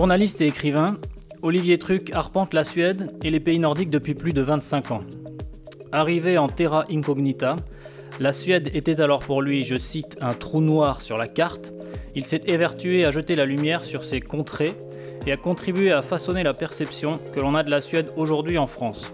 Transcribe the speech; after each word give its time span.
Journaliste 0.00 0.40
et 0.40 0.46
écrivain, 0.46 0.96
Olivier 1.42 1.78
Truc 1.78 2.10
arpente 2.14 2.54
la 2.54 2.64
Suède 2.64 3.14
et 3.22 3.28
les 3.28 3.38
pays 3.38 3.58
nordiques 3.58 3.90
depuis 3.90 4.14
plus 4.14 4.32
de 4.32 4.40
25 4.40 4.92
ans. 4.92 5.02
Arrivé 5.92 6.38
en 6.38 6.48
terra 6.48 6.86
incognita, 6.90 7.56
la 8.18 8.32
Suède 8.32 8.70
était 8.72 9.02
alors 9.02 9.20
pour 9.20 9.42
lui, 9.42 9.62
je 9.62 9.76
cite, 9.76 10.16
un 10.22 10.32
trou 10.32 10.62
noir 10.62 11.02
sur 11.02 11.18
la 11.18 11.28
carte. 11.28 11.74
Il 12.14 12.24
s'est 12.24 12.40
évertué 12.46 13.04
à 13.04 13.10
jeter 13.10 13.36
la 13.36 13.44
lumière 13.44 13.84
sur 13.84 14.04
ses 14.04 14.22
contrées 14.22 14.72
et 15.26 15.32
à 15.32 15.36
contribuer 15.36 15.92
à 15.92 16.00
façonner 16.00 16.44
la 16.44 16.54
perception 16.54 17.20
que 17.34 17.40
l'on 17.40 17.54
a 17.54 17.62
de 17.62 17.70
la 17.70 17.82
Suède 17.82 18.10
aujourd'hui 18.16 18.56
en 18.56 18.68
France. 18.68 19.12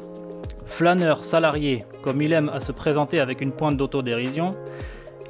Flâneur 0.66 1.24
salarié, 1.24 1.82
comme 2.00 2.22
il 2.22 2.32
aime 2.32 2.48
à 2.50 2.60
se 2.60 2.70
présenter 2.70 3.18
avec 3.18 3.40
une 3.40 3.50
pointe 3.50 3.76
d'autodérision, 3.76 4.52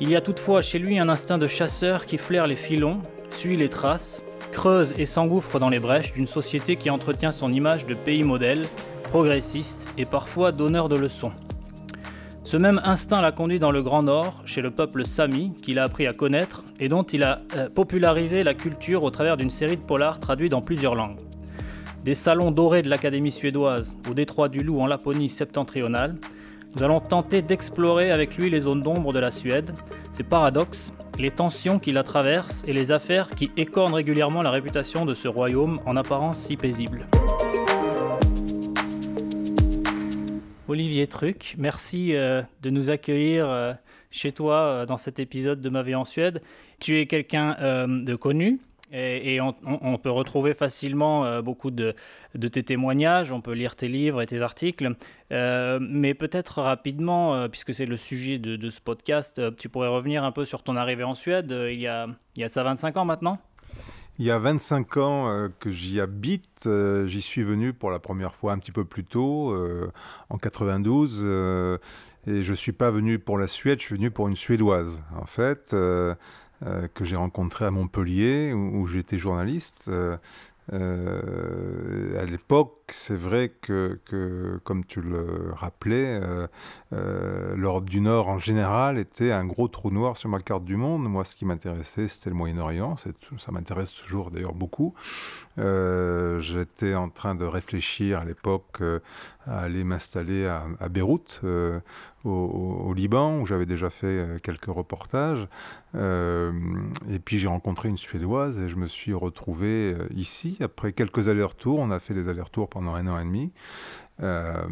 il 0.03 0.11
y 0.11 0.17
a 0.17 0.21
toutefois 0.21 0.61
chez 0.61 0.79
lui 0.79 0.99
un 0.99 1.09
instinct 1.09 1.39
de 1.39 1.47
chasseur 1.47 2.05
qui 2.05 2.19
flaire 2.19 2.47
les 2.47 2.57
filons, 2.57 3.01
suit 3.31 3.57
les 3.57 3.71
traces, 3.71 4.23
creuse 4.53 4.93
et 4.99 5.07
s'engouffre 5.07 5.59
dans 5.59 5.69
les 5.69 5.79
brèches 5.79 6.13
d'une 6.13 6.27
société 6.27 6.77
qui 6.77 6.91
entretient 6.91 7.33
son 7.33 7.53
image 7.53 7.87
de 7.87 7.95
pays 7.95 8.25
modèle, 8.25 8.63
progressiste 9.11 9.89
et 9.99 10.05
parfois 10.05 10.53
donneur 10.53 10.89
de 10.89 10.97
leçons. 10.97 11.33
Ce 12.45 12.57
même 12.57 12.81
instinct 12.85 13.21
l'a 13.21 13.33
conduit 13.33 13.59
dans 13.59 13.73
le 13.73 13.83
Grand 13.83 14.05
Nord, 14.05 14.43
chez 14.45 14.63
le 14.63 14.71
peuple 14.71 15.05
Sami, 15.05 15.53
qu'il 15.63 15.81
a 15.81 15.83
appris 15.83 16.07
à 16.07 16.13
connaître 16.13 16.63
et 16.79 16.89
dont 16.89 17.03
il 17.03 17.25
a 17.25 17.41
euh, 17.57 17.69
popularisé 17.69 18.45
la 18.45 18.55
culture 18.55 19.03
au 19.03 19.11
travers 19.11 19.37
d'une 19.37 19.51
série 19.51 19.77
de 19.77 19.83
polars 19.83 20.21
traduits 20.21 20.49
dans 20.49 20.63
plusieurs 20.63 20.95
langues. 20.95 21.19
Des 22.05 22.15
salons 22.15 22.53
dorés 22.53 22.83
de 22.83 22.89
l'Académie 22.89 23.33
suédoise 23.33 23.93
au 24.09 24.15
détroit 24.15 24.49
du 24.49 24.61
Loup 24.61 24.81
en 24.81 24.87
Laponie 24.87 25.29
septentrionale, 25.29 26.15
nous 26.77 26.83
allons 26.83 27.01
tenter 27.01 27.43
d'explorer 27.43 28.13
avec 28.13 28.37
lui 28.37 28.51
les 28.51 28.61
zones 28.61 28.83
d'ombre 28.83 29.13
de 29.13 29.19
la 29.19 29.31
Suède, 29.31 29.73
ses 30.13 30.23
paradoxes, 30.23 30.93
les 31.19 31.31
tensions 31.31 31.79
qui 31.79 31.93
la 31.93 32.03
traversent 32.03 32.65
et 32.67 32.73
les 32.73 32.93
affaires 32.93 33.31
qui 33.31 33.51
écornent 33.57 33.95
régulièrement 33.95 34.43
la 34.43 34.51
réputation 34.51 35.07
de 35.07 35.15
ce 35.15 35.29
royaume 35.29 35.81
en 35.87 35.97
apparence 35.97 36.39
si 36.39 36.57
paisible. 36.57 37.07
Olivier 40.69 41.07
Truc, 41.07 41.55
merci 41.59 42.15
euh, 42.15 42.43
de 42.63 42.71
nous 42.71 42.91
accueillir 42.91 43.49
euh, 43.49 43.73
chez 44.11 44.33
toi 44.33 44.57
euh, 44.57 44.87
dans 44.87 44.97
cet 44.97 45.19
épisode 45.19 45.61
de 45.61 45.69
Ma 45.71 45.83
vie 45.83 45.95
en 45.95 46.05
Suède. 46.05 46.43
Tu 46.81 46.99
es 46.99 47.07
quelqu'un 47.07 47.57
de 47.89 48.15
connu 48.17 48.61
et, 48.93 49.41
on, 49.41 49.99
peut 49.99 50.11
retrouver 50.11 50.55
facilement 50.55 51.43
beaucoup 51.43 51.71
de, 51.71 51.95
tes 52.49 52.63
témoignages, 52.63 53.33
on 53.33 53.41
peut 53.41 53.53
lire 53.53 53.77
tes 53.77 53.89
livres 53.89 54.23
et 54.23 54.27
tes 54.27 54.43
articles. 54.43 54.95
mais 55.31 56.15
peut-être 56.15 56.63
rapidement, 56.63 57.49
puisque 57.49 57.75
c'est 57.75 57.87
le 57.87 57.97
sujet 57.97 58.39
de, 58.39 58.71
ce 58.71 58.81
podcast, 58.81 59.41
tu 59.57 59.69
pourrais 59.69 59.89
revenir 59.89 60.25
un 60.25 60.33
peu 60.33 60.45
sur 60.45 60.63
ton 60.63 60.77
arrivée 60.77 61.05
en 61.05 61.15
Suède 61.15 61.55
il 61.71 61.81
y 61.81 61.87
a, 61.87 62.07
il 62.37 62.43
y 62.43 62.45
a 62.45 62.49
ça 62.49 62.63
25 62.63 62.97
ans 62.97 63.05
maintenant? 63.05 63.39
Il 64.19 64.25
y 64.25 64.31
a 64.31 64.39
25 64.39 64.97
ans 64.97 65.29
euh, 65.29 65.49
que 65.61 65.71
j'y 65.71 66.01
habite. 66.01 66.65
Euh, 66.67 67.07
j'y 67.07 67.21
suis 67.21 67.43
venu 67.43 67.75
pour 67.75 67.91
la 67.91 67.99
première 67.99 68.35
fois 68.35 68.53
un 68.53 68.59
petit 68.59 68.73
peu 68.73 68.85
plus 68.85 69.05
tôt, 69.05 69.51
euh, 69.51 69.93
en 70.31 70.39
92. 70.39 71.25
et 72.27 72.43
je 72.43 72.51
ne 72.51 72.57
suis 72.57 72.73
pas 72.73 72.91
venu 72.91 73.19
pour 73.19 73.39
la 73.39 73.47
Suède, 73.47 73.79
je 73.79 73.85
suis 73.85 73.97
venu 73.97 74.11
pour 74.11 74.27
une 74.27 74.37
Suédoise, 74.37 75.03
en 75.17 75.27
fait, 75.27 75.77
que 76.63 77.05
j'ai 77.05 77.17
rencontrée 77.17 77.65
à 77.67 77.71
Montpellier, 77.71 78.53
où, 78.53 78.87
j'étais 78.87 79.19
journaliste. 79.19 79.91
Euh, 80.73 82.21
à 82.21 82.25
l'époque, 82.25 82.76
c'est 82.93 83.17
vrai 83.17 83.49
que, 83.49 84.01
comme 84.63 84.85
tu 84.85 85.01
le 85.01 85.53
rappelais, 85.53 86.21
euh, 86.23 86.47
euh, 86.93 87.57
l'Europe 87.57 87.91
du 87.91 88.01
Nord 88.01 88.29
en 88.29 88.39
général 88.39 88.99
était 88.99 89.33
un 89.33 89.45
gros 89.45 89.67
trou 89.67 89.91
noir 89.91 90.17
sur 90.17 90.29
ma 90.29 90.41
carte 90.41 90.65
du 90.65 90.77
monde. 90.77 91.03
Moi, 91.09 91.25
ce 91.25 91.35
qui 91.35 91.45
m'intéressait, 91.45 92.07
c'était 92.07 92.31
le 92.31 92.37
Moyen-Orient. 92.37 92.97
Ça 93.39 93.53
m'intéresse 93.53 93.93
toujours 93.93 94.31
d'ailleurs 94.31 94.55
beaucoup. 94.55 94.95
J'étais 95.57 96.95
en 96.95 97.09
train 97.09 97.35
de 97.35 97.45
réfléchir 97.45 98.21
à 98.21 98.25
l'époque 98.25 98.83
à 99.47 99.61
aller 99.61 99.85
m'installer 99.85 100.47
à, 100.47 100.89
Beyrouth, 100.89 101.41
au, 102.25 102.93
Liban, 102.95 103.41
où 103.41 103.47
j'avais 103.47 103.67
déjà 103.67 103.89
fait 103.89 104.41
quelques 104.43 104.67
reportages. 104.67 105.49
et 105.95 107.19
puis 107.25 107.39
j'ai 107.39 107.49
rencontré 107.49 107.89
une 107.89 107.97
Suédoise 107.97 108.59
et 108.61 108.69
je 108.69 108.77
me 108.77 108.87
suis 108.87 109.15
retrouvé 109.15 109.97
ici 110.15 110.59
après 110.61 110.93
quelques 110.93 111.31
allers-retours, 111.31 111.79
on 111.79 111.91
a 111.91 112.01
fait 112.01 112.13
des 112.13 112.29
allers-retours 112.29 112.69
pendant 112.77 112.95
un 112.95 113.07
an 113.07 113.19
et 113.19 113.25
demi. 113.25 113.53
Euh, 114.23 114.67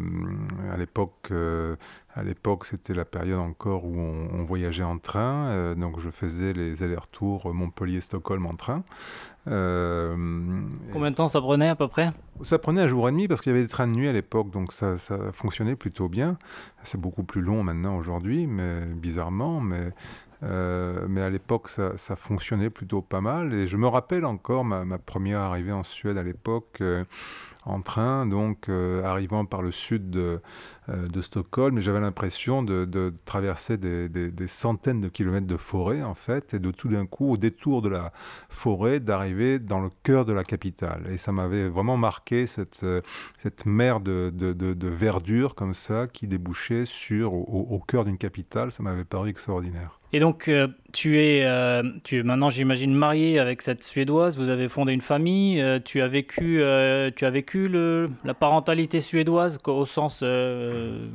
à 0.71 0.77
l'époque, 0.77 1.29
euh, 1.31 1.75
à 2.13 2.21
l'époque, 2.21 2.65
c'était 2.65 2.93
la 2.93 3.03
période 3.03 3.39
encore 3.39 3.83
où 3.85 3.97
on, 3.97 4.43
voyageait 4.43 4.83
en 4.83 4.99
train, 4.99 5.47
euh, 5.47 5.73
donc 5.73 5.99
je 5.99 6.11
faisais 6.11 6.53
les 6.53 6.83
allers-retours 6.83 7.51
Montpellier-Stockholm 7.51 8.45
en 8.45 8.53
train. 8.53 8.83
Combien 9.45 11.11
de 11.11 11.15
temps 11.15 11.27
ça 11.27 11.41
prenait 11.41 11.69
à 11.69 11.75
peu 11.75 11.87
près? 11.87 12.11
Ça 12.43 12.59
prenait 12.59 12.81
un 12.81 12.87
jour 12.87 13.09
et 13.09 13.11
demi 13.11 13.27
parce 13.27 13.41
qu'il 13.41 13.51
y 13.51 13.55
avait 13.55 13.63
des 13.63 13.69
trains 13.69 13.87
de 13.87 13.93
nuit 13.93 14.07
à 14.07 14.13
l'époque, 14.13 14.51
donc 14.51 14.71
ça, 14.71 14.99
ça, 14.99 15.31
fonctionnait 15.31 15.75
plutôt 15.75 16.09
bien. 16.09 16.37
C'est 16.83 17.01
beaucoup 17.01 17.23
plus 17.23 17.41
long 17.41 17.63
maintenant 17.63 17.97
aujourd'hui, 17.97 18.45
mais 18.45 18.85
bizarrement, 18.85 19.61
mais 19.61 19.93
euh, 20.43 21.05
mais 21.07 21.21
à 21.21 21.29
l'époque, 21.29 21.69
ça, 21.69 21.97
ça, 21.97 22.15
fonctionnait 22.15 22.69
plutôt 22.69 23.01
pas 23.01 23.21
mal. 23.21 23.53
Et 23.53 23.67
je 23.67 23.77
me 23.77 23.87
rappelle 23.87 24.25
encore 24.25 24.65
ma, 24.65 24.85
ma 24.85 24.97
première 24.97 25.39
arrivée 25.39 25.71
en 25.71 25.83
Suède 25.83 26.17
à 26.17 26.23
l'époque. 26.23 26.77
Euh, 26.81 27.05
en 27.65 27.81
train, 27.81 28.25
donc 28.25 28.69
euh, 28.69 29.03
arrivant 29.03 29.45
par 29.45 29.61
le 29.61 29.71
sud 29.71 30.09
de, 30.09 30.39
de 30.87 31.21
Stockholm, 31.21 31.79
j'avais 31.79 31.99
l'impression 31.99 32.63
de, 32.63 33.13
traverser 33.25 33.77
des, 33.77 34.47
centaines 34.47 35.01
de 35.01 35.09
kilomètres 35.09 35.47
de 35.47 35.57
forêt, 35.57 36.03
en 36.03 36.13
fait, 36.13 36.53
et 36.53 36.59
de 36.59 36.71
tout 36.71 36.89
d'un 36.89 37.05
coup, 37.05 37.31
au 37.31 37.37
détour 37.37 37.81
de 37.81 37.89
la 37.89 38.11
forêt, 38.49 38.99
d'arriver 38.99 39.59
dans 39.59 39.79
le 39.79 39.89
cœur 40.03 40.25
de 40.25 40.33
la 40.33 40.43
capitale. 40.43 41.07
Et 41.09 41.17
ça 41.17 41.31
m'avait 41.31 41.67
vraiment 41.67 41.97
marqué 41.97 42.45
cette, 42.45 42.85
cette 43.37 43.65
mer 43.65 43.99
de, 43.99 44.31
verdure 44.87 45.55
comme 45.55 45.73
ça 45.73 46.07
qui 46.07 46.27
débouchait 46.27 46.85
sur, 46.85 47.33
au, 47.33 47.79
cœur 47.79 48.05
d'une 48.05 48.17
capitale. 48.17 48.71
Ça 48.71 48.83
m'avait 48.83 49.05
paru 49.05 49.29
extraordinaire. 49.29 49.99
Et 50.13 50.19
donc, 50.19 50.47
euh, 50.47 50.67
tu 50.95 51.19
es, 51.19 51.43
euh, 51.43 51.83
tu 52.05 52.17
es 52.17 52.23
maintenant, 52.23 52.49
j'imagine, 52.49 52.93
marié 52.93 53.37
avec 53.37 53.61
cette 53.61 53.83
Suédoise. 53.83 54.37
Vous 54.37 54.47
avez 54.47 54.69
fondé 54.69 54.93
une 54.93 55.01
famille. 55.01 55.61
Euh, 55.61 55.77
tu 55.83 56.01
as 56.01 56.07
vécu, 56.07 56.63
tu 57.15 57.25
as 57.25 57.29
vécu 57.29 57.67
le, 57.67 58.09
la 58.23 58.33
parentalité 58.33 59.01
suédoise 59.01 59.57
au 59.67 59.85
sens 59.85 60.23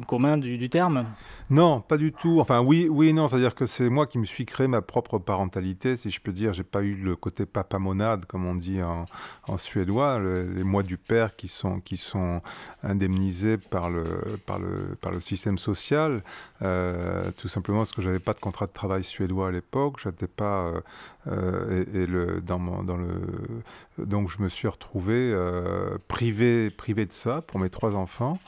commun 0.06 0.36
du, 0.36 0.68
terme? 0.68 1.06
Non, 1.48 1.80
pas 1.80 1.96
du 1.96 2.12
tout. 2.12 2.40
Enfin, 2.40 2.60
oui, 2.60 2.88
oui 2.90 3.14
non. 3.14 3.26
C'est-à-dire 3.26 3.54
que 3.54 3.64
c'est 3.64 3.88
moi 3.88 4.06
qui 4.06 4.18
me 4.18 4.26
suis 4.26 4.44
créé 4.44 4.68
ma 4.68 4.82
propre 4.82 5.18
parentalité, 5.18 5.96
si 5.96 6.10
je 6.10 6.20
peux 6.20 6.32
dire. 6.32 6.52
J'ai 6.52 6.62
pas 6.62 6.82
eu 6.82 6.94
le 6.94 7.16
côté 7.16 7.46
papa 7.46 7.78
monade, 7.78 8.26
comme 8.26 8.44
on 8.44 8.56
dit 8.56 8.82
en, 8.82 9.06
en 9.48 9.56
suédois, 9.56 10.20
les 10.20 10.62
mois 10.62 10.82
du 10.82 10.98
père 10.98 11.36
qui 11.36 11.48
sont, 11.48 11.80
qui 11.80 11.96
sont 11.96 12.42
indemnisés 12.82 13.56
par 13.56 13.88
le, 13.88 14.04
par 14.44 14.58
le, 14.58 14.94
par 15.00 15.10
le 15.10 15.20
système 15.20 15.56
social. 15.56 16.22
tout 16.60 17.48
simplement 17.48 17.78
parce 17.78 17.92
que 17.92 18.02
j'avais 18.02 18.18
pas 18.18 18.34
de 18.34 18.40
contrat 18.40 18.66
de 18.66 18.72
travail 18.72 19.02
suédois 19.02 19.48
à 19.48 19.50
l'époque. 19.50 19.69
J'étais 20.02 20.26
pas 20.26 20.66
euh, 20.66 20.80
euh, 21.28 21.84
et, 21.94 22.06
le 22.06 22.40
dans, 22.40 22.58
le 22.58 24.04
donc 24.04 24.28
je 24.28 24.42
me 24.42 24.48
suis 24.48 24.68
retrouvé 24.68 25.14
euh, 25.32 25.98
privé 26.08 26.70
privé 26.70 27.06
de 27.06 27.12
ça 27.12 27.42
pour 27.42 27.60
mes 27.60 27.70
trois 27.70 27.94
enfants. 27.94 28.38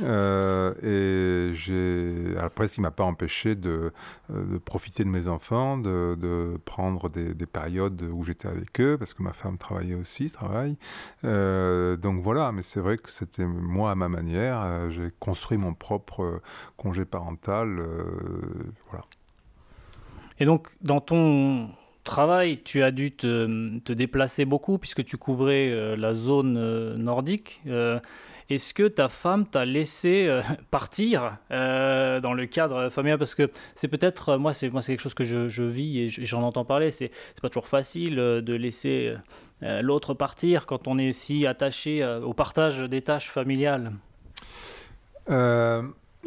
et 0.00 1.50
j'ai 1.52 2.34
après, 2.38 2.68
ce 2.68 2.76
qui 2.76 2.80
m'a 2.80 2.90
pas 2.90 3.04
empêché 3.04 3.54
de, 3.54 3.92
profiter 4.64 5.04
de 5.04 5.10
mes 5.10 5.28
enfants, 5.28 5.76
de, 5.76 6.58
prendre 6.64 7.10
des, 7.10 7.34
des, 7.34 7.46
périodes 7.46 8.02
où 8.02 8.24
j'étais 8.24 8.48
avec 8.48 8.80
eux, 8.80 8.96
parce 8.98 9.12
que 9.14 9.22
ma 9.22 9.34
femme 9.34 9.58
travaillait 9.58 9.94
aussi, 9.94 10.30
travaille. 10.30 10.76
donc 11.22 12.22
voilà, 12.22 12.52
mais 12.52 12.62
c'est 12.62 12.80
vrai 12.80 12.96
que 12.96 13.10
c'était 13.10 13.44
moi 13.44 13.90
à 13.90 13.94
ma 13.94 14.08
manière. 14.08 14.90
j'ai 14.90 15.10
construit 15.20 15.58
mon 15.58 15.74
propre 15.74 16.40
congé 16.76 17.04
parental. 17.04 17.82
voilà. 18.88 19.04
Et 20.38 20.44
donc, 20.44 20.68
dans 20.80 21.00
ton 21.00 21.70
travail, 22.04 22.60
tu 22.62 22.82
as 22.82 22.90
dû 22.90 23.12
te, 23.12 23.92
déplacer 23.92 24.44
beaucoup 24.44 24.78
puisque 24.78 25.04
tu 25.04 25.16
couvrais 25.16 25.70
euh, 25.70 25.96
la 25.96 26.14
zone 26.14 26.56
euh, 26.56 26.96
nordique. 26.96 27.60
Euh, 27.66 28.00
est-ce 28.50 28.74
que 28.74 28.88
ta 28.88 29.08
femme 29.08 29.46
t'a 29.46 29.64
laissé 29.64 30.28
partir 30.70 31.38
dans 31.48 32.34
le 32.34 32.44
cadre 32.46 32.90
familial? 32.90 33.18
Parce 33.18 33.34
que 33.34 33.50
c'est 33.74 33.88
peut-être, 33.88 34.36
moi 34.36 34.52
c'est 34.52 34.68
quelque 34.68 35.00
chose 35.00 35.14
que 35.14 35.24
je, 35.24 35.62
vis 35.62 36.00
et 36.00 36.08
j'en 36.08 36.42
entends 36.42 36.64
parler, 36.64 36.90
c'est 36.90 37.10
pas 37.40 37.48
toujours 37.48 37.68
facile 37.68 38.16
de 38.16 38.54
laisser 38.54 39.14
l'autre 39.62 40.12
partir 40.12 40.66
quand 40.66 40.86
on 40.86 40.98
est 40.98 41.12
si 41.12 41.46
attaché 41.46 42.04
au 42.04 42.34
partage 42.34 42.80
des 42.80 43.00
tâches 43.00 43.30
familiales. 43.30 43.92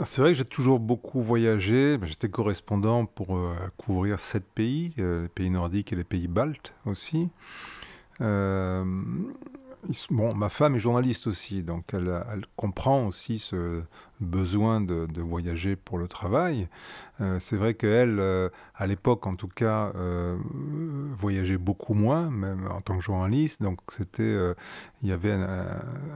C'est 0.04 0.22
vrai 0.22 0.32
que 0.32 0.38
j'ai 0.38 0.46
toujours 0.46 0.80
beaucoup 0.80 1.22
voyagé. 1.22 1.98
J'étais 2.04 2.28
correspondant 2.28 3.06
pour 3.06 3.38
euh, 3.38 3.56
couvrir 3.78 4.20
sept 4.20 4.44
pays, 4.44 4.92
euh, 5.00 5.24
les 5.24 5.30
pays 5.30 5.50
nordiques 5.50 5.94
et 5.94 5.96
les 5.96 6.04
pays 6.04 6.28
baltes 6.28 6.74
aussi. 6.86 7.30
Euh, 8.20 8.84
bon, 10.10 10.34
ma 10.34 10.50
femme 10.50 10.76
est 10.76 10.80
journaliste 10.80 11.28
aussi, 11.28 11.64
donc 11.64 11.94
elle, 11.94 12.46
comprend 12.56 13.06
aussi 13.08 13.40
ce 13.40 13.84
besoin 14.20 14.82
de, 14.82 15.22
voyager 15.22 15.76
pour 15.76 15.98
le 15.98 16.08
travail. 16.08 16.68
Euh, 17.22 17.40
c'est 17.40 17.56
vrai 17.56 17.74
qu'elle, 17.74 18.20
euh, 18.20 18.50
à 18.76 18.88
l'époque 18.88 19.28
en 19.28 19.36
tout 19.36 19.48
cas, 19.48 19.92
euh, 19.96 20.38
voyageait 21.18 21.58
beaucoup 21.58 21.94
moins, 21.94 22.30
même 22.30 22.68
en 22.72 22.82
tant 22.82 22.98
que 22.98 23.04
journaliste. 23.04 23.62
Donc 23.62 23.80
c'était, 23.90 24.36
il 25.02 25.10
y 25.10 25.12
avait 25.12 25.38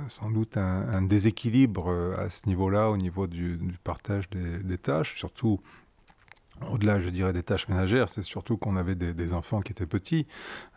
sans 0.07 0.29
doute 0.29 0.57
un, 0.57 1.01
déséquilibre 1.01 1.89
à 2.17 2.29
ce 2.29 2.47
niveau-là, 2.47 2.89
au 2.89 2.97
niveau 2.97 3.27
du, 3.27 3.59
partage 3.83 4.29
des, 4.29 4.77
tâches, 4.77 5.17
surtout 5.17 5.59
au-delà, 6.71 6.99
je 6.99 7.09
dirais, 7.09 7.33
des 7.33 7.43
tâches 7.43 7.67
ménagères, 7.67 8.09
c'est 8.09 8.21
surtout 8.21 8.57
qu'on 8.57 8.75
avait 8.75 8.95
des, 8.95 9.33
enfants 9.33 9.61
qui 9.61 9.71
étaient 9.71 9.85
petits, 9.85 10.27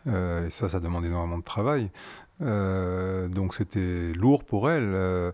euh, 0.07 0.47
et 0.47 0.49
ça, 0.49 0.69
ça 0.69 0.79
demandait 0.79 1.07
énormément 1.07 1.37
de 1.37 1.43
travail. 1.43 1.89
Euh, 2.41 3.27
donc 3.27 3.55
c'était 3.55 4.13
lourd 4.13 4.43
pour 4.43 4.69
elle. 4.69 4.91
Euh, 4.93 5.31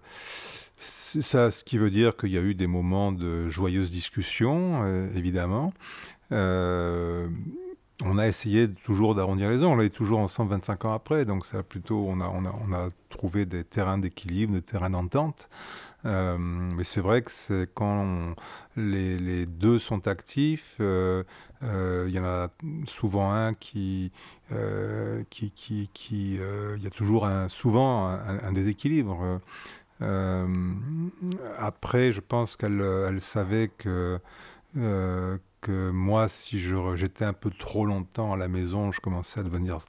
ça, 0.76 1.52
ce 1.52 1.64
qui 1.64 1.78
veut 1.78 1.90
dire 1.90 2.16
qu'il 2.16 2.30
y 2.30 2.38
a 2.38 2.42
eu 2.42 2.56
des 2.56 2.68
moments 2.68 3.12
de 3.12 3.50
joyeuses 3.50 3.92
discussions, 3.92 4.86
évidemment. 5.16 5.74
on 6.32 8.18
a 8.18 8.28
essayé 8.28 8.72
toujours 8.72 9.14
d'arrondir 9.14 9.50
les 9.50 9.64
angles, 9.64 9.82
on 9.82 9.84
est 9.84 9.90
toujours 9.90 10.20
ensemble 10.20 10.52
25 10.52 10.86
ans 10.86 10.94
après, 10.94 11.26
donc 11.26 11.46
ça 11.46 11.64
plutôt, 11.64 12.06
on 12.08 12.22
a, 12.22 12.28
on 12.28 12.46
a, 12.46 12.56
on 12.66 12.72
a 12.72 12.90
trouvé 13.10 13.46
des 13.46 13.66
terrains 13.66 13.98
d'équilibre, 13.98 14.54
des 14.54 14.62
terrains 14.62 14.90
d'entente. 14.90 15.50
Euh, 16.06 16.38
mais 16.38 16.84
c'est 16.84 17.02
vrai 17.02 17.22
que 17.22 17.32
c'est 17.32 17.70
quand 17.74 18.36
les, 18.78 19.46
deux 19.46 19.80
sont 19.80 20.08
actifs, 20.08 20.78
euh, 20.80 21.24
euh, 21.64 22.06
il 22.08 22.14
y 22.14 22.20
en 22.20 22.24
a 22.26 22.50
souvent 22.86 23.32
un 23.32 23.54
qui, 23.54 24.12
qui, 25.30 25.52
qui, 25.94 26.36
il 26.36 26.84
y 26.84 26.88
a 26.88 26.92
toujours 26.92 27.26
un, 27.26 27.50
souvent 27.50 28.08
un, 28.08 28.52
déséquilibre. 28.52 29.42
après, 31.58 32.12
je 32.14 32.22
pense 32.22 32.56
qu'elle 32.56 32.82
elle 32.82 33.22
savait 33.22 33.70
que 33.70 34.20
que 35.62 35.90
moi, 35.92 36.30
si 36.30 36.58
j'étais 36.96 37.26
un 37.26 37.34
peu 37.34 37.50
trop 37.50 37.86
longtemps 37.86 38.32
à 38.34 38.38
la 38.38 38.48
maison, 38.48 38.94
je 38.94 39.02
commençais 39.02 39.42
à 39.42 39.44
devenir 39.44 39.80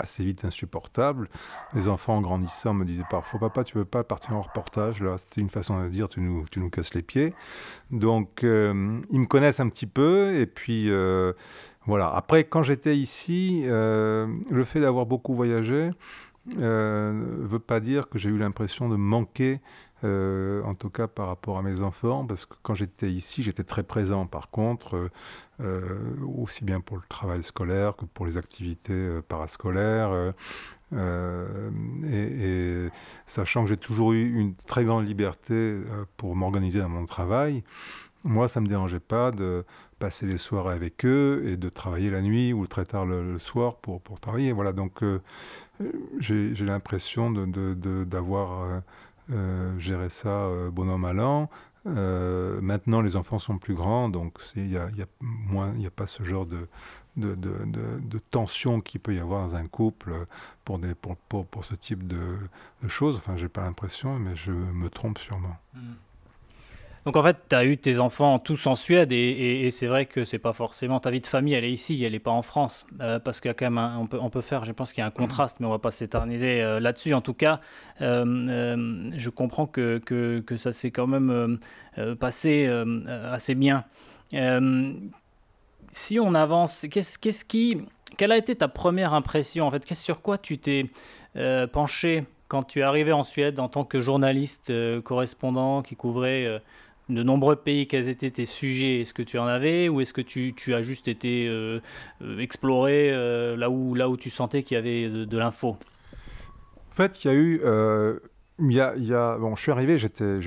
assez 0.00 0.24
vite 0.24 0.44
insupportable. 0.44 1.28
Les 1.74 1.88
enfants 1.88 2.16
en 2.16 2.20
grandissant 2.20 2.74
me 2.74 2.84
disaient 2.84 3.04
parfois 3.08 3.40
Papa, 3.40 3.64
tu 3.64 3.78
veux 3.78 3.84
pas 3.84 4.04
partir 4.04 4.36
en 4.36 4.42
reportage 4.42 5.02
Là, 5.02 5.16
c'était 5.18 5.40
une 5.40 5.50
façon 5.50 5.82
de 5.82 5.88
dire 5.88 6.08
Tu 6.08 6.20
nous, 6.20 6.44
tu 6.50 6.60
nous 6.60 6.70
casses 6.70 6.94
les 6.94 7.02
pieds. 7.02 7.34
Donc, 7.90 8.44
euh, 8.44 9.00
ils 9.10 9.20
me 9.20 9.26
connaissent 9.26 9.60
un 9.60 9.68
petit 9.68 9.86
peu. 9.86 10.34
Et 10.36 10.46
puis, 10.46 10.90
euh, 10.90 11.32
voilà. 11.86 12.10
Après, 12.10 12.44
quand 12.44 12.62
j'étais 12.62 12.96
ici, 12.96 13.62
euh, 13.66 14.26
le 14.50 14.64
fait 14.64 14.80
d'avoir 14.80 15.06
beaucoup 15.06 15.34
voyagé 15.34 15.90
ne 16.56 17.46
veut 17.46 17.58
pas 17.58 17.80
dire 17.80 18.08
que 18.08 18.18
j'ai 18.18 18.30
eu 18.30 18.38
l'impression 18.38 18.88
de 18.88 18.96
manquer 18.96 19.60
euh, 20.04 20.62
en 20.64 20.74
tout 20.74 20.88
cas 20.88 21.08
par 21.08 21.26
rapport 21.26 21.58
à 21.58 21.62
mes 21.62 21.82
enfants, 21.82 22.24
parce 22.26 22.46
que 22.46 22.54
quand 22.62 22.74
j'étais 22.74 23.10
ici, 23.10 23.42
j'étais 23.42 23.64
très 23.64 23.82
présent. 23.82 24.26
Par 24.26 24.50
contre, 24.50 24.96
euh, 24.96 25.10
euh, 25.60 26.14
aussi 26.38 26.64
bien 26.64 26.80
pour 26.80 26.96
le 26.96 27.02
travail 27.08 27.42
scolaire 27.42 27.96
que 27.96 28.06
pour 28.06 28.26
les 28.26 28.36
activités 28.38 29.20
parascolaires. 29.28 30.32
Et, 30.92 32.88
sachant 33.26 33.62
que 33.64 33.68
j'ai 33.68 33.76
toujours 33.76 34.12
eu 34.12 34.40
une 34.40 34.54
très 34.54 34.84
grande 34.84 35.06
liberté 35.06 35.76
pour 36.16 36.34
m'organiser 36.34 36.80
dans 36.80 36.88
mon 36.88 37.06
travail, 37.06 37.62
moi, 38.24 38.48
ça 38.48 38.60
ne 38.60 38.64
me 38.64 38.68
dérangeait 38.68 39.00
pas 39.00 39.30
de 39.30 39.64
passer 39.98 40.26
les 40.26 40.38
soirées 40.38 40.74
avec 40.74 41.04
eux 41.04 41.42
et 41.46 41.56
de 41.56 41.68
travailler 41.68 42.10
la 42.10 42.22
nuit 42.22 42.52
ou 42.52 42.66
très 42.66 42.86
tard 42.86 43.04
le, 43.04 43.38
soir 43.38 43.76
pour, 43.76 44.00
pour 44.00 44.18
travailler. 44.18 44.52
Voilà, 44.52 44.72
donc 44.72 45.02
j'ai 46.18 46.54
l'impression 46.64 47.30
d'avoir... 47.30 48.66
De, 48.68 48.74
euh, 48.74 48.80
gérer 49.78 50.10
ça 50.10 50.28
euh, 50.28 50.70
bonhomme 50.70 51.04
à 51.04 51.12
l'an. 51.12 51.48
Euh, 51.86 52.60
maintenant, 52.60 53.00
les 53.00 53.16
enfants 53.16 53.38
sont 53.38 53.58
plus 53.58 53.74
grands, 53.74 54.08
donc 54.08 54.38
il 54.54 54.66
n'y 54.66 54.76
a, 54.76 54.90
y 54.90 55.02
a, 55.02 55.86
a, 55.86 55.90
pas 55.90 56.06
ce 56.06 56.22
genre 56.22 56.44
de, 56.44 56.68
de, 57.16 57.34
de, 57.34 58.18
tension 58.30 58.80
qu'il 58.82 59.00
peut 59.00 59.14
y 59.14 59.18
avoir 59.18 59.46
dans 59.48 59.54
un 59.54 59.66
couple 59.66 60.26
pour, 60.64 60.78
des, 60.78 60.94
pour, 60.94 61.16
pour, 61.16 61.64
ce 61.64 61.74
type 61.74 62.06
de, 62.06 62.36
choses. 62.88 63.16
Enfin, 63.16 63.36
j'ai 63.36 63.48
pas 63.48 63.62
l'impression, 63.62 64.18
mais 64.18 64.36
je 64.36 64.52
me 64.52 64.90
trompe 64.90 65.18
sûrement. 65.18 65.56
Mmh. 65.74 65.78
Donc 67.06 67.16
en 67.16 67.22
fait, 67.22 67.36
tu 67.48 67.56
as 67.56 67.64
eu 67.64 67.78
tes 67.78 67.98
enfants 67.98 68.38
tous 68.38 68.66
en 68.66 68.74
Suède 68.74 69.10
et, 69.12 69.68
c'est 69.70 69.86
vrai 69.86 70.04
que 70.04 70.24
c'est 70.24 70.38
pas 70.38 70.52
forcément 70.52 71.00
ta 71.00 71.10
vie 71.10 71.20
de 71.20 71.26
famille, 71.26 71.54
elle 71.54 71.64
est 71.64 71.72
ici, 71.72 72.02
elle 72.04 72.12
n'est 72.12 72.18
pas 72.18 72.30
en 72.30 72.42
France. 72.42 72.86
Euh, 73.00 73.18
parce 73.18 73.40
qu'il 73.40 73.48
y 73.48 73.52
a 73.52 73.54
quand 73.54 73.70
même, 73.70 73.98
on, 73.98 74.06
peut, 74.06 74.18
on 74.20 74.28
peut 74.28 74.42
faire, 74.42 74.64
je 74.64 74.72
pense 74.72 74.92
qu'il 74.92 75.00
y 75.00 75.04
a 75.04 75.06
un 75.06 75.10
contraste, 75.10 75.60
mais 75.60 75.66
on 75.66 75.70
va 75.70 75.78
pas 75.78 75.90
s'éterniser 75.90 76.62
euh, 76.62 76.78
là-dessus. 76.78 77.14
En 77.14 77.22
tout 77.22 77.32
cas, 77.32 77.60
euh, 78.02 79.10
je 79.16 79.30
comprends 79.30 79.66
que, 79.66 79.98
que, 79.98 80.40
que 80.40 80.56
ça 80.56 80.72
s'est 80.72 80.90
quand 80.90 81.06
même 81.06 81.58
passé 82.18 82.68
assez 83.30 83.54
bien. 83.54 83.84
si 85.90 86.20
on 86.20 86.34
avance, 86.34 86.86
qu'est-ce, 86.90 87.18
qu'est-ce 87.18 87.44
qui, 87.46 87.78
quelle 88.18 88.32
a 88.32 88.36
été 88.36 88.54
ta 88.56 88.68
première 88.68 89.14
impression 89.14 89.66
en 89.66 89.70
fait? 89.70 89.84
Qu'est-ce 89.84 90.04
sur 90.04 90.20
quoi 90.20 90.36
tu 90.36 90.58
t'es 90.58 90.90
penché 91.72 92.26
quand 92.48 92.64
tu 92.64 92.80
es 92.80 92.82
arrivé 92.82 93.12
en 93.12 93.22
Suède 93.22 93.58
en 93.58 93.68
tant 93.68 93.84
que 93.84 94.00
journaliste 94.00 94.72
correspondant 95.02 95.82
qui 95.82 95.96
couvrait 95.96 96.60
de 97.10 97.22
nombreux 97.22 97.56
pays, 97.56 97.86
quels 97.86 98.08
étaient 98.08 98.30
tes 98.30 98.46
sujets 98.46 99.00
Est-ce 99.00 99.14
que 99.14 99.22
tu 99.22 99.38
en 99.38 99.46
avais 99.46 99.88
ou 99.88 100.00
est-ce 100.00 100.12
que 100.12 100.20
tu, 100.20 100.54
as 100.74 100.82
juste 100.82 101.08
été 101.08 101.48
euh, 101.48 101.80
euh, 102.22 102.38
exploré 102.38 103.10
euh, 103.10 103.56
là, 103.56 103.70
où, 103.70 103.94
là 103.94 104.08
où 104.08 104.16
tu 104.16 104.30
sentais 104.30 104.62
qu'il 104.62 104.76
y 104.76 104.78
avait 104.78 105.08
de, 105.08 105.38
l'info? 105.38 105.76
En 106.90 106.94
fait, 106.94 107.24
il 107.24 107.28
y 107.28 107.30
a 107.30 107.34
eu... 107.34 107.60
il 108.58 108.72
y 108.72 109.14
a, 109.14 109.38
bon, 109.38 109.56
je 109.56 109.62
suis 109.62 109.72
arrivé, 109.72 109.98
j'étais, 109.98 110.40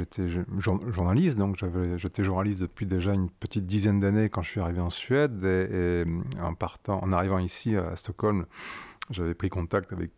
journaliste, 0.57 1.37
donc 1.37 1.57
j'étais 1.97 2.23
journaliste 2.23 2.61
depuis 2.61 2.85
déjà 2.85 3.13
une 3.13 3.29
petite 3.29 3.65
dizaine 3.65 3.99
d'années 3.99 4.29
quand 4.29 4.41
je 4.41 4.49
suis 4.49 4.59
arrivé 4.59 4.81
en 4.81 4.89
Suède. 4.89 5.43
Et, 5.43 6.03
en, 6.41 6.53
partant, 6.53 7.01
en 7.03 7.11
arrivant 7.11 7.39
ici 7.39 7.75
à 7.75 7.95
Stockholm, 7.95 8.45
j'avais 9.09 9.33
pris 9.33 9.49
contact 9.49 9.93
avec 9.93 10.11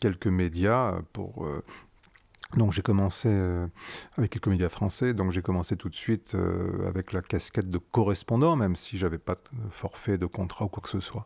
quelques 0.00 0.26
médias 0.26 1.00
pour 1.12 1.46
donc 2.56 2.72
j'ai 2.72 2.82
commencé 2.82 3.28
euh, 3.30 3.66
avec 4.16 4.30
quelques 4.30 4.48
médias 4.48 4.68
français, 4.68 5.14
donc 5.14 5.32
j'ai 5.32 5.42
commencé 5.42 5.76
tout 5.76 5.88
de 5.88 5.94
suite 5.94 6.34
euh, 6.34 6.88
avec 6.88 7.12
la 7.12 7.22
casquette 7.22 7.70
de 7.70 7.78
correspondant, 7.78 8.56
même 8.56 8.76
si 8.76 8.98
j'avais 8.98 9.18
pas 9.18 9.34
de 9.34 9.70
forfait, 9.70 10.18
de 10.18 10.26
contrat 10.26 10.66
ou 10.66 10.68
quoi 10.68 10.82
que 10.82 10.88
ce 10.88 11.00
soit. 11.00 11.24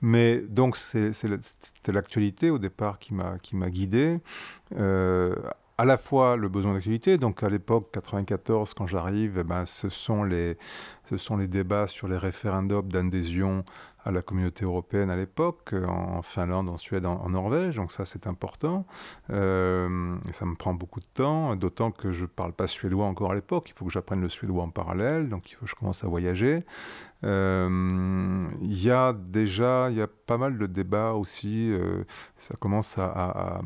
Mais 0.00 0.38
donc 0.38 0.76
c'était 0.76 1.92
l'actualité 1.92 2.50
au 2.50 2.58
départ 2.58 2.98
qui 2.98 3.14
m'a 3.14 3.70
guidé. 3.70 4.18
Euh, 4.76 5.34
à 5.76 5.84
la 5.84 5.96
fois 5.96 6.36
le 6.36 6.48
besoin 6.48 6.74
d'actualité, 6.74 7.18
donc 7.18 7.42
à 7.42 7.48
l'époque 7.48 7.90
94 7.92 8.74
quand 8.74 8.86
j'arrive, 8.86 9.38
eh 9.40 9.44
ben, 9.44 9.64
les 10.24 10.56
ce 11.06 11.16
sont 11.16 11.36
les 11.36 11.48
débats 11.48 11.86
sur 11.88 12.08
les 12.08 12.16
référendums 12.16 12.88
d'adhésion 12.88 13.64
à 14.04 14.10
la 14.10 14.22
communauté 14.22 14.64
européenne 14.64 15.10
à 15.10 15.16
l'époque, 15.16 15.74
en 15.86 16.22
Finlande, 16.22 16.68
en 16.68 16.76
Suède, 16.76 17.06
en, 17.06 17.28
Norvège, 17.30 17.76
donc 17.76 17.90
ça 17.90 18.04
c'est 18.04 18.26
important. 18.26 18.86
Euh, 19.30 20.14
ça 20.32 20.44
me 20.44 20.54
prend 20.54 20.74
beaucoup 20.74 21.00
de 21.00 21.06
temps, 21.14 21.56
d'autant 21.56 21.90
que 21.90 22.12
je 22.12 22.22
ne 22.22 22.26
parle 22.26 22.52
pas 22.52 22.66
suédois 22.66 23.06
encore 23.06 23.32
à 23.32 23.34
l'époque, 23.34 23.70
il 23.70 23.72
faut 23.72 23.86
que 23.86 23.92
j'apprenne 23.92 24.20
le 24.20 24.28
suédois 24.28 24.62
en 24.62 24.70
parallèle, 24.70 25.28
donc 25.28 25.50
il 25.50 25.54
faut 25.54 25.64
que 25.64 25.70
je 25.70 25.74
commence 25.74 26.04
à 26.04 26.08
voyager. 26.08 26.64
Euh, 27.24 28.48
il 28.60 28.82
y 28.82 28.90
a 28.90 29.12
déjà, 29.12 29.90
y 29.90 30.00
a 30.00 30.06
pas 30.06 30.36
mal 30.36 30.58
de 30.58 30.66
débats 30.66 31.12
aussi, 31.12 31.70
euh, 31.72 32.04
ça 32.36 32.54
commence 32.58 32.96
à, 32.98 33.60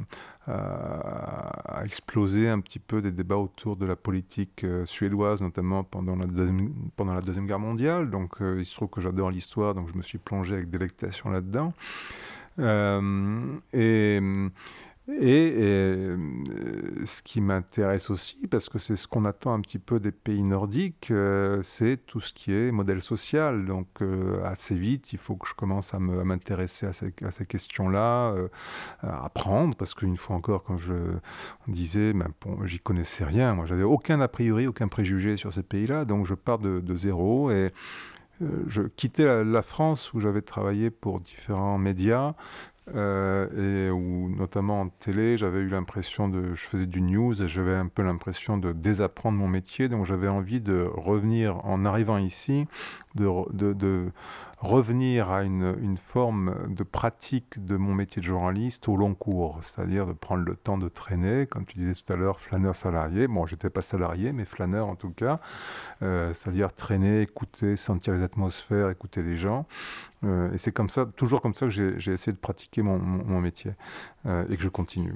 exploser 1.85 2.49
un 2.49 2.61
petit 2.61 2.79
peu 2.79 3.03
des 3.03 3.13
débats 3.13 3.37
autour 3.37 3.77
de 3.77 3.85
la 3.85 3.97
politique 3.97 4.65
suédoise, 4.87 5.43
notamment 5.43 5.85
pendant 5.85 6.17
la, 6.17 6.25
deuxième, 6.25 6.73
pendant 6.97 7.13
la 7.13 7.21
Deuxième 7.21 7.47
Guerre 7.47 7.59
mondiale. 7.59 8.09
Donc 8.09 8.37
il 8.41 8.65
se 8.65 8.75
trouve 8.75 8.89
que 8.89 9.03
j'adore 9.03 9.31
l'histoire, 9.31 9.75
donc 9.75 9.89
je 9.93 9.95
me 9.95 10.03
suis 10.03 10.17
plongé 10.17 10.55
avec 10.55 10.71
délectation 10.71 11.29
là-dedans. 11.29 11.75
Euh, 12.59 14.49
et, 15.09 15.55
euh, 15.57 16.17
ce 17.05 17.23
qui 17.23 17.41
m'intéresse 17.41 18.11
aussi, 18.11 18.47
parce 18.51 18.69
que 18.69 18.79
c'est 18.79 18.97
ce 18.97 19.09
qu'on 19.09 19.25
attend 19.25 19.55
un 19.55 19.61
petit 19.61 19.79
peu 19.79 20.01
des 20.01 20.13
pays 20.13 20.43
nordiques, 20.43 21.11
euh, 21.11 21.61
c'est 21.63 21.99
tout 22.07 22.21
ce 22.21 22.35
qui 22.35 22.53
est 22.53 22.71
modèle 22.71 23.01
social. 23.01 23.65
Donc 23.65 23.89
assez 24.45 24.77
vite, 24.77 25.13
il 25.13 25.19
faut 25.19 25.37
que 25.37 25.49
je 25.49 25.55
commence 25.55 25.95
à 25.95 25.99
m'intéresser 25.99 26.87
à, 26.87 26.93
ces, 26.93 27.47
questions-là, 27.47 28.35
à 29.01 29.25
apprendre, 29.25 29.75
parce 29.77 29.95
qu'une 29.95 30.17
fois 30.17 30.37
encore, 30.37 30.63
comme 30.63 30.79
je 30.79 30.93
disais, 31.67 32.13
ben, 32.13 32.29
j'y 32.65 32.79
connaissais 32.79 33.25
rien. 33.25 33.55
Moi, 33.55 33.67
j'avais 33.67 33.83
aucun 33.83 34.21
a 34.21 34.29
priori, 34.29 34.67
aucun 34.67 34.89
préjugé 34.89 35.37
sur 35.37 35.53
ces 35.53 35.63
pays-là, 35.63 36.05
donc 36.05 36.27
je 36.27 36.35
pars 36.35 36.59
de, 36.59 36.97
zéro 36.97 37.51
et 37.51 37.73
euh, 38.43 38.65
je 38.69 38.83
quittais 38.83 39.45
la, 39.45 39.63
France 39.63 40.13
où 40.13 40.21
j'avais 40.21 40.43
travaillé 40.43 40.91
pour 40.91 41.21
différents 41.21 41.79
médias. 41.79 42.35
Euh, 42.95 43.89
et 43.89 43.91
où 43.91 44.29
notamment 44.29 44.83
en 44.83 44.89
télé, 44.89 45.37
j'avais 45.37 45.61
eu 45.61 45.69
l'impression 45.69 46.29
de, 46.29 46.55
je 46.55 46.63
faisais 46.63 46.87
du 46.87 47.01
news 47.01 47.43
et 47.43 47.49
j'avais 47.49 47.75
un 47.75 47.87
peu 47.87 48.03
l'impression 48.03 48.59
de 48.59 48.73
désapprendre 48.73 49.39
mon 49.39 49.49
métier, 49.49 49.89
donc 49.89 50.07
j'avais 50.07 50.29
envie 50.29 50.61
de 50.61 50.89
revenir 50.95 51.65
en 51.65 51.85
arrivant 51.85 52.19
ici, 52.19 52.67
de, 53.19 54.11
revenir 54.61 55.31
à 55.31 55.45
une, 55.45 55.97
forme 55.97 56.75
de 56.75 56.83
pratique 56.83 57.65
de 57.65 57.77
mon 57.77 57.95
métier 57.95 58.21
de 58.21 58.27
journaliste 58.27 58.89
au 58.89 58.97
long 58.97 59.15
cours, 59.15 59.59
c'est-à-dire 59.63 60.07
de 60.07 60.13
prendre 60.13 60.45
le 60.45 60.57
temps 60.57 60.79
de 60.79 60.89
traîner, 60.89 61.47
comme 61.47 61.65
tu 61.65 61.79
disais 61.79 61.95
tout 61.95 62.13
à 62.13 62.17
l'heure, 62.17 62.41
flâneur 62.41 62.75
salarié. 62.75 63.29
Bon, 63.29 63.47
j'étais 63.47 63.71
pas 63.71 63.83
salarié, 63.83 64.33
mais 64.33 64.45
flâneur 64.45 64.89
en 64.89 64.97
tout 64.97 65.11
cas, 65.11 65.41
euh, 66.03 66.35
c'est-à-dire 66.35 66.73
traîner, 66.73 67.23
écouter, 67.23 67.77
sentir 67.77 68.15
les 68.15 68.23
atmosphères, 68.23 68.91
écouter 68.91 69.23
les 69.23 69.37
gens. 69.37 69.67
Euh, 70.25 70.53
et 70.53 70.59
c'est 70.59 70.73
comme 70.73 70.89
ça, 70.89 71.07
toujours 71.07 71.41
comme 71.41 71.55
ça 71.55 71.67
que 71.67 71.71
j'ai 71.71 72.13
essayé 72.13 72.33
de 72.33 72.39
pratiquer 72.39 72.83
mon, 72.83 72.99
métier 73.41 73.73
euh, 74.27 74.45
et 74.49 74.57
que 74.57 74.63
je 74.63 74.69
continue. 74.69 75.15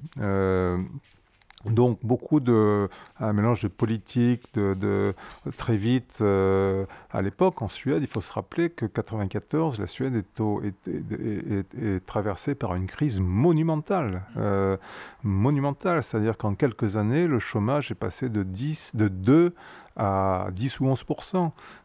Donc 1.66 1.98
beaucoup 2.02 2.40
de 2.40 2.88
un 3.20 3.32
mélange 3.32 3.62
de 3.62 3.68
politique, 3.68 4.52
de, 4.54 5.14
très 5.56 5.76
vite 5.76 6.18
euh, 6.20 6.86
à 7.12 7.22
l'époque 7.22 7.62
en 7.62 7.68
Suède, 7.68 8.02
il 8.02 8.08
faut 8.08 8.20
se 8.20 8.32
rappeler 8.32 8.70
que 8.70 8.84
94, 8.84 9.78
la 9.78 9.86
Suède 9.86 10.16
est, 10.16 12.06
traversée 12.06 12.54
par 12.56 12.74
une 12.74 12.86
crise 12.86 13.20
monumentale, 13.20 14.22
euh, 14.36 14.76
monumentale, 15.22 16.02
c'est-à-dire 16.02 16.36
qu'en 16.36 16.54
quelques 16.54 16.96
années, 16.96 17.28
le 17.28 17.38
chômage 17.38 17.92
est 17.92 17.96
passé 17.96 18.28
de 18.28 18.42
10, 18.42 18.96
de 18.96 19.08
2 19.08 19.54
à 19.96 20.48
10 20.52 20.80
ou 20.80 20.86
11 20.86 21.04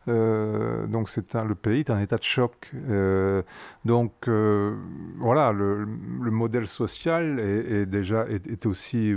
euh, 0.08 0.88
Donc 0.88 1.10
c'est 1.10 1.34
le 1.36 1.56
pays 1.56 1.82
est 1.82 1.90
en 1.90 2.00
état 2.00 2.18
de 2.18 2.24
choc. 2.24 2.72
Euh, 2.90 3.42
donc 3.86 4.28
euh, 4.28 4.76
voilà, 5.18 5.52
le, 5.52 5.86
modèle 5.86 6.68
social 6.68 7.40
est, 7.40 7.86
déjà 7.86 8.26
est, 8.28 8.66
aussi 8.66 9.14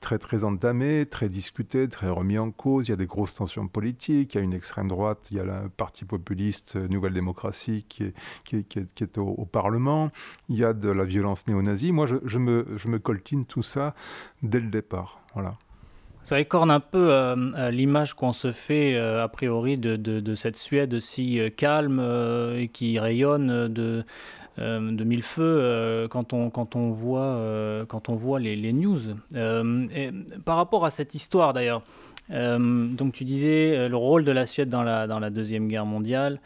très 0.00 0.18
très 0.18 0.44
entamé, 0.44 1.06
très 1.06 1.28
discuté, 1.28 1.88
très 1.88 2.08
remis 2.08 2.38
en 2.38 2.50
cause. 2.50 2.88
Il 2.88 2.92
y 2.92 2.94
a 2.94 2.96
des 2.96 3.06
grosses 3.06 3.34
tensions 3.34 3.68
politiques. 3.68 4.34
Il 4.34 4.38
y 4.38 4.40
a 4.40 4.44
une 4.44 4.54
extrême 4.54 4.88
droite, 4.88 5.26
il 5.30 5.36
y 5.36 5.40
a 5.40 5.44
le 5.44 5.68
parti 5.68 6.04
populiste 6.04 6.76
Nouvelle 6.76 7.14
Démocratie 7.14 7.84
qui 7.88 8.04
est, 8.04 8.14
qui 8.44 8.56
est, 8.56 8.64
qui 8.64 9.04
est, 9.04 9.18
au, 9.18 9.44
Parlement. 9.44 10.10
Il 10.48 10.56
y 10.56 10.64
a 10.64 10.72
de 10.72 10.88
la 10.88 11.04
violence 11.04 11.46
néo-nazie. 11.46 11.92
Moi, 11.92 12.06
je, 12.06 12.16
je, 12.24 12.38
me, 12.38 12.66
je 12.76 12.88
me 12.88 12.98
coltine 12.98 13.44
tout 13.44 13.62
ça 13.62 13.94
dès 14.42 14.58
le 14.58 14.68
départ. 14.68 15.20
Voilà. 15.34 15.58
Ça 16.24 16.40
écorne 16.40 16.70
un 16.70 16.80
peu 16.80 17.12
euh, 17.12 17.70
l'image 17.70 18.14
qu'on 18.14 18.32
se 18.32 18.50
fait 18.50 18.96
euh, 18.96 19.22
a 19.22 19.28
priori 19.28 19.76
de, 19.76 20.34
cette 20.34 20.56
Suède 20.56 20.98
si 20.98 21.38
euh, 21.38 21.50
calme 21.50 22.00
et 22.56 22.68
qui 22.68 22.98
rayonne 22.98 23.68
de, 23.68 24.04
de 24.56 25.04
mille 25.04 25.22
feux 25.22 26.08
quand, 26.10 26.32
on, 26.32 26.48
quand, 26.48 26.76
on 26.76 26.90
voit, 26.90 27.38
quand 27.88 28.08
on 28.08 28.14
voit 28.14 28.40
les, 28.40 28.72
news. 28.72 29.00
Par 30.44 30.56
rapport 30.56 30.86
à 30.86 30.90
cette 30.90 31.14
histoire 31.14 31.52
d'ailleurs, 31.52 31.82
donc 32.30 33.12
tu 33.12 33.24
disais 33.24 33.88
le 33.88 33.96
rôle 33.96 34.24
de 34.24 34.32
la 34.32 34.46
Suède 34.46 34.70
dans 34.70 34.82
la, 34.82 35.06
dans 35.06 35.18
la 35.18 35.30
Deuxième 35.30 35.68
Guerre 35.68 35.86
mondiale 35.86 36.40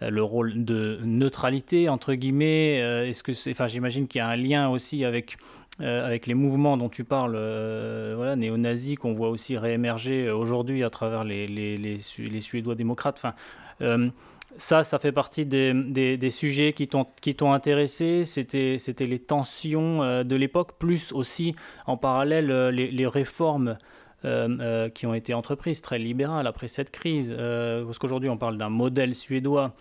le 0.00 0.22
rôle 0.22 0.64
de 0.64 0.98
neutralité 1.04 1.90
entre 1.90 2.14
guillemets. 2.14 2.76
Est-ce 3.08 3.22
que 3.22 3.32
enfin, 3.50 3.66
j'imagine 3.66 4.08
qu'il 4.08 4.20
y 4.20 4.22
a 4.22 4.28
un 4.28 4.36
lien 4.36 4.70
aussi 4.70 5.04
avec 5.04 5.36
euh, 5.80 6.06
avec 6.06 6.26
les 6.26 6.34
mouvements 6.34 6.76
dont 6.76 6.90
tu 6.90 7.04
parles, 7.04 7.36
euh, 7.36 8.12
voilà, 8.14 8.36
néo-nazis, 8.36 8.96
qu'on 8.96 9.14
voit 9.14 9.30
aussi 9.30 9.56
réémerger 9.56 10.26
euh, 10.26 10.36
aujourd'hui 10.36 10.84
à 10.84 10.90
travers 10.90 11.24
les, 11.24 11.98
Suédois 12.40 12.74
démocrates. 12.74 13.18
Enfin, 13.22 14.10
ça, 14.58 14.82
ça 14.82 14.98
fait 14.98 15.12
partie 15.12 15.46
des, 15.46 16.30
sujets 16.30 16.74
qui 16.74 16.86
t'ont 16.88 17.52
intéressé. 17.52 18.24
C'était 18.24 19.06
les 19.06 19.18
tensions 19.18 20.22
de 20.22 20.36
l'époque, 20.36 20.72
plus 20.78 21.12
aussi 21.12 21.54
en 21.86 21.96
parallèle 21.96 22.68
les, 22.68 23.06
réformes 23.06 23.78
qui 24.22 25.06
ont 25.06 25.14
été 25.14 25.32
entreprises, 25.32 25.80
très 25.80 25.98
libérales 25.98 26.46
après 26.46 26.68
cette 26.68 26.90
crise. 26.90 27.34
parce 27.34 27.98
qu'aujourd'hui, 27.98 28.28
on 28.28 28.36
parle 28.36 28.58
d'un 28.58 28.68
modèle 28.68 29.14
suédois 29.14 29.72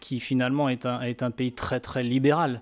qui 0.00 0.20
finalement 0.20 0.68
est 0.68 0.84
un 0.86 1.30
pays 1.30 1.52
très 1.52 1.80
très 1.80 2.02
libéral. 2.02 2.60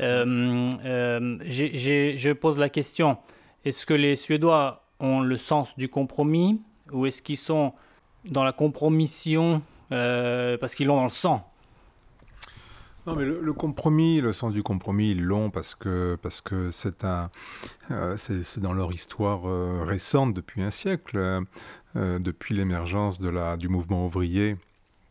Euh, 0.00 0.70
euh, 0.84 1.38
je 1.44 2.32
pose 2.32 2.58
la 2.58 2.68
question, 2.68 3.18
est-ce 3.64 3.84
que 3.84 3.94
les 3.94 4.16
Suédois 4.16 4.84
ont 4.98 5.20
le 5.20 5.36
sens 5.36 5.76
du 5.76 5.88
compromis 5.88 6.60
ou 6.92 7.06
est-ce 7.06 7.22
qu'ils 7.22 7.36
sont 7.36 7.74
dans 8.24 8.44
la 8.44 8.52
compromission 8.52 9.62
euh, 9.92 10.56
parce 10.58 10.74
qu'ils 10.74 10.86
l'ont 10.86 10.96
dans 10.96 11.04
le 11.04 11.10
sang? 11.10 11.46
Non, 13.06 13.16
mais 13.16 13.24
le, 13.24 13.52
compromis, 13.54 14.20
le 14.20 14.32
sens 14.32 14.52
du 14.52 14.62
compromis, 14.62 15.12
ils 15.12 15.22
l'ont 15.22 15.50
parce 15.50 15.74
que 15.74 16.18
parce 16.22 16.42
que 16.42 16.70
c'est 16.70 17.02
dans 17.02 18.72
leur 18.74 18.92
histoire 18.92 19.42
récente 19.86 20.34
depuis 20.34 20.62
un 20.62 20.70
siècle, 20.70 21.40
depuis 21.94 22.54
l'émergence 22.54 23.18
du 23.20 23.68
mouvement 23.68 24.04
ouvrier 24.04 24.56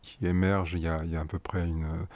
qui 0.02 0.24
émerge 0.24 0.74
il 0.74 0.82
y 0.82 0.86
a 0.86 1.20
à 1.20 1.24
peu 1.24 1.40
près 1.40 1.66
une 1.66 2.06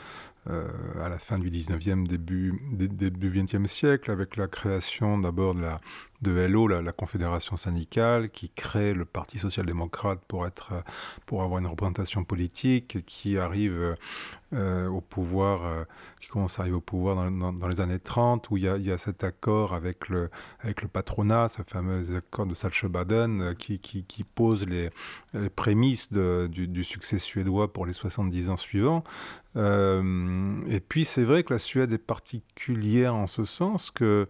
euh, 0.51 0.69
à 1.03 1.09
la 1.09 1.19
fin 1.19 1.39
du 1.39 1.51
19e, 1.51 2.07
début, 2.07 2.59
début 2.73 3.31
20e 3.31 3.67
siècle, 3.67 4.11
avec 4.11 4.37
la 4.37 4.47
création 4.47 5.19
d'abord 5.19 5.55
de 5.55 5.63
la, 5.63 5.81
de 6.25 6.33
LO, 6.33 6.66
la, 6.66 6.93
Confédération 6.93 7.57
syndicale, 7.57 8.31
qui 8.31 8.49
crée 8.49 8.95
le 8.95 9.04
Parti 9.04 9.38
social-démocrate 9.38 10.19
pour, 10.26 10.47
être, 10.47 10.73
pour 11.26 11.43
avoir 11.45 11.61
une 11.61 11.69
représentation 11.69 12.25
politique, 12.25 13.04
qui 13.07 13.38
arrive 13.38 13.95
euh, 14.54 14.87
au 14.88 15.00
pouvoir, 15.00 15.64
euh, 15.64 15.85
qui 16.21 16.28
commence 16.28 16.59
à 16.59 16.62
arriver 16.62 16.76
au 16.76 16.81
pouvoir 16.81 17.31
dans, 17.31 17.66
les 17.66 17.81
années 17.81 17.99
30, 17.99 18.50
où 18.50 18.57
il 18.57 18.64
y, 18.64 18.93
a, 18.93 18.99
cet 18.99 19.25
accord 19.25 19.75
avec 19.75 20.09
le, 20.09 20.31
avec 20.61 20.83
le 20.83 20.88
patronat, 20.88 21.49
ce 21.49 21.62
fameux 21.62 22.14
accord 22.14 22.47
de 22.47 22.54
Saltsjöbaden, 22.54 23.40
euh, 23.40 23.54
qui, 23.54 24.25
pose 24.35 24.64
les, 24.66 24.90
prémices 25.57 26.12
du, 26.12 26.85
succès 26.85 27.19
suédois 27.19 27.73
pour 27.73 27.85
les 27.85 27.93
70 27.93 28.50
ans 28.50 28.57
suivants. 28.57 29.02
et 29.57 30.81
puis 30.88 31.04
c'est 31.04 31.25
vrai 31.25 31.43
que 31.43 31.52
la 31.52 31.59
Suède 31.59 31.93
est 31.93 31.99
particulière 31.99 33.14
en 33.14 33.26
ce 33.26 33.45
sens 33.45 33.90
que 33.90 34.28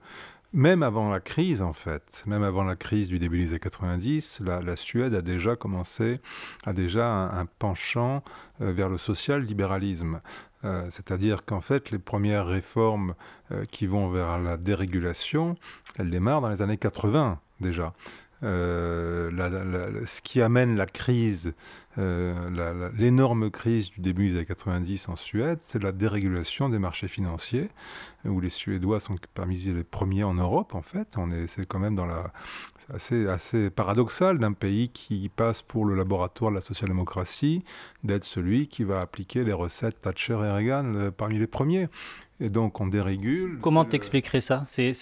même 0.54 0.84
avant 0.84 1.10
la 1.10 1.20
crise, 1.20 1.62
en 1.62 1.72
fait, 1.72 2.22
même 2.26 2.44
avant 2.44 2.62
la 2.62 2.76
crise 2.76 3.08
du 3.08 3.18
début 3.18 3.38
des 3.38 3.50
années 3.50 3.58
90, 3.58 4.40
la, 4.40 4.76
Suède 4.76 5.12
a 5.14 5.20
déjà 5.20 5.56
commencé, 5.56 6.20
a 6.64 6.72
déjà 6.72 7.08
un, 7.08 7.44
penchant 7.46 8.22
euh, 8.60 8.72
vers 8.72 8.88
le 8.88 8.96
social-libéralisme. 8.96 10.20
Euh, 10.64 10.86
c'est-à-dire 10.90 11.44
qu'en 11.44 11.60
fait, 11.60 11.90
les 11.90 11.98
premières 11.98 12.46
réformes 12.46 13.14
euh, 13.50 13.64
qui 13.64 13.86
vont 13.86 14.08
vers 14.08 14.38
la 14.38 14.56
dérégulation, 14.56 15.56
elles 15.98 16.10
démarrent 16.10 16.40
dans 16.40 16.50
les 16.50 16.62
années 16.62 16.78
80 16.78 17.40
déjà. 17.60 17.92
Ce 18.44 20.20
qui 20.20 20.42
amène 20.42 20.76
la 20.76 20.86
crise 20.86 21.54
euh, 21.96 22.90
l'énorme 22.96 23.50
crise 23.50 23.90
du 23.90 24.00
début 24.00 24.30
des 24.30 24.36
années 24.36 24.46
90 24.46 25.08
en 25.08 25.16
Suède, 25.16 25.58
c'est 25.62 25.80
la 25.82 25.92
dérégulation 25.92 26.68
des 26.68 26.78
marchés 26.78 27.06
financiers, 27.06 27.70
où 28.24 28.40
les 28.40 28.48
Suédois 28.48 28.98
sont 28.98 29.16
parmi 29.34 29.56
les 29.56 29.84
premiers 29.84 30.24
en 30.24 30.34
Europe, 30.34 30.74
en 30.74 30.82
fait. 30.82 31.16
C'est 31.46 31.66
quand 31.66 31.78
même 31.78 32.00
assez 32.92 33.70
paradoxal 33.70 34.38
d'un 34.38 34.52
pays 34.52 34.88
qui 34.88 35.28
passe 35.28 35.62
pour 35.62 35.84
le 35.84 35.94
laboratoire 35.94 36.50
de 36.50 36.56
la 36.56 36.60
social-démocratie, 36.60 37.62
d'être 38.02 38.24
celui 38.24 38.66
qui 38.66 38.82
va 38.82 39.00
appliquer 39.00 39.44
les 39.44 39.52
recettes 39.52 40.00
Thatcher 40.00 40.34
et 40.34 40.50
Reagan 40.50 40.94
euh, 40.94 41.10
parmi 41.10 41.38
les 41.38 41.46
premiers. 41.46 41.88
Et 42.44 42.50
donc 42.50 42.80
on 42.80 42.86
dérégule. 42.86 43.58
Comment 43.60 43.84
t'expliquerais 43.84 44.40
ça? 44.40 44.62
C'est, 44.66 44.92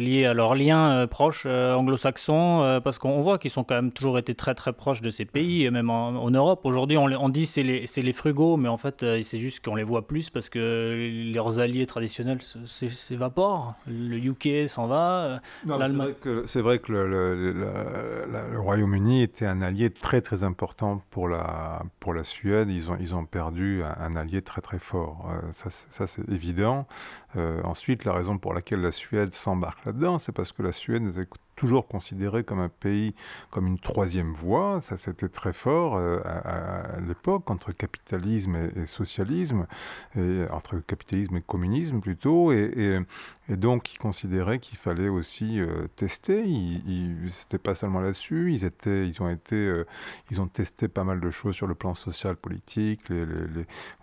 lié 0.00 0.24
à 0.24 0.34
leurs 0.34 0.54
liens 0.54 0.90
euh, 0.90 1.06
proches 1.06 1.46
anglo-saxons 1.46 2.80
Parce 2.82 2.98
qu'on 2.98 3.20
voit 3.22 3.38
qu'ils 3.38 3.50
sont 3.50 3.64
quand 3.64 3.74
même 3.74 3.92
toujours 3.92 4.18
été 4.18 4.34
très 4.34 4.54
très 4.54 4.72
proches 4.72 5.02
de 5.02 5.10
ces 5.10 5.24
pays, 5.24 5.68
même 5.70 5.90
en, 5.90 6.08
en 6.08 6.30
Europe 6.30 6.62
Aujourd'hui, 6.64 6.96
on, 6.96 7.04
on, 7.04 7.28
dit 7.28 7.46
c'est 7.46 7.62
les, 7.62 7.84
les, 7.96 8.12
frugaux, 8.12 8.56
mais 8.56 8.68
en 8.68 8.76
fait, 8.76 9.02
euh, 9.02 9.20
c'est 9.22 9.38
juste 9.38 9.64
qu'on 9.64 9.74
les 9.74 9.82
voit 9.82 10.06
plus 10.06 10.30
parce 10.30 10.48
que 10.48 11.30
leurs 11.34 11.58
alliés 11.58 11.86
traditionnels 11.86 12.38
s'évaporent. 12.66 13.74
Le 13.86 14.16
UK 14.16 14.68
s'en 14.68 14.86
va. 14.86 15.40
Euh, 15.66 16.42
c'est 16.46 16.60
vrai 16.60 16.78
que, 16.78 16.92
le, 16.92 17.34
le, 17.52 18.60
Royaume-Uni 18.60 19.22
était 19.22 19.46
un 19.46 19.60
allié 19.60 19.90
très 19.90 20.20
très 20.20 20.44
important 20.44 21.02
pour 21.10 21.28
la, 21.28 21.82
pour 22.00 22.14
la 22.14 22.24
Suède. 22.24 22.70
Ils 22.70 22.90
ont, 22.90 22.96
ils 23.00 23.14
ont 23.14 23.24
perdu 23.24 23.82
un, 23.82 24.16
allié 24.16 24.42
très 24.42 24.60
très 24.60 24.78
fort. 24.78 25.28
Euh, 25.30 25.48
ça, 25.52 25.70
ça 25.70 26.06
c'est 26.06 26.28
évident. 26.28 26.86
Ensuite, 27.64 28.04
la 28.04 28.12
raison 28.12 28.38
pour 28.38 28.54
laquelle 28.54 28.80
la 28.80 28.92
Suède 28.92 29.32
s'embarque 29.32 29.84
là-dedans, 29.84 30.18
c'est 30.18 30.32
parce 30.32 30.52
que 30.52 30.62
la 30.62 30.72
Suède 30.72 31.02
toujours 31.56 31.86
considéré 31.86 32.44
comme 32.44 32.60
un 32.60 32.68
pays, 32.68 33.14
comme 33.50 33.66
une 33.66 33.78
troisième 33.78 34.32
voie. 34.32 34.80
Ça, 34.80 34.96
c'était 34.96 35.28
très 35.28 35.52
fort 35.52 35.96
euh, 35.96 36.20
à, 36.24 37.00
l'époque, 37.00 37.50
entre 37.50 37.72
capitalisme 37.72 38.56
et, 38.56 38.86
socialisme, 38.86 39.66
et 40.16 40.44
entre 40.50 40.78
capitalisme 40.78 41.36
et 41.36 41.42
communisme 41.42 42.00
plutôt. 42.00 42.52
Et, 42.52 42.98
donc, 43.48 43.92
ils 43.92 43.98
considéraient 43.98 44.60
qu'il 44.60 44.78
fallait 44.78 45.08
aussi 45.08 45.60
euh, 45.60 45.88
tester. 45.96 46.42
Ils, 46.44 47.26
c'était 47.28 47.58
pas 47.58 47.74
seulement 47.74 48.00
là-dessus. 48.00 48.52
Ils 48.52 48.64
étaient, 48.64 49.06
ils 49.06 49.20
ont 49.20 49.28
été, 49.28 49.56
euh, 49.56 49.84
ils 50.30 50.40
ont 50.40 50.46
testé 50.46 50.88
pas 50.88 51.04
mal 51.04 51.20
de 51.20 51.30
choses 51.30 51.54
sur 51.54 51.66
le 51.66 51.74
plan 51.74 51.94
social, 51.94 52.36
politique, 52.36 53.00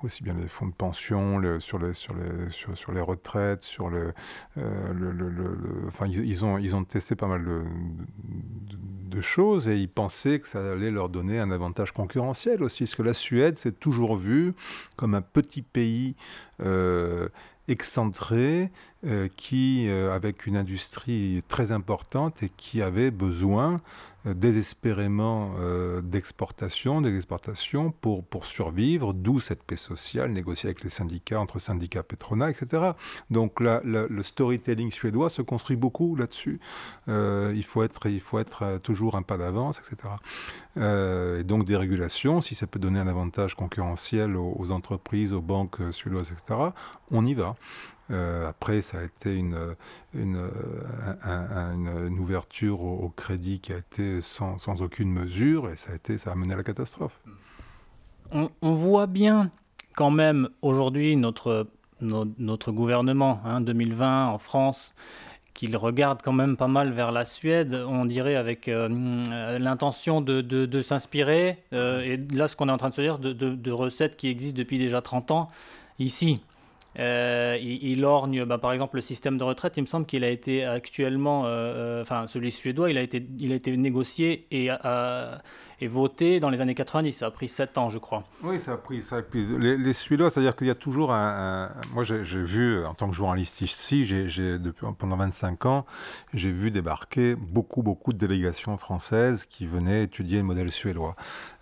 aussi 0.04 0.24
bien 0.24 0.36
les 0.36 0.48
fonds 0.48 0.68
de 0.68 0.74
pension, 0.74 1.42
sur 1.60 1.80
les, 1.80 1.94
sur 1.94 2.14
les, 2.14 2.52
sur, 2.52 2.92
les 2.92 3.02
retraites, 3.02 3.64
sur 3.64 3.90
le, 3.90 4.14
enfin, 5.88 6.06
ils, 6.08 6.26
ils, 6.26 6.46
ont, 6.46 6.58
ils 6.58 6.76
ont 6.76 6.84
testé 6.84 7.16
pas 7.16 7.28
mal 7.28 7.39
de, 7.44 9.22
choses 9.22 9.68
et 9.68 9.76
ils 9.76 9.90
pensaient 9.90 10.40
que 10.40 10.48
ça 10.48 10.72
allait 10.72 10.92
leur 10.92 11.10
donner 11.10 11.40
un 11.40 11.52
avantage 11.52 11.92
concurrentiel 11.92 12.64
aussi, 12.64 12.86
parce 12.86 12.96
que 12.96 13.04
la 13.04 13.14
Suède 13.14 13.58
s'est 13.58 13.74
toujours 13.74 14.16
vue 14.16 14.54
comme 14.96 15.14
un 15.14 15.22
petit 15.22 15.62
pays 15.62 16.16
excentré, 17.68 18.72
euh, 19.06 19.30
qui, 19.38 19.88
euh, 19.88 20.14
avec 20.14 20.46
une 20.46 20.58
industrie 20.58 21.42
très 21.48 21.72
importante 21.72 22.44
et 22.44 22.50
qui 22.50 22.82
avait 22.82 23.12
besoin 23.12 23.80
euh, 24.26 24.34
désespérément 24.34 25.54
d'exportation, 26.04 27.00
des 27.00 27.16
exportations 27.16 27.92
pour, 27.92 28.26
pour 28.26 28.46
survivre, 28.46 29.14
d'où 29.14 29.40
cette 29.40 29.64
paix 29.64 29.78
sociale 29.78 30.34
négociée 30.34 30.68
avec 30.68 30.84
les 30.84 30.90
syndicats, 30.90 31.40
entre 31.40 31.60
syndicats 31.60 32.04
Petrona, 32.04 32.50
etc. 32.50 32.92
Donc 33.30 33.62
le 33.62 34.22
storytelling 34.22 34.92
suédois 34.92 35.30
se 35.30 35.42
construit 35.42 35.78
beaucoup 35.78 36.18
là-dessus. 36.18 36.60
il, 37.08 37.64
faut 37.64 37.84
être, 37.84 38.08
il 38.08 38.20
faut 38.20 38.40
être 38.40 38.80
toujours 38.84 39.16
un 39.16 39.22
pas 39.22 39.38
d'avance, 39.38 39.80
etc. 39.80 40.14
et 41.40 41.44
donc 41.46 41.64
des 41.64 41.78
régulations, 41.78 42.42
si 42.42 42.54
ça 42.54 42.68
peut 42.68 42.80
donner 42.80 43.00
un 43.00 43.08
avantage 43.08 43.56
concurrentiel 43.56 44.36
aux, 44.36 44.56
aux 44.60 44.72
entreprises, 44.72 45.32
aux 45.32 45.42
banques 45.42 45.80
suédoises, 45.92 46.34
etc., 46.34 46.72
on 47.12 47.26
y 47.26 47.34
va. 47.34 47.56
Euh, 48.12 48.48
après, 48.50 48.82
ça 48.82 49.00
a 49.00 49.04
été 49.04 49.36
une, 49.36 49.76
une, 50.14 50.50
une, 51.26 52.20
ouverture 52.20 52.82
au, 52.82 53.10
crédit 53.10 53.60
qui 53.60 53.74
a 53.74 53.78
été 53.78 54.22
sans, 54.22 54.58
sans, 54.58 54.82
aucune 54.82 55.12
mesure 55.12 55.70
et 55.70 55.76
ça 55.76 55.92
a, 55.92 55.96
été, 55.96 56.18
ça 56.18 56.32
a 56.32 56.36
mené 56.36 56.54
à 56.54 56.58
la 56.58 56.64
catastrophe. 56.64 57.20
On, 58.32 58.50
voit 58.62 59.08
bien 59.08 59.52
quand 59.96 60.12
même 60.12 60.50
aujourd'hui 60.62 61.16
notre, 61.16 61.68
notre, 62.02 62.72
gouvernement, 62.72 63.42
hein, 63.44 63.62
2020 63.62 64.28
en 64.28 64.38
France, 64.38 64.94
qu'il 65.54 65.76
regarde 65.76 66.22
quand 66.24 66.32
même 66.32 66.56
pas 66.56 66.68
mal 66.68 66.92
vers 66.92 67.12
la 67.12 67.26
Suède, 67.26 67.74
on 67.74 68.06
dirait 68.06 68.36
avec 68.36 68.68
euh, 68.68 68.88
l'intention 69.58 70.22
de, 70.22 70.42
de, 70.42 70.82
s'inspirer, 70.82 71.58
euh, 71.74 72.02
et 72.02 72.18
là 72.34 72.48
ce 72.48 72.56
qu'on 72.56 72.70
est 72.70 72.72
en 72.72 72.78
train 72.78 72.90
de 72.90 72.96
se 72.96 73.02
dire, 73.02 73.20
de, 73.20 73.72
recettes 73.72 74.16
qui 74.16 74.30
existent 74.30 74.58
depuis 74.58 74.78
déjà 74.78 75.02
30 75.02 75.32
ans 75.32 75.50
ici. 75.98 76.42
Euh, 76.98 77.58
il, 77.62 78.04
orgne, 78.04 78.46
bah, 78.46 78.58
par 78.58 78.74
exemple, 78.74 78.96
le 78.96 79.02
système 79.02 79.38
de 79.38 79.44
retraite. 79.44 79.78
Il 79.78 79.82
me 79.82 79.88
semble 79.88 80.06
qu'il 80.06 80.24
a 80.24 80.30
été 80.30 80.66
actuellement, 80.66 81.46
euh, 81.46 81.50
euh, 81.50 82.02
enfin, 82.02 82.26
celui 82.28 82.52
suédois, 82.52 82.90
il 82.90 82.98
a 82.98 83.02
été, 83.02 83.26
il 83.40 83.52
a 83.52 83.56
été 83.56 83.76
négocié 83.78 84.48
et, 84.52 84.70
et 85.82 85.88
voté 85.88 86.40
dans 86.40 86.50
les 86.50 86.62
années 86.62 86.76
90. 86.76 87.14
Ça 87.14 87.28
a 87.28 87.32
pris 87.32 87.50
7 87.50 87.78
ans, 87.78 87.90
je 87.90 87.98
crois. 87.98 88.24
Oui, 88.44 88.60
ça 88.60 88.74
a 88.74 88.78
pris. 88.78 89.02
Ça 89.02 89.18
Les, 89.34 89.94
Suédois, 89.94 90.30
c'est-à-dire 90.30 90.56
qu'il 90.56 90.68
y 90.68 90.72
a 90.72 90.76
toujours 90.76 91.12
un. 91.12 91.72
Moi, 91.94 92.04
j'ai 92.04 92.44
vu, 92.44 92.86
en 92.86 92.94
tant 92.94 93.10
que 93.10 93.16
journaliste 93.16 93.62
ici, 93.62 94.06
j'ai, 94.06 94.58
pendant 94.98 95.18
25 95.18 95.66
ans, 95.66 95.86
j'ai 96.34 96.52
vu 96.52 96.72
débarquer 96.72 97.36
beaucoup, 97.36 97.84
beaucoup 97.84 98.14
de 98.14 98.18
délégations 98.18 98.78
françaises 98.78 99.46
qui 99.46 99.66
venaient 99.66 100.04
étudier 100.04 100.38
le 100.38 100.44
modèle 100.44 100.72
suédois. 100.72 101.16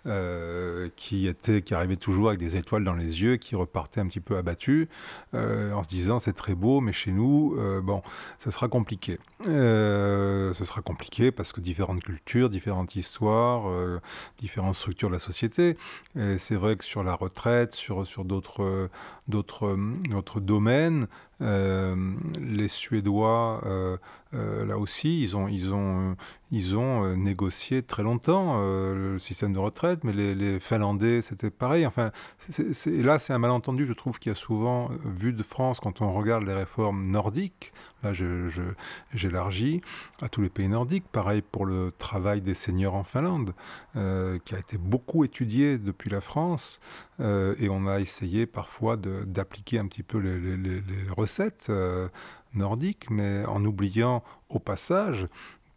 Euh, 0.08 0.88
qui, 0.96 1.26
était, 1.26 1.60
qui 1.60 1.74
arrivait 1.74 1.96
toujours 1.96 2.28
avec 2.28 2.40
des 2.40 2.56
étoiles 2.56 2.82
dans 2.82 2.94
les 2.94 3.22
yeux, 3.22 3.36
qui 3.36 3.56
repartait 3.56 4.00
un 4.00 4.06
petit 4.06 4.20
peu 4.20 4.38
abattu, 4.38 4.88
euh, 5.34 5.72
en 5.72 5.82
se 5.82 5.88
disant 5.88 6.18
c'est 6.18 6.32
très 6.32 6.54
beau, 6.54 6.80
mais 6.80 6.92
chez 6.92 7.10
nous, 7.12 7.54
euh, 7.58 7.82
bon, 7.82 8.02
ça 8.38 8.50
sera 8.50 8.68
compliqué. 8.68 9.18
ce 9.44 10.52
sera 10.64 10.80
compliqué 10.80 11.30
parce 11.30 11.52
que 11.52 11.60
différentes 11.60 12.02
cultures, 12.02 12.48
différentes 12.48 12.96
histoires, 12.96 13.64
différentes 14.38 14.74
structures 14.74 15.08
de 15.08 15.14
la 15.14 15.20
société. 15.20 15.76
c'est 16.38 16.56
vrai 16.56 16.76
que 16.76 16.84
sur 16.84 17.02
la 17.02 17.14
retraite, 17.14 17.74
sur, 17.74 18.06
sur 18.06 18.24
d'autres, 18.24 18.88
domaines, 20.40 21.06
les 21.40 22.68
Suédois 22.68 23.60
euh, 24.34 24.66
là 24.66 24.78
aussi, 24.78 25.22
ils 25.22 25.36
ont, 25.36 25.48
ils 25.48 25.72
ont, 25.72 26.14
ils 26.50 26.76
ont 26.76 27.04
euh, 27.04 27.16
négocié 27.16 27.82
très 27.82 28.02
longtemps 28.02 28.60
euh, 28.60 29.12
le 29.12 29.18
système 29.18 29.54
de 29.54 29.58
retraite, 29.58 30.04
mais 30.04 30.12
les, 30.12 30.60
Finlandais, 30.60 31.22
c'était 31.22 31.50
pareil. 31.50 31.86
Enfin, 31.86 32.10
là, 32.86 33.18
c'est 33.18 33.32
un 33.32 33.38
malentendu, 33.38 33.86
je 33.86 33.92
trouve, 33.92 34.18
qui 34.18 34.28
a 34.28 34.34
souvent 34.34 34.90
vu 35.04 35.32
de 35.32 35.42
France 35.42 35.80
quand 35.80 36.02
on 36.02 36.12
regarde 36.12 36.44
les 36.44 36.52
réformes 36.52 37.10
nordiques. 37.10 37.72
Là, 38.02 38.12
j'élargis 39.12 39.80
à 40.20 40.28
tous 40.28 40.40
les 40.40 40.48
pays 40.48 40.68
nordiques. 40.68 41.04
Pareil 41.10 41.42
pour 41.42 41.66
le 41.66 41.92
travail 41.98 42.40
des 42.40 42.54
seniors 42.54 42.94
en 42.94 43.02
Finlande, 43.02 43.54
qui 43.94 44.54
a 44.54 44.58
été 44.58 44.78
beaucoup 44.78 45.24
étudié 45.24 45.78
depuis 45.78 46.08
la 46.08 46.20
France, 46.20 46.80
et 47.20 47.68
on 47.68 47.88
a 47.88 47.98
essayé 47.98 48.46
parfois 48.46 48.96
d'appliquer 48.96 49.80
un 49.80 49.86
petit 49.86 50.04
peu 50.04 50.18
les, 50.18 50.38
les, 50.38 50.56
les 50.56 51.10
recettes 51.28 51.70
nordiques, 52.54 53.10
mais 53.10 53.44
en 53.44 53.64
oubliant 53.64 54.22
au 54.48 54.58
passage 54.58 55.26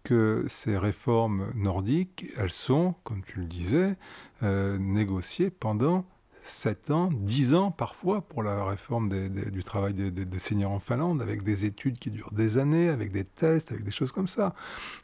que 0.04 0.46
ces 0.48 0.78
réformes 0.78 1.52
nordiques, 1.56 2.26
elles 2.38 2.52
sont, 2.52 2.96
comme 3.04 3.22
tu 3.24 3.40
le 3.40 3.46
disais, 3.46 3.96
euh, 4.42 4.78
négociées 4.80 5.52
pendant 5.52 6.06
7 6.44 6.90
ans, 6.90 7.10
10 7.14 7.54
ans 7.54 7.70
parfois 7.70 8.22
pour 8.22 8.42
la 8.42 8.66
réforme 8.66 9.10
du 9.30 9.64
travail 9.64 9.94
des, 9.94 10.40
seigneurs 10.40 10.72
en 10.72 10.80
Finlande, 10.80 11.22
avec 11.22 11.44
des 11.44 11.66
études 11.66 12.00
qui 12.00 12.10
durent 12.10 12.32
des 12.32 12.58
années, 12.58 12.90
avec 12.90 13.12
des 13.12 13.26
tests, 13.26 13.72
avec 13.72 13.84
des 13.84 13.92
choses 13.92 14.12
comme 14.12 14.28
ça. 14.28 14.56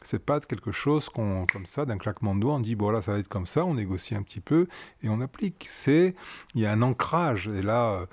C'est 0.02 0.18
pas 0.18 0.40
quelque 0.40 0.72
chose 0.72 1.08
qu'on, 1.08 1.46
comme 1.52 1.66
ça, 1.66 1.84
d'un 1.84 1.96
claquement 1.96 2.34
de 2.34 2.40
doigts, 2.40 2.54
on 2.54 2.60
dit, 2.60 2.74
bon 2.74 2.90
là, 2.90 3.02
ça 3.02 3.12
va 3.12 3.18
être 3.20 3.28
comme 3.28 3.46
ça, 3.46 3.64
on 3.64 3.74
négocie 3.74 4.16
un 4.16 4.22
petit 4.22 4.40
peu 4.40 4.66
et 5.02 5.08
on 5.08 5.20
applique. 5.20 5.66
C'est, 5.68 6.16
il 6.56 6.62
y 6.62 6.66
a 6.66 6.72
un 6.72 6.82
ancrage, 6.82 7.46
et 7.46 7.62
là, 7.62 7.92
euh, 7.92 8.06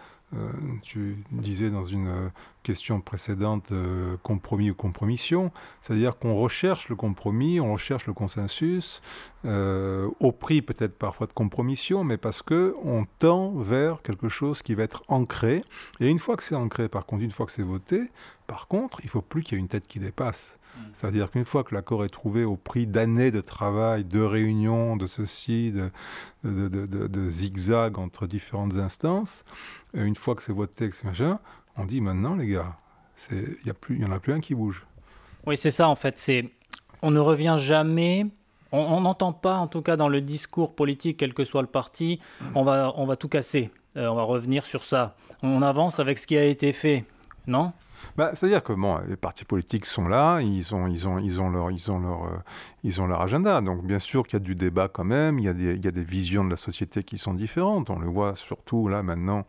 tu 0.81 1.23
disais 1.31 1.69
dans 1.69 1.85
une 1.85 2.07
euh, 2.07 2.29
question 2.63 2.99
précédente 2.99 3.71
euh, 3.71 4.17
compromis 4.23 4.71
ou 4.71 4.73
compromission, 4.73 5.51
c'est-à-dire 5.81 6.17
qu'on 6.17 6.35
recherche 6.35 6.89
le 6.89 6.95
compromis, 6.95 7.59
on 7.59 7.73
recherche 7.73 8.07
le 8.07 8.13
consensus, 8.13 9.01
au 9.45 10.31
prix 10.31 10.63
peut-être 10.63 10.97
parfois 10.97 11.27
de 11.27 11.33
compromission, 11.33 12.03
mais 12.03 12.17
parce 12.17 12.41
que 12.41 12.75
on 12.83 13.05
tend 13.19 13.51
vers 13.51 14.01
quelque 14.01 14.27
chose 14.27 14.63
qui 14.63 14.73
va 14.73 14.83
être 14.83 15.03
ancré. 15.07 15.61
Et 15.99 16.09
une 16.09 16.17
fois 16.17 16.35
que 16.35 16.41
c'est 16.41 16.55
ancré, 16.55 16.89
par 16.89 17.05
contre, 17.05 17.21
une 17.23 17.31
fois 17.31 17.45
que 17.45 17.51
c'est 17.51 17.61
voté, 17.61 18.09
par 18.47 18.67
contre, 18.67 19.01
il 19.03 19.09
faut 19.09 19.21
plus 19.21 19.43
qu'il 19.43 19.55
y 19.55 19.57
ait 19.57 19.61
une 19.61 19.67
tête 19.67 19.87
qui 19.87 19.99
dépasse. 19.99 20.57
Mm. 20.75 20.81
C'est-à-dire 20.93 21.31
qu'une 21.31 21.45
fois 21.45 21.63
que 21.63 21.73
l'accord 21.73 22.03
est 22.05 22.09
trouvé 22.09 22.43
au 22.43 22.55
prix 22.55 22.87
d'années 22.87 23.31
de 23.31 23.41
travail, 23.41 24.03
de 24.03 24.21
réunions, 24.21 24.95
de 24.95 25.07
ceci, 25.07 25.71
de, 25.71 25.89
de, 26.43 27.29
zigzag 27.29 27.97
entre 27.97 28.27
différentes 28.27 28.77
instances, 28.77 29.45
euh, 29.95 30.05
une 30.05 30.15
fois 30.15 30.35
que 30.35 30.43
c'est 30.43 30.53
voté, 30.53 30.89
que 30.89 31.05
machin, 31.05 31.39
on 31.77 31.85
dit 31.85 32.01
maintenant, 32.01 32.35
les 32.35 32.47
gars, 32.47 32.77
il 33.31 33.57
n'y 33.97 34.05
en 34.05 34.11
a 34.11 34.19
plus 34.19 34.33
un 34.33 34.39
qui 34.39 34.55
bouge. 34.55 34.85
Oui, 35.45 35.57
c'est 35.57 35.71
ça 35.71 35.87
en 35.87 35.95
fait. 35.95 36.17
C'est 36.17 36.49
On 37.01 37.11
ne 37.11 37.19
revient 37.19 37.57
jamais 37.59 38.27
on 38.71 39.01
n'entend 39.01 39.31
pas, 39.31 39.55
en 39.55 39.67
tout 39.67 39.81
cas 39.81 39.95
dans 39.95 40.09
le 40.09 40.21
discours 40.21 40.75
politique, 40.75 41.17
quel 41.17 41.33
que 41.33 41.43
soit 41.43 41.61
le 41.61 41.67
parti, 41.67 42.19
mm. 42.41 42.45
on 42.55 42.63
va, 42.63 42.93
on 42.97 43.05
va 43.05 43.15
tout 43.15 43.29
casser. 43.29 43.71
Euh, 43.97 44.07
on 44.07 44.15
va 44.15 44.23
revenir 44.23 44.65
sur 44.65 44.83
ça. 44.83 45.15
On 45.41 45.61
avance 45.61 45.99
avec 45.99 46.19
ce 46.19 46.27
qui 46.27 46.37
a 46.37 46.43
été 46.43 46.73
fait, 46.73 47.05
non? 47.47 47.71
Bah, 48.17 48.31
C'est-à-dire 48.33 48.63
que 48.63 48.73
bon, 48.73 48.99
les 49.07 49.15
partis 49.15 49.45
politiques 49.45 49.85
sont 49.85 50.07
là, 50.07 50.39
ils 50.41 50.75
ont, 50.75 50.87
ils 50.87 51.07
ont, 51.07 51.19
ils 51.19 51.41
ont, 51.41 51.49
leur, 51.49 51.71
ils 51.71 51.91
ont, 51.91 51.99
leur, 51.99 52.25
euh, 52.25 52.37
ils 52.83 53.01
ont 53.01 53.07
leur 53.07 53.21
agenda. 53.21 53.61
Donc 53.61 53.83
bien 53.83 53.99
sûr 53.99 54.25
qu'il 54.25 54.39
y 54.39 54.41
a 54.41 54.45
du 54.45 54.55
débat 54.55 54.87
quand 54.87 55.03
même, 55.03 55.39
il 55.39 55.45
y, 55.45 55.49
a 55.49 55.53
des, 55.53 55.73
il 55.73 55.83
y 55.83 55.87
a 55.87 55.91
des 55.91 56.03
visions 56.03 56.43
de 56.43 56.49
la 56.49 56.57
société 56.57 57.03
qui 57.03 57.17
sont 57.17 57.33
différentes. 57.33 57.89
On 57.89 57.99
le 57.99 58.07
voit 58.07 58.35
surtout 58.35 58.87
là 58.87 59.03
maintenant 59.03 59.45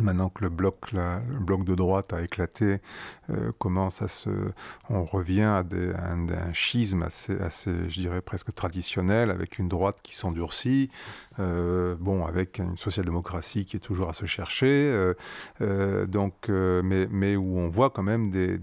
Maintenant 0.00 0.28
que 0.28 0.42
le 0.42 0.50
bloc, 0.50 0.92
de 0.92 1.74
droite 1.76 2.12
a 2.12 2.22
éclaté, 2.22 2.80
euh, 3.30 3.52
commence 3.58 4.02
à 4.02 4.08
se, 4.08 4.28
on 4.90 5.04
revient 5.04 5.42
à, 5.42 5.62
un, 5.62 6.52
schisme 6.52 7.02
assez, 7.02 7.38
assez, 7.40 7.70
je 7.88 8.00
dirais 8.00 8.20
presque 8.20 8.52
traditionnel, 8.52 9.30
avec 9.30 9.60
une 9.60 9.68
droite 9.68 9.98
qui 10.02 10.16
s'endurcit, 10.16 10.90
euh, 11.38 11.94
bon, 12.00 12.26
avec 12.26 12.58
une 12.58 12.76
social-démocratie 12.76 13.66
qui 13.66 13.76
est 13.76 13.80
toujours 13.80 14.08
à 14.08 14.14
se 14.14 14.26
chercher, 14.26 15.14
euh, 15.60 16.06
donc, 16.06 16.48
mais, 16.48 17.36
où 17.36 17.58
on 17.58 17.68
voit 17.68 17.90
quand 17.90 18.02
même 18.02 18.32
des, 18.32 18.58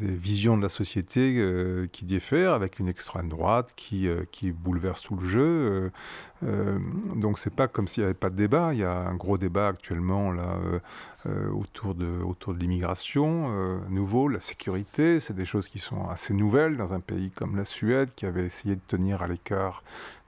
visions 0.00 0.56
de 0.56 0.62
la 0.62 0.68
société 0.68 1.88
qui 1.92 2.04
diffèrent, 2.06 2.54
avec 2.54 2.80
une 2.80 2.88
extrême 2.88 3.28
droite 3.28 3.72
qui, 3.76 4.08
bouleverse 4.50 5.02
tout 5.02 5.16
le 5.16 5.28
jeu. 5.28 5.92
donc 7.14 7.38
c'est 7.38 7.54
pas 7.54 7.68
comme 7.68 7.86
s'il 7.86 8.02
n'y 8.02 8.06
avait 8.06 8.14
pas 8.14 8.30
de 8.30 8.36
débat, 8.36 8.72
débat 9.36 9.68
actuellement 9.68 10.32
là 10.32 10.56
euh, 10.64 10.78
euh, 11.26 11.50
autour 11.50 11.94
de, 11.94 12.06
autour 12.22 12.54
de 12.54 12.58
l'immigration, 12.58 13.48
euh, 13.50 13.78
nouveau, 13.90 14.28
la 14.28 14.40
sécurité, 14.40 15.20
c'est 15.20 15.34
des 15.34 15.44
choses 15.44 15.68
qui 15.68 15.78
sont 15.78 16.08
assez 16.08 16.32
nouvelles 16.32 16.76
dans 16.76 16.94
un 16.94 17.00
pays 17.00 17.30
comme 17.30 17.56
la 17.56 17.64
Suède 17.64 18.10
qui 18.14 18.24
avait 18.24 18.46
essayé 18.46 18.76
de 18.76 18.80
tenir 18.86 19.20
à 19.20 19.28
l'écart 19.28 19.82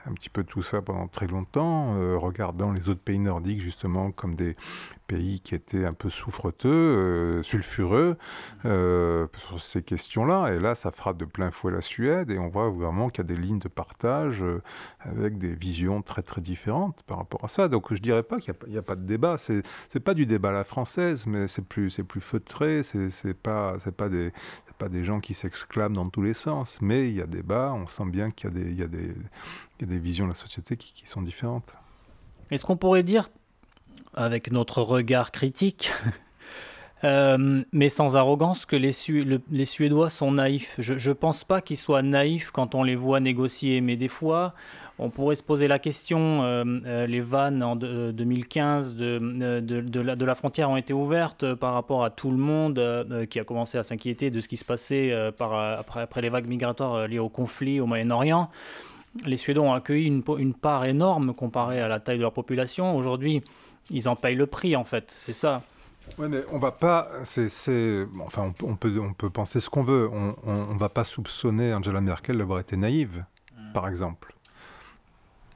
un 0.07 0.13
petit 0.13 0.31
peu 0.31 0.45
tout 0.45 0.63
ça 0.63 0.83
pendant 0.83 1.07
très 1.09 1.27
longtemps, 1.27 1.95
regardant 2.19 2.73
les 2.73 2.89
autres 2.89 3.03
pays 3.03 3.19
nordiques 3.19 3.61
justement 3.61 4.13
comme 4.13 4.35
des 4.35 4.57
pays 5.11 5.41
qui 5.41 5.55
étaient 5.55 5.85
un 5.85 5.93
peu 5.93 6.11
souffreteux, 6.11 7.43
sulfureux 7.43 8.17
sur 8.63 9.61
ces 9.61 9.83
questions-là. 9.83 10.55
Et 10.55 10.59
là, 10.59 10.75
ça 10.75 10.91
frappe 10.91 11.17
de 11.17 11.25
plein 11.25 11.51
fouet 11.51 11.73
la 11.73 11.81
Suède 11.81 12.31
et 12.31 12.39
on 12.39 12.49
voit 12.49 12.71
vraiment 12.71 13.09
qu'il 13.09 13.25
y 13.25 13.27
a 13.27 13.35
des 13.35 13.41
lignes 13.41 13.59
de 13.59 13.69
partage 13.69 14.43
avec 15.01 15.39
des 15.39 15.55
visions 15.55 16.03
très 16.03 16.23
très 16.23 16.41
différentes 16.41 17.03
par 17.07 17.19
rapport 17.19 17.45
à 17.45 17.49
ça. 17.49 17.69
Donc 17.69 17.93
je 17.93 18.01
dirais 18.01 18.23
pas 18.23 18.39
qu'il 18.39 18.55
n'y 18.69 18.79
a, 18.79 18.83
pas 18.83 18.97
de 18.97 19.05
débat. 19.05 19.37
C'est 19.39 19.63
c'est 19.89 20.01
pas 20.01 20.15
du 20.15 20.27
débat 20.27 20.51
à 20.51 20.53
la 20.53 20.65
française, 20.65 21.27
mais 21.27 21.49
c'est 21.49 21.65
plus 21.67 22.01
plus 22.07 22.21
feutré. 22.21 22.83
C'est 22.83 23.11
c'est 23.11 23.35
pas 23.35 23.77
pas 23.97 24.09
des 24.09 24.33
pas 24.79 24.89
des 24.89 25.05
gens 25.05 25.21
qui 25.21 25.35
s'exclament 25.35 25.95
dans 25.95 26.07
tous 26.07 26.23
les 26.23 26.35
sens. 26.35 26.81
Mais 26.81 27.09
il 27.09 27.17
y 27.17 27.23
a 27.23 27.27
débat. 27.27 27.73
On 27.75 27.87
sent 27.87 28.07
bien 28.07 28.31
qu'il 28.31 28.51
y 28.51 28.53
a 28.53 28.55
des 28.55 28.73
y 28.73 28.79
y 28.79 29.85
a 29.85 29.87
des 29.87 29.99
visions 29.99 30.27
de 30.27 30.31
la 30.31 30.37
société 30.37 30.77
qui 30.77 31.09
sont 31.09 31.23
différentes. 31.23 31.75
Est-ce 32.51 32.65
qu'on 32.65 32.77
pourrait 32.77 33.03
dire, 33.03 33.31
avec 34.15 34.51
notre 34.51 34.83
regard 34.83 35.31
critique, 35.31 35.93
euh, 37.05 37.63
mais 37.73 37.89
sans 37.89 38.17
arrogance, 38.17 38.67
que 38.67 38.77
les, 38.77 38.93
Suédois 38.93 40.11
sont 40.11 40.33
naïfs. 40.33 40.77
Je 40.79 41.09
ne 41.09 41.15
pense 41.15 41.45
pas 41.45 41.61
qu'ils 41.61 41.77
soient 41.77 42.03
naïfs 42.03 42.51
quand 42.51 42.75
on 42.75 42.83
les 42.83 42.97
voit 42.97 43.21
négocier, 43.21 43.81
mais 43.81 43.97
des 43.97 44.09
fois, 44.09 44.55
on 44.99 45.09
pourrait 45.09 45.37
se 45.37 45.43
poser 45.43 45.67
la 45.69 45.79
question, 45.79 46.43
euh, 46.43 46.65
euh, 46.87 47.07
les 47.07 47.21
vannes 47.21 47.63
en 47.63 47.77
2015 47.77 48.95
de, 48.95 50.25
la, 50.25 50.35
frontière 50.35 50.71
ont 50.71 50.77
été 50.77 50.93
ouvertes 50.93 51.55
par 51.55 51.73
rapport 51.73 52.05
à 52.05 52.11
tout 52.11 52.31
le 52.31 52.37
monde 52.37 53.27
qui 53.31 53.41
a 53.41 53.45
commencé 53.45 53.79
à 53.79 53.83
s'inquiéter 53.83 54.31
de 54.31 54.41
ce 54.41 54.49
qui 54.49 54.57
se 54.57 54.65
passait 54.65 55.13
après, 55.39 56.21
les 56.21 56.29
vagues 56.29 56.49
migratoires 56.49 57.09
liées 57.09 57.19
au 57.19 57.31
conflit 57.31 57.81
au 57.81 57.87
Moyen-Orient. 57.87 58.51
Les 59.27 59.37
Suédois 59.37 59.65
ont 59.65 59.73
accueilli 59.73 60.07
une, 60.07 60.55
part 60.55 60.85
énorme 60.85 61.35
comparée 61.35 61.81
à 61.81 61.89
la 61.89 61.99
taille 61.99 62.19
de 62.19 62.23
leur 62.23 62.33
population. 62.33 62.97
Aujourd'hui, 62.97 63.43
ils 63.91 64.09
en 64.09 64.17
payent 64.17 64.37
le 64.37 64.47
prix, 64.47 64.77
en 64.77 64.85
fait. 64.85 65.15
C'est 65.17 65.33
ça. 65.33 65.63
Oui, 66.19 66.29
mais 66.29 66.41
on 66.51 66.59
va 66.59 66.73
pas. 66.73 67.09
C'est, 67.25 68.07
enfin, 68.25 68.53
on, 68.63 68.77
peut, 68.77 68.99
on 69.01 69.13
peut 69.13 69.31
penser 69.31 69.61
ce 69.61 69.71
qu'on 69.71 69.85
veut. 69.85 70.09
On 70.13 70.75
ne 70.75 70.79
va 70.79 70.89
pas 70.89 71.05
soupçonner 71.05 71.75
Angela 71.75 72.01
Merkel 72.01 72.39
d'avoir 72.39 72.61
été 72.61 72.77
naïve, 72.77 73.25
hmm. 73.57 73.73
par 73.73 73.89
exemple. 73.89 74.35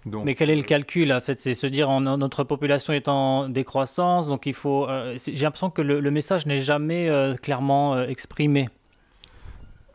Mais 0.07 0.35
quel 0.35 0.51
est 0.51 0.57
le 0.57 0.63
calcul 0.63 1.13
en 1.13 1.21
fait? 1.21 1.41
C'est 1.41 1.55
se 1.55 1.67
dire 1.67 1.89
en, 1.89 2.01
notre 2.01 2.45
population 2.45 2.93
est 2.93 3.09
en 3.09 3.49
décroissance, 3.49 4.29
donc 4.29 4.47
il 4.47 4.55
faut. 4.55 4.89
Euh, 4.89 5.17
j'ai 5.27 5.45
l'impression 5.45 5.71
que 5.71 5.83
le, 5.83 6.11
message 6.11 6.47
n'est 6.47 6.61
jamais 6.61 7.09
euh, 7.09 7.35
clairement 7.37 7.95
euh, 7.95 8.07
exprimé. 8.07 8.69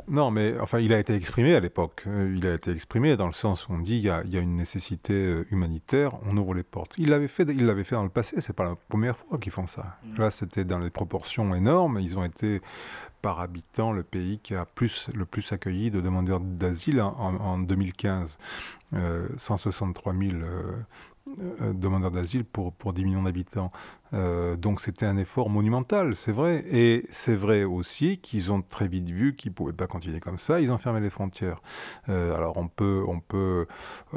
Non, 0.09 0.31
mais 0.31 0.59
enfin, 0.59 0.79
il 0.79 0.91
a 0.91 0.99
été 0.99 1.13
exprimé 1.13 1.55
à 1.55 1.59
l'époque. 1.59 2.03
Il 2.07 2.45
a 2.47 2.55
été 2.55 2.71
exprimé 2.71 3.15
dans 3.15 3.27
le 3.27 3.33
sens 3.33 3.67
où 3.67 3.73
on 3.73 3.79
dit 3.79 3.95
il 3.97 4.01
y 4.01 4.09
a, 4.09 4.21
il 4.25 4.33
y 4.33 4.37
a 4.37 4.41
une 4.41 4.55
nécessité 4.55 5.43
humanitaire, 5.51 6.17
on 6.25 6.35
ouvre 6.37 6.53
les 6.53 6.63
portes. 6.63 6.93
Il 6.97 7.09
l'avait 7.09 7.27
fait, 7.27 7.43
il 7.43 7.65
l'avait 7.65 7.83
fait 7.83 7.95
dans 7.95 8.03
le 8.03 8.09
passé. 8.09 8.41
C'est 8.41 8.55
pas 8.55 8.63
la 8.63 8.75
première 8.75 9.15
fois 9.15 9.37
qu'ils 9.37 9.51
font 9.51 9.67
ça. 9.67 9.97
Mm. 10.03 10.19
Là, 10.19 10.31
c'était 10.31 10.65
dans 10.65 10.79
des 10.79 10.89
proportions 10.89 11.53
énormes. 11.53 11.99
Ils 11.99 12.17
ont 12.17 12.23
été 12.23 12.61
par 13.21 13.39
habitant 13.39 13.91
le 13.91 14.03
pays 14.03 14.39
qui 14.41 14.55
a 14.55 14.65
plus, 14.65 15.09
le 15.13 15.25
plus 15.25 15.51
accueilli 15.51 15.91
de 15.91 16.01
demandeurs 16.01 16.39
d'asile 16.39 17.01
en, 17.01 17.13
en, 17.17 17.59
2015. 17.59 18.37
163 19.37 20.13
000 20.13 20.23
euh, 20.23 20.37
euh, 20.37 20.73
demandeurs 21.73 22.11
d'asile 22.11 22.43
pour, 22.43 22.73
pour 22.73 22.93
10 22.93 23.05
millions 23.05 23.23
d'habitants. 23.23 23.71
Euh, 24.13 24.55
donc 24.55 24.81
c'était 24.81 25.05
un 25.05 25.17
effort 25.17 25.49
monumental, 25.49 26.15
c'est 26.15 26.31
vrai. 26.31 26.63
Et 26.69 27.05
c'est 27.11 27.35
vrai 27.35 27.63
aussi 27.63 28.17
qu'ils 28.17 28.51
ont 28.51 28.61
très 28.61 28.87
vite 28.87 29.09
vu 29.09 29.35
qu'ils 29.35 29.51
ne 29.51 29.55
pouvaient 29.55 29.73
pas 29.73 29.87
continuer 29.87 30.19
comme 30.19 30.37
ça, 30.37 30.59
ils 30.59 30.71
ont 30.71 30.77
fermé 30.77 30.99
les 30.99 31.09
frontières. 31.09 31.61
alors 32.07 32.57
on 32.57 32.67
peut, 32.67 33.03
on, 33.07 33.19
peut, 33.19 33.67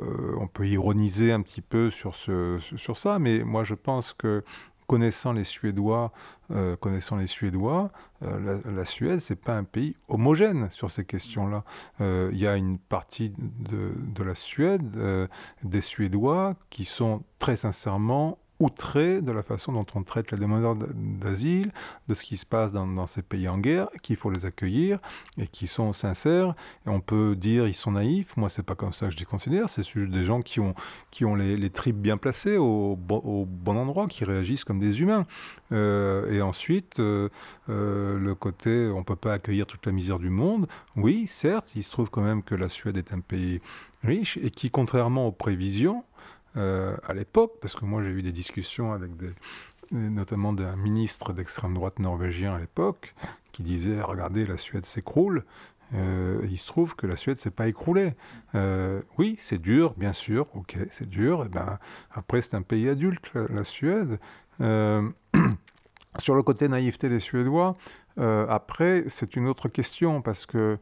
on 0.00 0.46
peut 0.46 0.66
ironiser 0.66 1.32
un 1.32 1.42
petit 1.42 1.62
peu 1.62 1.90
sur, 1.90 2.16
ce, 2.16 2.58
sur 2.60 2.96
ça, 2.98 3.18
mais 3.18 3.42
moi 3.44 3.64
je 3.64 3.74
pense 3.74 4.14
que 4.14 4.44
connaissant 4.86 5.32
les 5.32 5.44
Suédois, 5.44 6.12
euh, 6.50 6.76
connaissant 6.76 7.16
les 7.16 7.26
Suédois, 7.26 7.90
euh, 8.22 8.60
la, 8.64 8.72
la, 8.72 8.84
Suède, 8.84 9.20
c'est 9.20 9.40
pas 9.40 9.56
un 9.56 9.64
pays 9.64 9.96
homogène 10.08 10.68
sur 10.70 10.90
ces 10.90 11.04
questions-là. 11.04 11.64
Euh, 12.00 12.30
il 12.32 12.38
y 12.38 12.46
a 12.46 12.56
une 12.56 12.78
partie 12.78 13.32
de 13.38 14.22
la 14.22 14.34
Suède, 14.34 15.28
des 15.62 15.80
Suédois, 15.80 16.54
qui 16.70 16.84
sont 16.84 17.22
très 17.38 17.56
sincèrement 17.56 18.38
outrés 18.62 19.20
de 19.22 19.32
la 19.32 19.42
façon 19.42 19.72
dont 19.72 19.86
on 19.94 20.02
traite 20.02 20.30
les 20.30 20.38
demandeurs 20.38 20.76
d'asile, 20.76 21.72
de 22.08 22.14
ce 22.14 22.24
qui 22.24 22.36
se 22.36 22.46
passe 22.46 22.72
dans, 22.72 23.06
ces 23.06 23.22
pays 23.22 23.48
en 23.48 23.58
guerre, 23.58 23.88
qu'il 24.02 24.16
faut 24.16 24.30
les 24.30 24.44
accueillir 24.44 24.98
et 25.38 25.46
qui 25.46 25.66
sont 25.66 25.92
sincères. 25.92 26.54
On 26.86 27.00
peut 27.00 27.34
dire 27.36 27.66
ils 27.66 27.74
sont 27.74 27.92
naïfs. 27.92 28.36
Moi, 28.36 28.48
c'est 28.48 28.62
pas 28.62 28.74
comme 28.74 28.92
ça 28.92 29.06
que 29.06 29.12
je 29.12 29.18
les 29.18 29.24
considère. 29.24 29.68
C'est 29.68 29.82
des 29.96 30.24
gens 30.24 30.42
qui 30.42 30.60
ont, 30.60 30.74
les, 31.34 31.70
tripes 31.70 31.96
bien 31.96 32.16
placées 32.16 32.56
au, 32.56 32.98
au, 33.08 33.46
bon 33.46 33.76
endroit, 33.76 34.06
qui 34.06 34.24
réagissent 34.24 34.64
comme 34.64 34.80
des 34.80 35.00
humains. 35.00 35.26
Euh, 35.72 36.30
et 36.30 36.42
ensuite, 36.42 37.00
euh, 37.00 37.28
euh, 37.68 38.18
le 38.18 38.34
côté 38.34 38.90
on 38.94 39.04
peut 39.04 39.16
pas 39.16 39.34
accueillir 39.34 39.66
toute 39.66 39.86
la 39.86 39.92
misère 39.92 40.18
du 40.18 40.30
monde. 40.30 40.66
Oui, 40.96 41.26
certes, 41.26 41.72
il 41.74 41.82
se 41.82 41.90
trouve 41.90 42.10
quand 42.10 42.22
même 42.22 42.42
que 42.42 42.54
la 42.54 42.68
Suède 42.68 42.96
est 42.96 43.12
un 43.12 43.20
pays 43.20 43.60
riche 44.02 44.38
et 44.42 44.50
qui, 44.50 44.70
contrairement 44.70 45.26
aux 45.26 45.32
prévisions, 45.32 46.04
euh, 46.56 46.96
à 47.04 47.14
l'époque, 47.14 47.52
parce 47.60 47.74
que 47.74 47.84
moi 47.84 48.02
j'ai 48.02 48.10
eu 48.10 48.22
des 48.22 48.32
discussions 48.32 48.92
avec 48.92 49.10
notamment 49.90 50.52
d'un 50.52 50.76
ministre 50.76 51.32
d'extrême 51.32 51.74
droite 51.74 51.98
norvégien 51.98 52.54
à 52.54 52.58
l'époque, 52.58 53.14
qui 53.52 53.62
disait 53.62 54.00
regardez 54.00 54.46
la 54.46 54.56
Suède 54.56 54.84
s'écroule. 54.84 55.44
Euh, 55.94 56.40
il 56.50 56.56
se 56.56 56.66
trouve 56.66 56.96
que 56.96 57.06
la 57.06 57.16
Suède 57.16 57.36
s'est 57.36 57.50
pas 57.50 57.68
écroulée. 57.68 58.14
Euh, 58.54 59.02
oui, 59.18 59.36
c'est 59.38 59.60
dur, 59.60 59.92
bien 59.98 60.14
sûr, 60.14 60.48
ok, 60.54 60.78
c'est 60.90 61.08
dur. 61.08 61.44
Et 61.44 61.48
ben 61.48 61.78
après 62.10 62.40
c'est 62.40 62.56
un 62.56 62.62
pays 62.62 62.88
adulte, 62.88 63.30
la, 63.34 63.64
Suède. 63.64 64.18
sur 66.18 66.34
le 66.34 66.42
côté 66.42 66.68
naïveté 66.68 67.08
des 67.08 67.18
Suédois, 67.18 67.76
après 68.18 69.04
c'est 69.08 69.36
une 69.36 69.48
autre 69.48 69.68
question 69.68 70.20
parce 70.22 70.46
que 70.46 70.78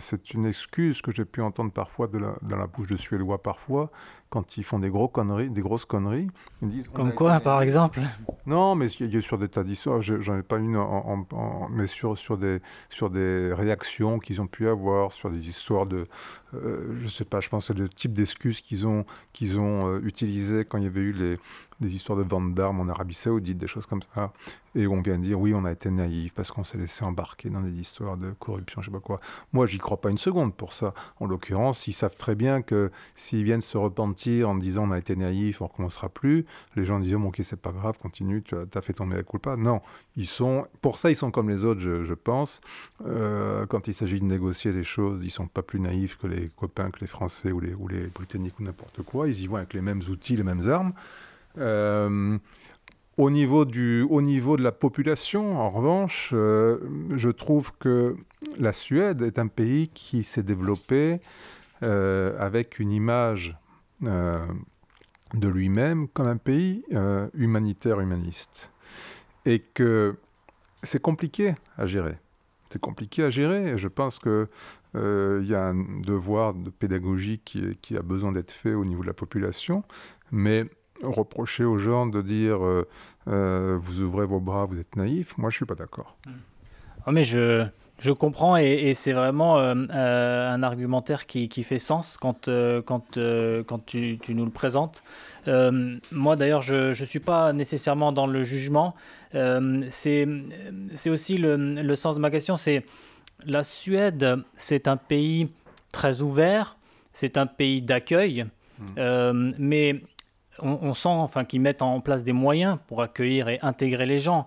c'est 0.00 0.34
une 0.34 0.46
excuse 0.46 1.02
que 1.02 1.12
j'ai 1.12 1.24
pu 1.24 1.40
entendre 1.40 1.72
parfois 1.72 2.08
dans 2.08 2.56
la 2.56 2.66
bouche 2.66 2.88
de 2.88 2.96
Suédois 2.96 3.42
parfois, 3.42 3.90
quand 4.30 4.56
ils 4.56 4.62
font 4.62 4.78
des, 4.78 4.90
gros 4.90 5.08
conneries, 5.08 5.50
des 5.50 5.60
grosses 5.60 5.84
conneries. 5.84 6.28
Ils 6.62 6.68
disent, 6.68 6.88
Comme 6.88 7.12
quoi, 7.12 7.40
par 7.40 7.60
exemple 7.62 8.00
Non, 8.46 8.76
mais 8.76 8.86
il 8.92 9.12
y 9.12 9.16
a 9.16 9.20
sur 9.20 9.38
des 9.38 9.48
tas 9.48 9.64
d'histoires, 9.64 10.00
j'en 10.00 10.38
ai 10.38 10.42
pas 10.44 10.58
une, 10.58 10.76
en, 10.76 11.26
mais 11.70 11.88
sur, 11.88 12.16
sur, 12.16 12.38
des, 12.38 12.60
sur 12.88 13.10
des 13.10 13.52
réactions 13.52 14.20
qu'ils 14.20 14.40
ont 14.40 14.46
pu 14.46 14.68
avoir, 14.68 15.10
sur 15.10 15.30
des 15.30 15.48
histoires 15.48 15.86
de, 15.86 16.06
euh, 16.54 16.96
je 17.02 17.08
sais 17.08 17.24
pas, 17.24 17.40
je 17.40 17.48
pense 17.48 17.66
c'est 17.66 17.78
le 17.78 17.88
type 17.88 18.12
d'excuses 18.12 18.60
qu'ils 18.60 18.86
ont, 18.86 19.04
qu'ils 19.32 19.58
ont 19.58 19.88
euh, 19.88 20.00
utilisé 20.04 20.64
quand 20.64 20.78
il 20.78 20.84
y 20.84 20.86
avait 20.86 21.00
eu 21.00 21.12
les, 21.12 21.38
des 21.80 21.94
histoires 21.94 22.18
de 22.18 22.22
vente 22.22 22.54
d'armes 22.54 22.80
en 22.80 22.88
Arabie 22.88 23.14
Saoudite, 23.14 23.58
des 23.58 23.66
choses 23.66 23.86
comme 23.86 24.02
ça. 24.14 24.32
Et 24.74 24.86
on 24.86 25.00
vient 25.00 25.18
de 25.18 25.24
dire, 25.24 25.40
oui, 25.40 25.52
on 25.54 25.64
a 25.64 25.72
été 25.72 25.90
naïf 25.90 26.34
parce 26.34 26.52
qu'on 26.52 26.62
s'est 26.62 26.78
laissé 26.78 27.04
embarquer 27.04 27.50
dans 27.50 27.60
des 27.60 27.72
histoires 27.72 28.16
de 28.16 28.30
corruption, 28.32 28.82
je 28.82 28.86
sais 28.86 28.92
pas 28.92 29.00
quoi. 29.00 29.16
Moi, 29.52 29.66
j'y 29.66 29.78
crois 29.78 30.00
pas 30.00 30.10
une 30.10 30.18
seconde 30.18 30.54
pour 30.54 30.72
ça. 30.72 30.94
En 31.18 31.26
l'occurrence, 31.26 31.88
ils 31.88 31.92
savent 31.92 32.16
très 32.16 32.34
bien 32.34 32.62
que 32.62 32.92
s'ils 33.16 33.42
viennent 33.42 33.62
se 33.62 33.78
repentir 33.78 34.19
en 34.44 34.54
disant 34.54 34.88
on 34.88 34.92
a 34.92 34.98
été 34.98 35.16
naïf, 35.16 35.60
on 35.62 35.66
recommencera 35.66 36.08
plus, 36.08 36.44
les 36.76 36.84
gens 36.84 37.00
disent 37.00 37.14
bon, 37.14 37.28
ok 37.28 37.40
c'est 37.42 37.60
pas 37.60 37.72
grave, 37.72 37.98
continue, 37.98 38.42
tu 38.42 38.54
as, 38.54 38.80
fait 38.80 38.92
ton 38.92 39.06
mea 39.06 39.22
culpa. 39.22 39.56
Non, 39.56 39.80
ils 40.16 40.26
sont 40.26 40.66
pour 40.80 40.98
ça 40.98 41.10
ils 41.10 41.16
sont 41.16 41.30
comme 41.30 41.48
les 41.48 41.64
autres, 41.64 41.80
je, 41.80 42.14
pense. 42.14 42.60
Euh, 43.06 43.66
quand 43.66 43.88
il 43.88 43.94
s'agit 43.94 44.20
de 44.20 44.24
négocier 44.24 44.72
des 44.72 44.84
choses, 44.84 45.20
ils 45.22 45.30
sont 45.30 45.46
pas 45.46 45.62
plus 45.62 45.80
naïfs 45.80 46.16
que 46.16 46.26
les 46.26 46.50
copains, 46.56 46.90
que 46.90 47.00
les 47.00 47.06
Français 47.06 47.52
ou 47.52 47.60
les, 47.60 47.74
Britanniques 48.14 48.58
ou 48.60 48.62
n'importe 48.62 49.02
quoi. 49.02 49.28
Ils 49.28 49.40
y 49.40 49.46
vont 49.46 49.56
avec 49.56 49.74
les 49.74 49.80
mêmes 49.80 50.02
outils, 50.08 50.36
les 50.36 50.42
mêmes 50.42 50.68
armes. 50.68 50.92
Euh, 51.58 52.38
au 53.16 53.30
niveau, 53.30 53.64
du, 53.64 54.02
au 54.02 54.22
niveau 54.22 54.56
de 54.56 54.62
la 54.62 54.72
population, 54.72 55.58
en 55.60 55.70
revanche, 55.70 56.30
euh, 56.32 56.78
je 57.10 57.28
trouve 57.28 57.72
que 57.78 58.16
la 58.58 58.72
Suède 58.72 59.22
est 59.22 59.38
un 59.38 59.48
pays 59.48 59.88
qui 59.88 60.22
s'est 60.22 60.42
développé 60.42 61.20
avec 61.82 62.78
une 62.78 62.92
image 62.92 63.56
de 64.02 65.48
lui-même 65.48 66.08
comme 66.08 66.26
un 66.26 66.36
pays 66.36 66.84
euh, 66.92 67.28
humanitaire 67.34 68.00
humaniste. 68.00 68.72
Et 69.44 69.60
que 69.60 70.16
c'est 70.82 71.00
compliqué 71.00 71.54
à 71.76 71.86
gérer. 71.86 72.16
C'est 72.68 72.80
compliqué 72.80 73.24
à 73.24 73.30
gérer 73.30 73.78
je 73.78 73.88
pense 73.88 74.18
qu'il 74.18 74.46
euh, 74.96 75.44
y 75.44 75.54
a 75.54 75.68
un 75.68 76.00
devoir 76.00 76.54
de 76.54 76.70
pédagogie 76.70 77.40
qui, 77.44 77.76
qui 77.82 77.96
a 77.96 78.02
besoin 78.02 78.32
d'être 78.32 78.52
fait 78.52 78.74
au 78.74 78.84
niveau 78.84 79.02
de 79.02 79.08
la 79.08 79.14
population, 79.14 79.82
mais 80.30 80.64
reprocher 81.02 81.64
aux 81.64 81.78
gens 81.78 82.06
de 82.06 82.22
dire 82.22 82.60
vous 83.26 84.00
ouvrez 84.00 84.26
vos 84.26 84.40
bras, 84.40 84.66
vous 84.66 84.78
êtes 84.78 84.96
naïf, 84.96 85.38
moi 85.38 85.50
je 85.50 85.56
suis 85.56 85.64
pas 85.64 85.74
d'accord. 85.74 86.16
Oh, 87.06 87.12
mais 87.12 87.24
je, 87.24 87.66
je 88.00 88.12
comprends 88.12 88.56
et, 88.56 88.94
c'est 88.94 89.12
vraiment 89.12 89.58
euh, 89.58 89.74
euh, 89.90 90.50
un 90.50 90.62
argumentaire 90.62 91.26
qui, 91.26 91.48
fait 91.62 91.78
sens 91.78 92.16
quand, 92.16 92.48
euh, 92.48 92.80
quand, 92.80 93.18
quand 93.66 93.86
tu, 93.86 94.18
nous 94.30 94.44
le 94.44 94.50
présentes. 94.50 95.02
moi 95.46 96.36
d'ailleurs, 96.36 96.62
je 96.62 96.98
ne 96.98 97.04
suis 97.04 97.20
pas 97.20 97.52
nécessairement 97.52 98.12
dans 98.12 98.26
le 98.26 98.42
jugement. 98.42 98.94
c'est 99.32 100.26
aussi 101.08 101.36
le, 101.36 101.56
le, 101.56 101.96
sens 101.96 102.16
de 102.16 102.20
ma 102.20 102.30
question. 102.30 102.56
C'est 102.56 102.84
la 103.44 103.62
Suède, 103.64 104.38
c'est 104.56 104.88
un 104.88 104.96
pays 104.96 105.50
très 105.92 106.22
ouvert, 106.22 106.78
c'est 107.12 107.36
un 107.36 107.46
pays 107.46 107.82
d'accueil. 107.82 108.46
Mm. 108.96 109.52
mais 109.58 110.00
on, 110.62 110.94
sent 110.94 111.08
enfin, 111.08 111.44
qu'ils 111.44 111.60
mettent 111.60 111.82
en 111.82 112.00
place 112.00 112.22
des 112.22 112.32
moyens 112.32 112.78
pour 112.86 113.02
accueillir 113.02 113.48
et 113.48 113.58
intégrer 113.60 114.06
les 114.06 114.18
gens. 114.18 114.46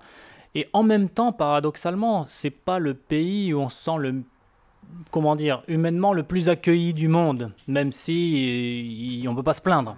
Et 0.55 0.67
en 0.73 0.83
même 0.83 1.09
temps, 1.09 1.31
paradoxalement, 1.31 2.25
c'est 2.27 2.51
pas 2.51 2.79
le 2.79 2.93
pays 2.93 3.53
où 3.53 3.59
on 3.59 3.69
sent 3.69 3.97
le 3.97 4.23
comment 5.11 5.35
dire, 5.35 5.63
humainement 5.67 6.13
le 6.13 6.23
plus 6.23 6.49
accueilli 6.49 6.93
du 6.93 7.07
monde, 7.07 7.51
même 7.67 7.91
si 7.91 9.23
on 9.27 9.31
ne 9.31 9.35
peut 9.35 9.43
pas 9.43 9.53
se 9.53 9.61
plaindre. 9.61 9.95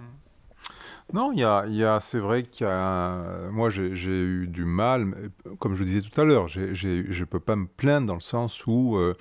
Non, 1.12 1.30
il 1.32 1.38
y 1.38 1.44
a, 1.84 2.00
c'est 2.00 2.18
vrai 2.18 2.42
qu'il 2.42 2.66
y 2.66 2.70
a. 2.70 3.48
Moi, 3.52 3.70
j'ai 3.70 4.20
eu 4.20 4.48
du 4.48 4.64
mal, 4.64 5.30
comme 5.60 5.76
je 5.76 5.84
disais 5.84 6.00
tout 6.00 6.20
à 6.20 6.24
l'heure, 6.24 6.48
je 6.48 6.58
ne 6.88 7.24
peux 7.24 7.38
pas 7.38 7.54
me 7.54 7.66
plaindre 7.66 8.08
dans 8.08 8.14
le 8.14 8.20
sens 8.20 8.66
où, 8.66 8.96
euh, 8.96 9.14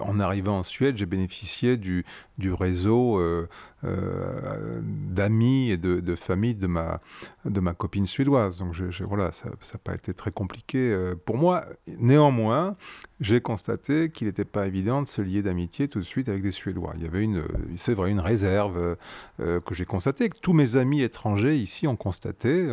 en 0.00 0.20
arrivant 0.20 0.58
en 0.58 0.62
Suède, 0.62 0.96
j'ai 0.98 1.06
bénéficié 1.06 1.76
du, 1.76 2.04
réseau 2.52 3.18
euh, 3.18 3.48
euh, 3.84 4.80
d'amis 4.82 5.70
et 5.70 5.78
de, 5.78 6.14
famille 6.14 6.54
de 6.54 6.66
ma, 6.66 7.00
de 7.46 7.60
ma 7.60 7.72
copine 7.72 8.06
suédoise. 8.06 8.58
Donc 8.58 8.74
voilà, 9.00 9.32
ça 9.32 9.48
n'a 9.48 9.78
pas 9.82 9.94
été 9.94 10.12
très 10.12 10.30
compliqué 10.30 10.78
euh, 10.78 11.14
pour 11.14 11.38
moi. 11.38 11.64
Néanmoins, 11.98 12.76
j'ai 13.20 13.40
constaté 13.40 14.10
qu'il 14.10 14.26
n'était 14.26 14.44
pas 14.44 14.66
évident 14.66 15.00
de 15.00 15.06
se 15.06 15.22
lier 15.22 15.42
d'amitié 15.42 15.88
tout 15.88 16.00
de 16.00 16.04
suite 16.04 16.28
avec 16.28 16.42
des 16.42 16.52
Suédois. 16.52 16.92
Il 16.96 17.02
y 17.02 17.06
avait 17.06 17.22
une, 17.22 17.42
c'est 17.78 17.94
vrai, 17.94 18.10
une 18.10 18.20
réserve 18.20 18.96
que 19.38 19.74
j'ai 19.74 19.86
constatée, 19.86 20.28
que 20.28 20.38
tous 20.38 20.52
mes 20.52 20.76
amis 20.76 21.00
étrangers 21.00 21.56
ici 21.56 21.86
ont 21.86 21.96
constaté. 21.96 22.68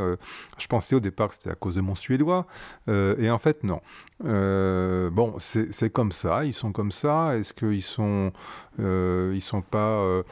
je 0.58 0.68
pensais 0.68 0.96
au 0.96 1.00
départ 1.00 1.30
que 1.30 1.36
c'était 1.36 1.52
à 1.52 1.56
cause 1.56 1.76
de 1.76 1.82
mon 1.82 1.96
suédois, 1.96 2.46
et 2.90 3.30
en 3.30 3.38
fait 3.38 3.64
non. 3.64 3.80
bon, 4.20 5.36
c'est 5.40 5.90
comme 5.90 6.12
ça, 6.12 6.44
ils 6.44 6.54
sont 6.54 6.73
comme 6.74 6.92
ça? 6.92 7.38
Est-ce 7.38 7.54
qu'ils 7.54 7.82
sont 7.82 8.32
euh, 8.80 9.32
ils 9.34 9.42
sont 9.42 9.62
pas. 9.62 10.00
Euh, 10.00 10.24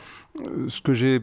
ce 0.67 0.81
que 0.81 0.93
j'ai 0.93 1.21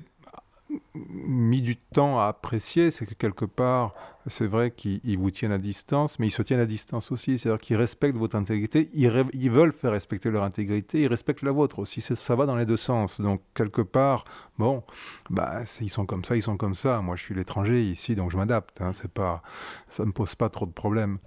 mis 0.94 1.62
du 1.62 1.76
temps 1.76 2.20
à 2.20 2.26
apprécier, 2.26 2.90
c'est 2.90 3.06
que 3.06 3.14
quelque 3.14 3.46
part, 3.46 3.94
c'est 4.26 4.46
vrai 4.46 4.70
qu'ils 4.70 5.18
vous 5.18 5.30
tiennent 5.30 5.52
à 5.52 5.58
distance, 5.58 6.18
mais 6.18 6.26
ils 6.26 6.30
se 6.30 6.42
tiennent 6.42 6.60
à 6.60 6.66
distance 6.66 7.10
aussi. 7.10 7.38
C'est-à-dire 7.38 7.60
qu'ils 7.60 7.76
respectent 7.76 8.18
votre 8.18 8.36
intégrité, 8.36 8.90
ils, 8.92 9.50
veulent 9.50 9.72
faire 9.72 9.92
respecter 9.92 10.30
leur 10.30 10.42
intégrité, 10.42 11.00
ils 11.02 11.06
respectent 11.06 11.42
la 11.42 11.52
vôtre 11.52 11.78
aussi. 11.78 12.00
Ça 12.00 12.36
va 12.36 12.44
dans 12.46 12.56
les 12.56 12.66
deux 12.66 12.76
sens. 12.76 13.20
Donc, 13.20 13.40
quelque 13.54 13.82
part, 13.82 14.24
bon, 14.58 14.82
bah, 15.30 15.62
ils 15.80 15.90
sont 15.90 16.04
comme 16.04 16.24
ça, 16.24 16.36
ils 16.36 16.42
sont 16.42 16.58
comme 16.58 16.74
ça. 16.74 17.00
Moi, 17.00 17.16
je 17.16 17.22
suis 17.22 17.34
l'étranger 17.34 17.82
ici, 17.82 18.14
donc 18.14 18.30
je 18.30 18.36
m'adapte. 18.36 18.80
Hein. 18.82 18.92
Ça 18.92 19.08
ne 20.00 20.04
me 20.04 20.12
pose 20.12 20.34
pas 20.34 20.50
trop 20.50 20.66
de 20.66 20.72
problèmes. 20.72 21.18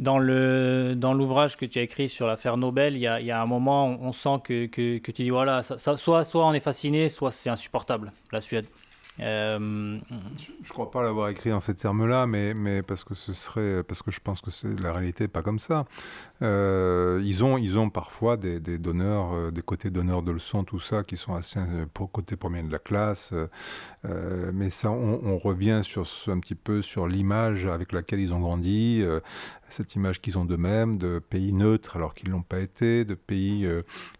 Dans, 0.00 0.18
le, 0.18 0.94
dans 0.96 1.12
l'ouvrage 1.12 1.56
que 1.58 1.66
tu 1.66 1.78
as 1.78 1.82
écrit 1.82 2.08
sur 2.08 2.26
l'affaire 2.26 2.56
Nobel, 2.56 2.94
il 2.96 3.00
y 3.00 3.06
a, 3.06 3.20
y 3.20 3.30
a, 3.30 3.40
un 3.40 3.46
moment, 3.46 3.86
on, 3.86 4.08
on 4.08 4.12
sent 4.12 4.40
que, 4.42 4.66
que, 4.66 4.96
que, 4.98 5.12
tu 5.12 5.24
dis 5.24 5.30
voilà, 5.30 5.62
soit, 5.62 6.24
soit 6.24 6.46
on 6.46 6.54
est 6.54 6.60
fasciné, 6.60 7.10
soit 7.10 7.30
c'est 7.30 7.50
insupportable, 7.50 8.10
la 8.32 8.40
Suède. 8.40 8.64
Euh, 9.18 9.98
je 10.38 10.52
ne 10.52 10.68
crois 10.68 10.90
pas 10.90 11.02
l'avoir 11.02 11.28
écrit 11.28 11.52
en 11.52 11.60
ces 11.60 11.74
termes-là, 11.74 12.26
mais, 12.26 12.54
mais 12.54 12.82
parce 12.82 13.04
que 13.04 13.14
ce 13.14 13.32
serait, 13.32 13.82
parce 13.82 14.02
que 14.02 14.10
je 14.10 14.20
pense 14.20 14.40
que 14.40 14.50
c'est 14.50 14.80
la 14.80 14.92
réalité 14.92 15.28
pas 15.28 15.42
comme 15.42 15.58
ça. 15.58 15.84
Euh, 16.42 17.20
ils 17.24 17.44
ont, 17.44 17.58
ils 17.58 17.78
ont 17.78 17.90
parfois 17.90 18.36
des, 18.36 18.60
des 18.60 18.78
donneurs, 18.78 19.34
euh, 19.34 19.50
des 19.50 19.60
côtés 19.60 19.90
donneurs 19.90 20.22
de 20.22 20.32
leçons, 20.32 20.64
tout 20.64 20.80
ça, 20.80 21.04
qui 21.04 21.16
sont 21.16 21.34
assez 21.34 21.60
pour 21.92 22.10
côté 22.10 22.36
premier 22.36 22.62
de 22.62 22.72
la 22.72 22.78
classe. 22.78 23.34
mais 24.04 24.70
ça, 24.70 24.90
on, 24.90 25.20
on, 25.24 25.38
revient 25.38 25.80
sur 25.82 26.06
un 26.28 26.38
petit 26.38 26.54
peu 26.54 26.80
sur 26.80 27.06
l'image 27.06 27.66
avec 27.66 27.92
laquelle 27.92 28.20
ils 28.20 28.32
ont 28.32 28.40
grandi, 28.40 29.04
cette 29.72 29.94
image 29.94 30.20
qu'ils 30.20 30.38
ont 30.38 30.44
d'eux-mêmes, 30.44 30.98
de 30.98 31.18
pays 31.18 31.52
neutres 31.52 31.96
alors 31.96 32.14
qu'ils 32.14 32.30
l'ont 32.30 32.42
pas 32.42 32.60
été, 32.60 33.04
de 33.04 33.14
pays 33.14 33.68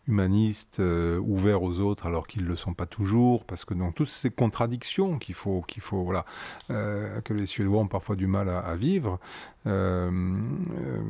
humanistes, 0.07 0.81
ouverts 0.81 1.63
aux 1.63 1.81
autres 1.81 2.07
alors 2.07 2.27
qu'ils 2.27 2.45
le 2.45 2.57
sont 2.57 2.75
pas 2.75 2.87
toujours, 2.87 3.45
parce 3.45 3.65
que 3.65 3.75
dans 3.75 3.93
toutes 3.93 4.09
ces 4.09 4.31
contradictions 4.31 5.19
qu'il 5.19 5.35
faut, 5.35 5.63
qu'il 5.63 5.83
faut 5.83 6.05
voilà, 6.05 6.25
euh, 6.71 7.21
que 7.21 7.33
les 7.33 7.47
Suédois 7.47 7.81
ont 7.81 7.89
parfois 7.89 8.17
du 8.17 8.27
mal 8.27 8.49
à, 8.49 8.75
vivre. 8.77 9.19
Euh, 9.67 10.11
euh, 10.11 11.01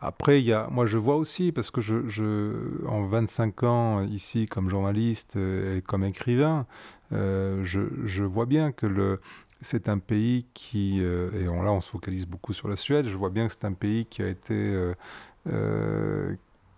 après, 0.00 0.40
il 0.40 0.46
y 0.46 0.52
a, 0.52 0.68
moi 0.70 0.86
je 0.86 0.98
vois 0.98 1.16
aussi, 1.16 1.52
parce 1.52 1.70
que 1.70 1.80
je, 1.80 2.86
en 2.86 3.04
25 3.04 3.62
ans 3.64 4.02
ici 4.02 4.46
comme 4.46 4.70
journaliste 4.70 5.36
et 5.36 5.82
comme 5.86 6.04
écrivain, 6.04 6.66
je, 7.12 7.80
je, 8.06 8.22
vois 8.22 8.46
bien 8.46 8.72
que 8.72 8.86
le, 8.86 9.20
c'est 9.60 9.88
un 9.88 9.98
pays 9.98 10.46
qui, 10.54 11.00
et 11.00 11.48
on, 11.48 11.62
là 11.62 11.72
on 11.72 11.80
se 11.80 11.90
focalise 11.90 12.26
beaucoup 12.26 12.52
sur 12.52 12.68
la 12.68 12.76
Suède, 12.76 13.06
je 13.08 13.16
vois 13.16 13.30
bien 13.30 13.46
que 13.46 13.52
c'est 13.52 13.66
un 13.66 13.72
pays 13.72 14.06
qui 14.06 14.22
a 14.22 14.28
été, 14.28 14.92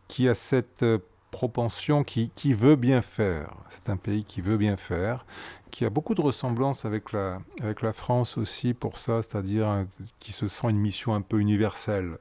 qui 0.08 0.28
a 0.28 0.34
cette 0.34 0.84
propension, 1.32 2.04
qui, 2.04 2.30
qui 2.36 2.54
veut 2.54 2.76
bien 2.76 3.02
faire. 3.02 3.56
C'est 3.68 3.88
un 3.88 3.96
pays 3.96 4.24
qui 4.24 4.40
veut 4.40 4.58
bien 4.58 4.76
faire, 4.76 5.26
qui 5.72 5.84
a 5.84 5.90
beaucoup 5.90 6.14
de 6.14 6.20
ressemblances 6.20 6.84
avec 6.84 7.10
la, 7.10 7.40
avec 7.60 7.82
la 7.82 7.92
France 7.92 8.38
aussi 8.38 8.74
pour 8.74 8.98
ça, 8.98 9.22
c'est-à-dire 9.22 9.68
euh, 9.68 9.84
qui 10.20 10.30
se 10.30 10.46
sent 10.46 10.68
une 10.70 10.78
mission 10.78 11.14
un 11.14 11.22
peu 11.22 11.40
universelle. 11.40 12.18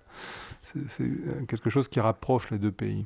C'est 0.64 1.46
quelque 1.48 1.70
chose 1.70 1.88
qui 1.88 2.00
rapproche 2.00 2.50
les 2.50 2.58
deux 2.58 2.72
pays. 2.72 3.06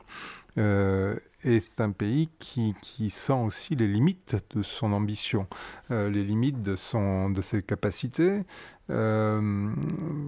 Euh, 0.58 1.18
et 1.46 1.60
c'est 1.60 1.82
un 1.82 1.92
pays 1.92 2.28
qui, 2.40 2.74
sent 3.10 3.34
aussi 3.34 3.76
les 3.76 3.88
limites 3.88 4.36
de 4.56 4.64
son 4.64 4.92
ambition, 4.94 5.48
euh, 5.92 6.10
les 6.10 6.24
limites 6.24 6.62
de, 6.64 6.76
son, 6.76 7.30
de 7.30 7.42
ses 7.42 7.62
capacités. 7.62 8.42
Euh, 8.90 9.70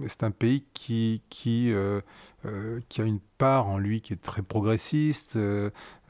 c'est 0.06 0.22
un 0.22 0.30
pays 0.30 0.64
qui, 0.72 1.22
qui, 1.28 1.72
qui 2.88 3.00
a 3.00 3.04
une 3.04 3.20
part 3.36 3.68
en 3.68 3.78
lui 3.78 4.00
qui 4.00 4.12
est 4.12 4.22
très 4.22 4.42
progressiste, 4.42 5.36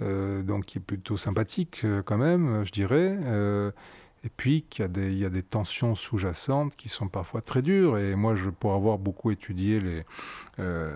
donc 0.00 0.66
qui 0.66 0.78
est 0.78 0.82
plutôt 0.82 1.16
sympathique 1.16 1.84
quand 2.04 2.18
même, 2.18 2.64
je 2.64 2.72
dirais 2.72 3.18
et 4.24 4.28
puis 4.28 4.62
qu'il 4.62 4.82
y, 4.82 4.84
a 4.84 4.88
des, 4.88 5.12
il 5.12 5.18
y 5.18 5.24
a 5.24 5.30
des 5.30 5.42
tensions 5.42 5.94
sous-jacentes 5.94 6.74
qui 6.76 6.88
sont 6.88 7.08
parfois 7.08 7.40
très 7.40 7.62
dures. 7.62 7.98
Et 7.98 8.16
moi, 8.16 8.34
je, 8.34 8.50
pour 8.50 8.74
avoir 8.74 8.98
beaucoup 8.98 9.30
étudié 9.30 9.80
les, 9.80 10.04
euh, 10.58 10.92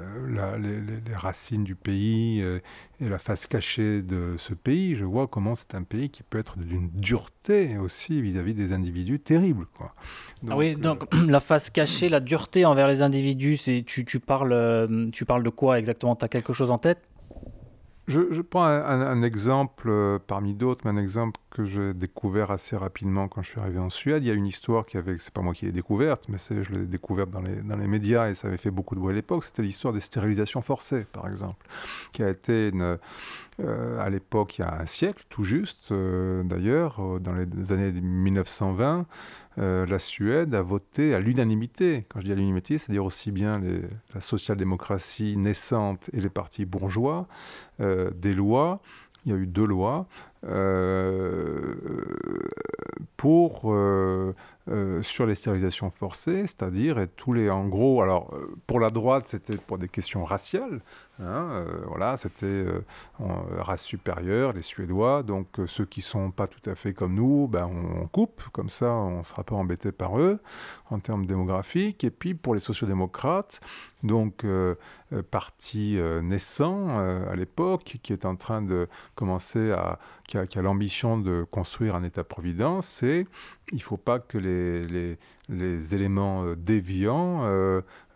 les, 1.06 1.14
racines 1.14 1.62
du 1.62 1.76
pays 1.76 2.42
euh, 2.42 2.58
et 3.00 3.08
la 3.08 3.18
face 3.18 3.46
cachée 3.46 4.02
de 4.02 4.34
ce 4.38 4.54
pays, 4.54 4.96
je 4.96 5.04
vois 5.04 5.28
comment 5.28 5.54
c'est 5.54 5.76
un 5.76 5.84
pays 5.84 6.10
qui 6.10 6.24
peut 6.24 6.38
être 6.38 6.58
d'une 6.58 6.88
dureté 6.90 7.78
aussi 7.78 8.20
vis-à-vis 8.20 8.54
des 8.54 8.72
individus 8.72 9.20
terrible. 9.20 9.66
Quoi. 9.76 9.94
ah 10.50 10.56
oui, 10.56 10.74
donc 10.74 11.04
euh, 11.14 11.26
la 11.28 11.38
face 11.38 11.70
cachée, 11.70 12.08
la 12.08 12.20
dureté 12.20 12.64
envers 12.64 12.88
les 12.88 13.02
individus, 13.02 13.58
tu, 13.86 14.20
parles, 14.20 15.10
tu 15.12 15.24
parles 15.24 15.44
de 15.44 15.50
quoi 15.50 15.78
exactement? 15.78 16.16
Tu 16.16 16.24
as 16.24 16.28
quelque 16.28 16.52
chose 16.52 16.72
en 16.72 16.78
tête? 16.78 16.98
Je, 18.08 18.40
prends 18.40 18.64
un, 18.64 19.22
exemple 19.22 19.88
euh, 19.88 20.18
parmi 20.26 20.54
d'autres, 20.54 20.80
mais 20.84 20.90
un 20.90 21.00
exemple 21.00 21.38
que 21.50 21.64
j'ai 21.64 21.94
découvert 21.94 22.50
assez 22.50 22.76
rapidement 22.76 23.28
quand 23.28 23.42
je 23.42 23.50
suis 23.50 23.60
arrivé 23.60 23.78
en 23.78 23.90
Suède. 23.90 24.24
Il 24.24 24.26
y 24.26 24.30
a 24.30 24.34
une 24.34 24.46
histoire 24.46 24.86
qui 24.86 24.96
avait, 24.96 25.16
c'est 25.20 25.32
pas 25.32 25.40
moi 25.40 25.54
qui 25.54 25.66
l'ai 25.66 25.72
découverte, 25.72 26.28
mais 26.28 26.38
je 26.38 26.72
l'ai 26.72 26.86
découverte 26.86 27.30
dans 27.30 27.40
les, 27.40 27.62
dans 27.62 27.76
les 27.76 27.86
médias 27.86 28.28
et 28.28 28.34
ça 28.34 28.48
avait 28.48 28.56
fait 28.56 28.72
beaucoup 28.72 28.96
de 28.96 29.00
bruit 29.00 29.12
à 29.12 29.14
l'époque. 29.14 29.44
C'était 29.44 29.62
l'histoire 29.62 29.94
des 29.94 30.00
stérilisations 30.00 30.62
forcées, 30.62 31.06
par 31.12 31.28
exemple, 31.28 31.64
qui 32.12 32.24
a 32.24 32.28
été 32.28 32.72
euh, 33.60 34.00
à 34.00 34.10
l'époque, 34.10 34.58
il 34.58 34.62
y 34.62 34.64
a 34.64 34.80
un 34.80 34.86
siècle, 34.86 35.24
tout 35.28 35.44
juste, 35.44 35.92
euh, 35.92 36.42
d'ailleurs, 36.42 37.20
dans 37.20 37.34
les 37.34 37.72
années 37.72 37.92
1920, 37.92 39.06
euh, 39.58 39.86
la 39.86 39.98
Suède 39.98 40.54
a 40.54 40.62
voté 40.62 41.14
à 41.14 41.20
l'unanimité. 41.20 42.06
Quand 42.08 42.20
je 42.20 42.26
dis 42.26 42.32
à 42.32 42.34
l'unanimité, 42.34 42.78
c'est-à-dire 42.78 43.04
aussi 43.04 43.30
bien 43.30 43.60
la 44.14 44.20
social-démocratie 44.20 45.36
naissante 45.36 46.10
et 46.12 46.20
les 46.20 46.30
partis 46.30 46.64
bourgeois, 46.64 47.26
des 47.78 48.34
lois. 48.34 48.80
Il 49.24 49.32
y 49.32 49.34
a 49.34 49.38
eu 49.38 49.46
deux 49.46 49.66
lois 49.66 50.06
pour 53.16 53.72
euh, 54.70 55.02
sur 55.02 55.26
les 55.26 55.34
stérilisations 55.34 55.90
forcées, 55.90 56.42
c'est-à-dire 56.42 57.08
tous 57.16 57.32
les, 57.32 57.50
en 57.50 57.66
gros, 57.66 58.00
alors 58.00 58.32
euh, 58.32 58.54
pour 58.68 58.78
la 58.78 58.90
droite 58.90 59.24
c'était 59.26 59.56
pour 59.56 59.76
des 59.76 59.88
questions 59.88 60.24
raciales, 60.24 60.80
hein, 61.20 61.50
euh, 61.52 61.82
voilà, 61.86 62.16
c'était 62.16 62.64
race 63.18 63.82
supérieure, 63.82 64.52
les 64.52 64.62
Suédois, 64.62 65.22
donc 65.22 65.60
ceux 65.66 65.84
qui 65.84 66.00
sont 66.00 66.30
pas 66.30 66.46
tout 66.46 66.68
à 66.68 66.74
fait 66.74 66.92
comme 66.92 67.14
nous, 67.14 67.48
ben 67.48 67.66
on, 67.66 68.06
coupe, 68.06 68.42
comme 68.52 68.70
ça 68.70 68.92
on 68.92 69.22
sera 69.22 69.44
pas 69.44 69.54
embêté 69.54 69.92
par 69.92 70.18
eux 70.18 70.40
en 70.90 70.98
termes 70.98 71.26
démographiques, 71.26 72.04
et 72.04 72.10
puis 72.10 72.34
pour 72.34 72.54
les 72.54 72.60
sociodémocrates, 72.60 73.60
donc 74.02 74.44
parti 75.30 75.98
naissant 76.22 76.88
à 76.98 77.36
l'époque, 77.36 77.98
qui 78.02 78.12
est 78.12 78.24
en 78.24 78.36
train 78.36 78.62
de 78.62 78.88
commencer 79.14 79.70
à, 79.72 79.98
qui 80.26 80.38
a, 80.38 80.46
qui 80.46 80.58
a 80.58 80.62
l'ambition 80.62 81.18
de 81.18 81.44
construire 81.50 81.94
un 81.94 82.02
État-providence, 82.02 82.86
c'est 82.86 83.26
il 83.70 83.78
ne 83.78 83.82
faut 83.82 83.96
pas 83.96 84.18
que 84.18 84.36
les, 84.38 85.16
les 85.48 85.94
éléments 85.94 86.44
déviants 86.56 87.42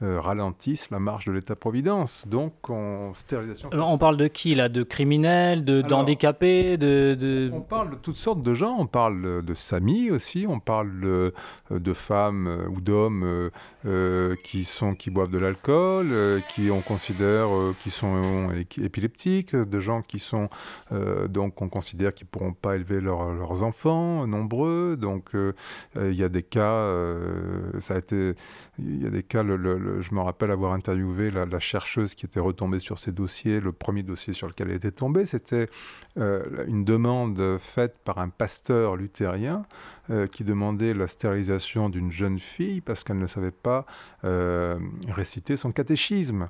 euh, 0.02 0.20
ralentissent 0.20 0.90
la 0.90 0.98
marche 0.98 1.24
de 1.24 1.32
l'État-providence. 1.32 2.28
Donc, 2.28 2.68
en 2.68 3.14
stérilisation. 3.14 3.70
Euh, 3.72 3.80
on 3.80 3.96
parle 3.96 4.18
de 4.18 4.26
qui 4.26 4.54
là? 4.54 4.68
De 4.68 4.82
criminels, 4.82 5.64
de, 5.64 5.80
d'handicapés 5.80 6.76
de, 6.76 7.50
On 7.54 7.62
parle 7.62 7.92
de 7.92 7.94
toutes 7.94 8.16
sortes 8.16 8.42
de 8.42 8.52
gens. 8.52 8.76
On 8.78 8.86
parle 8.86 9.42
de 9.42 9.54
Sami 9.54 10.10
aussi. 10.10 10.44
On 10.46 10.60
parle 10.60 11.00
de, 11.00 11.32
de 11.70 11.92
femmes 11.94 12.46
euh, 12.46 12.68
ou 12.68 12.82
d'hommes 12.82 13.50
qui, 14.44 14.64
sont, 14.64 14.94
qui 14.94 15.08
boivent 15.08 15.30
de 15.30 15.38
l'alcool, 15.38 16.08
qui 16.50 16.70
on 16.70 16.82
considère 16.82 17.48
qui 17.82 17.90
sont 17.90 18.50
épileptiques, 18.76 19.54
de 19.54 19.80
gens 19.80 20.02
qui 20.02 20.18
sont. 20.18 20.48
donc, 21.28 21.62
on 21.62 21.68
considère 21.68 22.12
qu'ils 22.12 22.26
ne 22.26 22.30
pourront 22.30 22.52
pas 22.52 22.74
élever 22.74 23.00
leurs 23.00 23.62
enfants, 23.62 24.26
nombreux. 24.26 24.96
Donc, 24.98 25.30
il 25.96 26.14
y 26.14 26.24
a 26.24 26.28
des 26.28 26.42
cas. 26.42 26.92
ça 27.78 27.94
a 27.94 27.98
été. 27.98 28.34
Il 28.78 29.02
y 29.02 29.06
a 29.06 29.10
des 29.10 29.22
cas. 29.22 29.44
le 29.44 29.85
je 30.00 30.14
me 30.14 30.20
rappelle 30.20 30.50
avoir 30.50 30.72
interviewé 30.72 31.30
la, 31.30 31.58
chercheuse 31.58 32.14
qui 32.14 32.26
était 32.26 32.40
retombée 32.40 32.78
sur 32.78 32.98
ces 32.98 33.12
dossiers. 33.12 33.60
Le 33.60 33.72
premier 33.72 34.02
dossier 34.02 34.32
sur 34.32 34.46
lequel 34.46 34.70
elle 34.70 34.76
était 34.76 34.90
tombée, 34.90 35.26
c'était 35.26 35.68
euh, 36.18 36.64
une 36.66 36.84
demande 36.84 37.58
faite 37.58 37.98
par 38.04 38.18
un 38.18 38.28
pasteur 38.28 38.96
luthérien 38.96 39.62
euh, 40.10 40.26
qui 40.26 40.44
demandait 40.44 40.94
la 40.94 41.08
stérilisation 41.08 41.88
d'une 41.88 42.12
jeune 42.12 42.38
fille 42.38 42.80
parce 42.80 43.02
qu'elle 43.02 43.18
ne 43.18 43.26
savait 43.26 43.50
pas 43.50 43.86
euh, 44.24 44.78
réciter 45.08 45.56
son 45.56 45.72
catéchisme. 45.72 46.48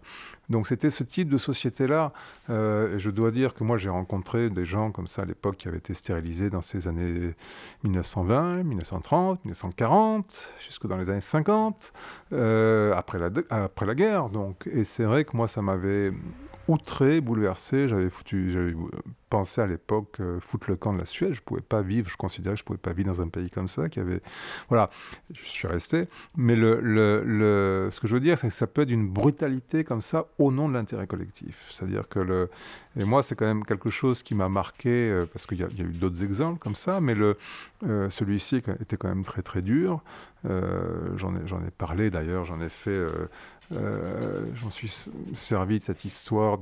Donc 0.49 0.67
c'était 0.67 0.91
ce 0.91 1.03
type 1.03 1.29
de 1.29 1.39
société-là. 1.39 2.13
et 2.49 2.99
je 2.99 3.11
dois 3.11 3.31
dire 3.31 3.55
que 3.55 3.65
moi 3.65 3.77
j'ai 3.77 3.89
rencontré 3.89 4.49
des 4.51 4.65
gens 4.65 4.91
comme 4.91 5.07
ça 5.07 5.23
à 5.23 5.25
l'époque 5.25 5.57
qui 5.57 5.69
avaient 5.69 5.79
été 5.79 5.95
stérilisés 5.95 6.51
dans 6.51 6.63
ces 6.63 6.89
années 6.89 7.35
1920, 7.85 8.63
1930, 8.65 9.45
1940, 9.45 10.55
jusque 10.65 10.87
dans 10.87 10.97
les 10.97 11.09
années 11.11 11.21
50, 11.21 11.93
après, 12.31 13.19
la, 13.19 13.31
après 13.51 13.87
la 13.87 13.95
guerre. 13.95 14.29
Donc. 14.29 14.69
Et 14.73 14.85
c'est 14.85 15.05
vrai 15.05 15.25
que 15.25 15.37
moi 15.37 15.49
ça 15.49 15.63
m'avait 15.63 16.13
outré, 16.68 17.20
bouleversé. 17.20 17.88
J'avais 17.88 18.11
foutu, 18.11 18.50
j'avais 18.50 18.74
pensé 19.31 19.61
à 19.61 19.66
l'époque 19.66 20.16
euh, 20.20 20.38
foutre 20.40 20.70
le 20.70 20.76
camp 20.76 20.92
de 20.92 20.98
la 20.98 21.05
Suède. 21.05 21.33
Je 21.35 21.40
pouvais 21.40 21.61
pas 21.61 21.83
vivre. 21.83 22.09
Je 22.09 22.16
considérais 22.16 22.55
que 22.55 22.61
je 22.61 22.64
pouvais 22.64 22.79
pas 22.79 22.92
vivre 22.92 23.12
dans 23.12 23.20
un 23.20 23.29
pays 23.29 23.50
comme 23.50 23.68
ça. 23.68 23.88
Qui 23.88 24.00
avait, 24.00 24.20
voilà, 24.68 24.90
je 25.33 25.44
suis 25.44 25.66
resté. 25.66 26.09
Mais 26.37 26.57
le, 26.57 26.81
le, 26.81 27.22
le 27.24 27.88
ce 27.90 28.00
que 28.00 28.09
je 28.09 28.14
veux 28.14 28.20
dire, 28.20 28.38
c'est 28.38 28.48
que 28.48 28.55
ça 28.55 28.66
peut 28.66 28.83
être 28.83 28.90
une 28.90 29.09
brutalité 29.09 29.85
comme 29.85 30.00
ça 30.00 30.26
au 30.38 30.52
nom 30.52 30.68
de 30.68 30.74
l'intérêt 30.74 31.07
collectif. 31.07 31.66
C'est-à-dire 31.70 32.09
que 32.09 32.18
le, 32.18 32.50
et 32.98 33.05
moi, 33.05 33.22
c'est 33.22 33.35
quand 33.35 33.46
même 33.46 33.64
quelque 33.64 33.90
chose 33.90 34.22
qui 34.22 34.35
m'a 34.35 34.48
marqué 34.48 35.11
euh, 35.11 35.26
parce 35.26 35.46
qu'il 35.46 35.59
y, 35.59 35.64
a 35.64 35.68
eu 35.68 35.92
d'autres 35.92 36.24
exemples 36.24 36.59
comme 36.59 36.74
ça, 36.74 37.00
mais 37.00 37.14
le, 37.14 37.37
euh, 37.87 38.09
celui-ci 38.11 38.57
était 38.57 38.96
quand 38.96 39.09
même 39.09 39.24
très 39.24 39.42
très 39.42 39.62
dur. 39.62 40.02
j'en 40.44 41.35
ai, 41.35 41.46
j'en 41.46 41.61
ai 41.61 41.70
parlé 41.76 42.11
d'ailleurs. 42.11 42.44
J'en 42.44 42.61
ai 42.61 42.68
fait 42.68 42.96
euh, 43.72 44.46
j'en 44.55 44.70
suis 44.70 45.09
servi 45.35 45.79
de 45.79 45.85
cette 45.85 46.05
histoire 46.05 46.59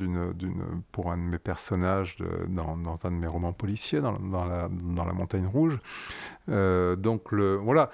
pour 0.91 1.13
un 1.13 1.17
de 1.19 1.23
mes 1.23 1.39
personnages 1.39 2.17
dans, 2.49 2.77
un 3.05 3.11
de 3.11 3.17
mes 3.17 3.27
romans 3.27 3.53
policiers, 3.53 4.01
dans, 4.01 4.45
la, 4.45 4.69
Montagne 5.13 5.47
Rouge. 5.47 5.79
Euh, 6.49 6.97
donc 6.97 7.33
voilà. 7.33 7.91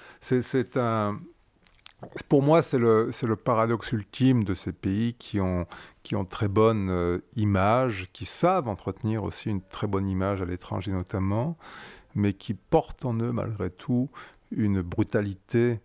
Pour 2.28 2.42
moi, 2.42 2.62
c'est 2.62 2.78
le, 2.78 3.36
paradoxe 3.36 3.92
ultime 3.92 4.44
de 4.44 4.54
ces 4.54 4.72
pays 4.72 5.14
qui 5.14 5.40
ont, 5.40 5.66
qui 6.02 6.14
très 6.30 6.48
bonne 6.48 6.88
euh, 6.88 7.18
image, 7.36 8.08
qui 8.12 8.24
savent 8.24 8.68
entretenir 8.68 9.24
aussi 9.24 9.50
une 9.50 9.60
très 9.60 9.86
bonne 9.86 10.08
image 10.08 10.40
à 10.40 10.44
l'étranger 10.44 10.92
notamment, 10.92 11.58
mais 12.14 12.32
qui 12.32 12.54
portent 12.54 13.04
en 13.04 13.14
eux 13.14 13.32
malgré 13.32 13.70
tout 13.70 14.08
une 14.52 14.82
brutalité 14.82 15.80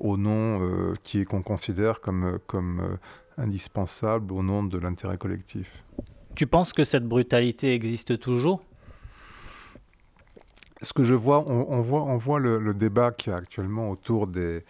au 0.00 0.16
nom 0.16 0.60
euh, 0.60 0.94
qui 1.02 1.24
qu'on 1.24 1.42
considère 1.42 2.00
comme, 2.00 2.38
comme 2.46 2.80
euh, 2.80 2.96
indispensable 3.38 4.32
au 4.32 4.42
nom 4.42 4.64
de 4.64 4.78
l'intérêt 4.78 5.18
collectif. 5.18 5.84
Tu 6.34 6.46
penses 6.46 6.72
que 6.72 6.84
cette 6.84 7.06
brutalité 7.06 7.72
existe 7.72 8.18
toujours? 8.18 8.64
Ce 10.82 10.92
que 10.92 11.04
je 11.04 11.14
vois, 11.14 11.48
on, 11.48 11.80
voit, 11.80 12.02
on 12.02 12.18
voit 12.18 12.38
le, 12.38 12.74
débat 12.74 13.10
qui 13.10 13.30
y 13.30 13.32
a 13.32 13.36
actuellement 13.36 13.90
autour 13.90 14.26
des, 14.26 14.62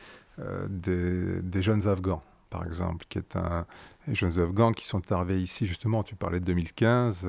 des, 0.68 1.42
des, 1.42 1.62
jeunes 1.62 1.88
Afghans, 1.88 2.22
par 2.48 2.64
exemple, 2.64 3.04
qui 3.08 3.18
est 3.18 3.34
un, 3.34 3.66
les 4.06 4.14
jeunes 4.14 4.38
Afghans 4.38 4.72
qui 4.72 4.86
sont 4.86 5.10
arrivés 5.10 5.40
ici, 5.40 5.66
justement, 5.66 6.04
tu 6.04 6.14
parlais 6.14 6.38
de 6.38 6.44
2015, 6.44 7.26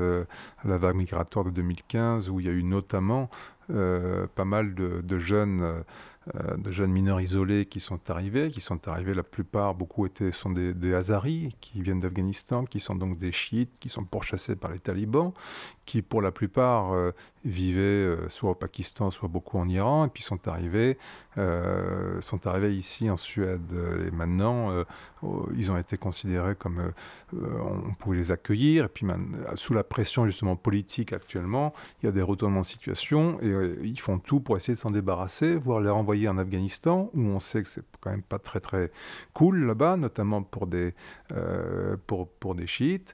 la 0.63 0.77
vague 0.77 0.95
migratoire 0.95 1.45
de 1.45 1.49
2015, 1.49 2.29
où 2.29 2.39
il 2.39 2.45
y 2.45 2.49
a 2.49 2.51
eu 2.51 2.63
notamment 2.63 3.31
pas 3.67 4.45
mal 4.45 4.75
de, 4.75 5.01
de 5.01 5.19
jeunes 5.19 5.61
euh, 5.61 5.81
de 6.57 6.71
jeunes 6.71 6.91
mineurs 6.91 7.21
isolés 7.21 7.65
qui 7.65 7.79
sont 7.79 8.09
arrivés, 8.09 8.51
qui 8.51 8.61
sont 8.61 8.87
arrivés, 8.87 9.13
la 9.13 9.23
plupart, 9.23 9.75
beaucoup 9.75 10.05
étaient, 10.05 10.31
sont 10.31 10.51
des, 10.51 10.73
des 10.73 10.93
qui 11.59 11.81
viennent 11.81 11.99
d'Afghanistan, 11.99 12.65
qui 12.65 12.79
sont 12.79 12.95
donc 12.95 13.17
des 13.17 13.31
chiites, 13.31 13.79
qui 13.79 13.89
sont 13.89 14.03
pourchassés 14.03 14.55
par 14.55 14.71
les 14.71 14.79
talibans, 14.79 15.33
qui 15.85 16.01
pour 16.01 16.21
la 16.21 16.31
plupart 16.31 16.93
euh, 16.93 17.11
vivaient 17.47 17.81
euh, 17.81 18.29
soit 18.29 18.51
au 18.51 18.55
Pakistan, 18.55 19.11
soit 19.11 19.29
beaucoup 19.29 19.57
en 19.57 19.67
Iran, 19.67 20.05
et 20.05 20.09
puis 20.09 20.23
sont 20.23 20.47
arrivés, 20.47 20.97
sont 22.19 22.47
arrivés 22.47 22.75
ici 22.75 23.11
en 23.11 23.17
Suède. 23.17 23.71
Et 24.07 24.09
maintenant, 24.09 24.71
ils 25.55 25.71
ont 25.71 25.77
été 25.77 25.95
considérés 25.95 26.55
comme 26.55 26.91
on 27.31 27.93
pouvait 27.93 28.17
les 28.17 28.31
accueillir, 28.31 28.85
et 28.85 28.87
puis 28.87 29.05
sous 29.53 29.75
la 29.75 29.83
pression 29.83 30.25
justement 30.25 30.55
politique 30.55 31.13
actuellement, 31.13 31.73
il 32.01 32.07
y 32.07 32.09
a 32.09 32.11
des 32.11 32.23
retournements 32.23 32.61
de 32.61 32.65
situation, 32.65 33.39
et 33.43 33.53
ils 33.83 33.99
font 33.99 34.17
tout 34.17 34.39
pour 34.39 34.57
essayer 34.57 34.73
de 34.73 34.79
s'en 34.79 34.89
débarrasser, 34.89 35.55
voire 35.57 35.79
les 35.79 35.91
renvoyer 35.91 36.27
en 36.27 36.39
Afghanistan, 36.39 37.11
où 37.13 37.21
on 37.21 37.39
sait 37.39 37.61
que 37.61 37.69
c'est 37.69 37.85
quand 37.99 38.09
même 38.09 38.23
pas 38.23 38.39
très 38.39 38.59
très 38.59 38.91
cool 39.33 39.65
là-bas, 39.65 39.95
notamment 39.95 40.41
pour 40.41 40.65
des, 40.65 40.95
euh, 41.33 41.97
pour, 42.07 42.27
pour 42.27 42.55
des 42.55 42.65
chiites, 42.65 43.13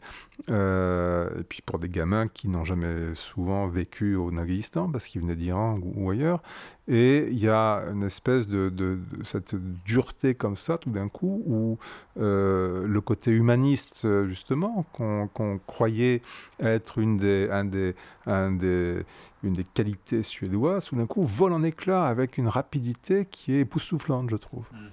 euh, 0.50 1.40
et 1.40 1.44
puis 1.44 1.62
pour 1.62 1.78
des 1.80 1.90
gamins 1.90 2.28
qui 2.28 2.48
n'ont 2.48 2.66
jamais 2.66 3.16
souvent 3.16 3.68
vécu 3.68 4.16
au 4.24 4.38
Afghanistan, 4.38 4.90
parce 4.90 5.08
qu'ils 5.08 5.22
venaient 5.22 5.36
d'Iran 5.36 5.80
ou, 5.82 6.10
ailleurs. 6.10 6.42
Et 6.88 7.28
il 7.30 7.40
y 7.40 7.48
a 7.48 7.84
une 7.92 8.04
espèce 8.04 8.48
de, 8.48 8.70
de, 8.70 9.00
cette 9.24 9.56
dureté 9.86 10.36
comme 10.36 10.56
ça, 10.56 10.78
tout 10.78 10.90
d'un 10.90 11.08
coup, 11.10 11.44
où 11.46 11.78
euh, 12.20 12.86
le 12.86 13.02
côté 13.02 13.32
humaniste, 13.32 14.06
justement, 14.28 14.86
qu'on 14.94 15.60
croyait 15.66 16.22
être 16.60 17.00
une 17.00 17.18
des, 17.18 17.50
un 17.50 17.66
des, 17.66 17.96
un 18.26 18.52
des, 18.52 19.04
une 19.44 19.54
des 19.54 19.64
qualités 19.64 20.24
suédoises, 20.24 20.86
tout 20.86 20.96
d'un 20.96 21.08
coup, 21.08 21.24
vole 21.24 21.54
en 21.54 21.64
éclats 21.64 22.06
avec 22.06 22.38
une 22.38 22.48
rapidité 22.48 23.26
qui 23.26 23.54
est 23.54 23.62
époustouflante, 23.62 24.30
je 24.30 24.36
trouve. 24.36 24.66
Mm. 24.72 24.88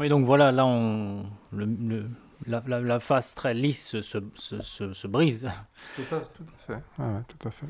Oui, 0.00 0.08
donc 0.08 0.24
voilà, 0.24 0.52
là, 0.52 0.64
on, 0.64 1.24
le, 1.52 2.08
la, 2.46 2.62
la, 2.66 3.00
face 3.00 3.34
très 3.34 3.52
lisse 3.52 4.00
se, 4.00 4.22
se, 4.34 4.92
se, 4.92 5.06
brise. 5.06 5.50
Tout 5.96 6.14
à, 6.14 6.20
tout 6.20 6.44
à 6.44 6.66
fait. 6.66 6.82
tout 7.26 7.48
à 7.48 7.50
fait. 7.50 7.66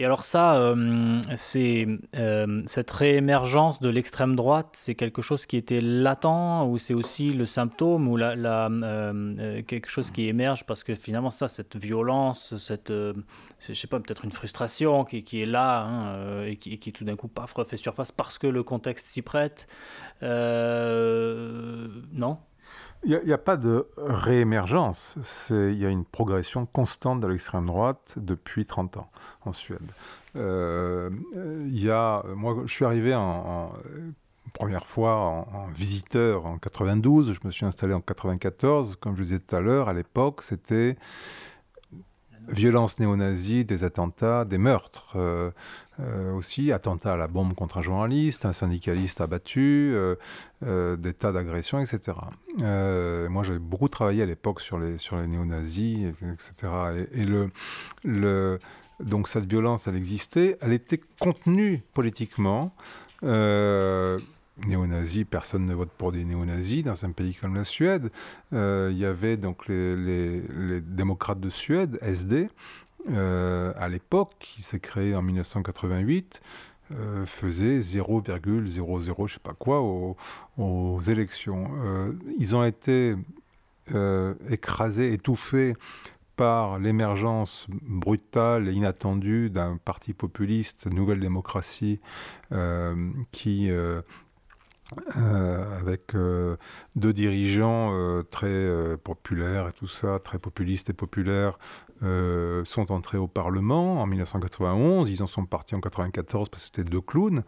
Et 0.00 0.04
alors 0.04 0.22
ça, 0.22 0.54
euh, 0.54 1.20
c'est 1.34 1.88
euh, 2.14 2.62
cette 2.66 2.90
réémergence 2.92 3.80
de 3.80 3.88
l'extrême 3.88 4.36
droite, 4.36 4.68
c'est 4.74 4.94
quelque 4.94 5.22
chose 5.22 5.44
qui 5.44 5.56
était 5.56 5.80
latent 5.80 6.68
ou 6.68 6.78
c'est 6.78 6.94
aussi 6.94 7.32
le 7.32 7.46
symptôme 7.46 8.06
ou 8.06 8.16
euh, 8.16 9.62
quelque 9.62 9.88
chose 9.88 10.12
qui 10.12 10.28
émerge 10.28 10.64
parce 10.66 10.84
que 10.84 10.94
finalement 10.94 11.30
ça, 11.30 11.48
cette 11.48 11.76
violence, 11.76 12.56
cette, 12.58 12.92
je 12.92 13.74
sais 13.74 13.88
pas, 13.88 13.98
peut-être 13.98 14.24
une 14.24 14.30
frustration 14.30 15.04
qui, 15.04 15.42
est 15.42 15.46
là 15.46 15.82
hein, 15.82 16.44
et, 16.44 16.54
qui, 16.54 16.78
qui, 16.78 16.92
tout 16.92 17.04
d'un 17.04 17.16
coup 17.16 17.26
paf 17.26 17.52
refait 17.54 17.76
surface 17.76 18.12
parce 18.12 18.38
que 18.38 18.46
le 18.46 18.62
contexte 18.62 19.06
s'y 19.06 19.22
prête. 19.22 19.66
non? 20.22 20.28
Il 23.04 23.20
n'y 23.24 23.32
a, 23.32 23.38
pas 23.38 23.56
de 23.56 23.86
réémergence. 23.96 25.16
Il 25.50 25.78
y 25.78 25.86
a 25.86 25.88
une 25.88 26.04
progression 26.04 26.66
constante 26.66 27.20
de 27.20 27.28
l'extrême 27.28 27.66
droite 27.66 28.14
depuis 28.16 28.64
30 28.64 28.96
ans 28.96 29.10
en 29.44 29.52
Suède. 29.52 29.78
Euh, 30.36 31.10
y 31.68 31.90
a, 31.90 32.24
moi, 32.34 32.56
je 32.66 32.72
suis 32.72 32.84
arrivé 32.84 33.14
en, 33.14 33.72
première 34.52 34.86
fois 34.86 35.16
en, 35.16 35.66
visiteur 35.66 36.46
en 36.46 36.58
92. 36.58 37.32
Je 37.32 37.40
me 37.44 37.50
suis 37.50 37.66
installé 37.66 37.94
en 37.94 38.00
94. 38.00 38.96
Comme 38.96 39.12
je 39.12 39.18
vous 39.18 39.24
disais 39.24 39.38
tout 39.38 39.54
à 39.54 39.60
l'heure, 39.60 39.88
à 39.88 39.92
l'époque, 39.92 40.42
c'était 40.42 40.96
violence 42.48 42.98
néo-nazie, 42.98 43.64
des 43.64 43.84
attentats, 43.84 44.44
des 44.44 44.58
meurtres. 44.58 45.12
Euh, 45.16 45.50
euh, 46.00 46.32
aussi, 46.32 46.72
attentats 46.72 47.14
à 47.14 47.16
la 47.16 47.28
bombe 47.28 47.54
contre 47.54 47.78
un 47.78 47.82
journaliste, 47.82 48.44
un 48.44 48.52
syndicaliste 48.52 49.20
abattu, 49.20 49.92
euh, 49.94 50.96
des 50.96 51.12
tas 51.12 51.32
d'agressions, 51.32 51.80
etc. 51.80 52.16
moi, 52.60 53.42
j'avais 53.42 53.58
beaucoup 53.58 53.88
travaillé 53.88 54.22
à 54.22 54.26
l'époque 54.26 54.60
sur 54.60 54.78
les, 54.78 54.98
sur 54.98 55.16
les 55.16 55.26
néo-nazis, 55.26 56.14
etc. 56.22 56.52
Et, 57.12 57.24
le, 57.24 57.50
le, 58.04 58.58
donc 59.00 59.28
cette 59.28 59.48
violence, 59.48 59.86
elle 59.86 59.96
existait, 59.96 60.58
elle 60.60 60.72
était 60.72 61.00
contenue 61.18 61.82
politiquement 61.94 62.72
néo-nazis, 64.66 65.24
personne 65.28 65.66
ne 65.66 65.74
vote 65.74 65.90
pour 65.90 66.12
des 66.12 66.24
néo-nazis 66.24 66.82
dans 66.82 67.04
un 67.04 67.12
pays 67.12 67.34
comme 67.34 67.54
la 67.54 67.64
Suède. 67.64 68.10
Euh, 68.52 68.88
il 68.92 68.98
y 68.98 69.04
avait 69.04 69.36
donc 69.36 69.68
les, 69.68 70.80
démocrates 70.80 71.40
de 71.40 71.50
Suède, 71.50 71.98
SD, 72.02 72.48
euh, 73.10 73.72
à 73.76 73.88
l'époque, 73.88 74.34
qui 74.40 74.62
s'est 74.62 74.80
créé 74.80 75.14
en 75.14 75.22
1988. 75.22 76.40
faisait 77.26 77.78
0,00 77.78 79.26
je 79.26 79.34
sais 79.34 79.40
pas 79.40 79.54
quoi 79.54 79.82
aux, 79.82 81.00
élections. 81.06 81.70
ils 82.38 82.56
ont 82.56 82.64
été 82.64 83.14
écrasés, 84.48 85.12
étouffés 85.12 85.74
par 86.38 86.78
l'émergence 86.78 87.66
brutale 87.82 88.68
et 88.68 88.72
inattendue 88.72 89.50
d'un 89.50 89.76
parti 89.76 90.14
populiste, 90.14 90.86
Nouvelle 90.86 91.18
Démocratie, 91.18 91.98
euh, 92.52 93.10
qui, 93.32 93.70
euh, 93.72 94.02
euh, 95.18 95.80
avec 95.80 96.14
deux 96.96 97.12
dirigeants 97.12 97.92
très 98.30 98.96
populaires 99.02 99.68
et 99.68 99.72
tout 99.72 99.88
ça, 99.88 100.18
très 100.18 100.38
populistes 100.38 100.90
et 100.90 100.94
populaires, 100.94 101.58
sont 102.00 102.92
entrés 102.92 103.18
au 103.18 103.28
Parlement 103.28 104.00
en 104.00 104.06
1991. 104.06 105.10
Ils 105.10 105.22
en 105.22 105.26
sont 105.26 105.44
partis 105.46 105.74
en 105.74 105.78
1994 105.78 106.48
parce 106.48 106.62
que 106.62 106.76
c'était 106.76 106.90
deux 106.90 107.00
clowns 107.00 107.42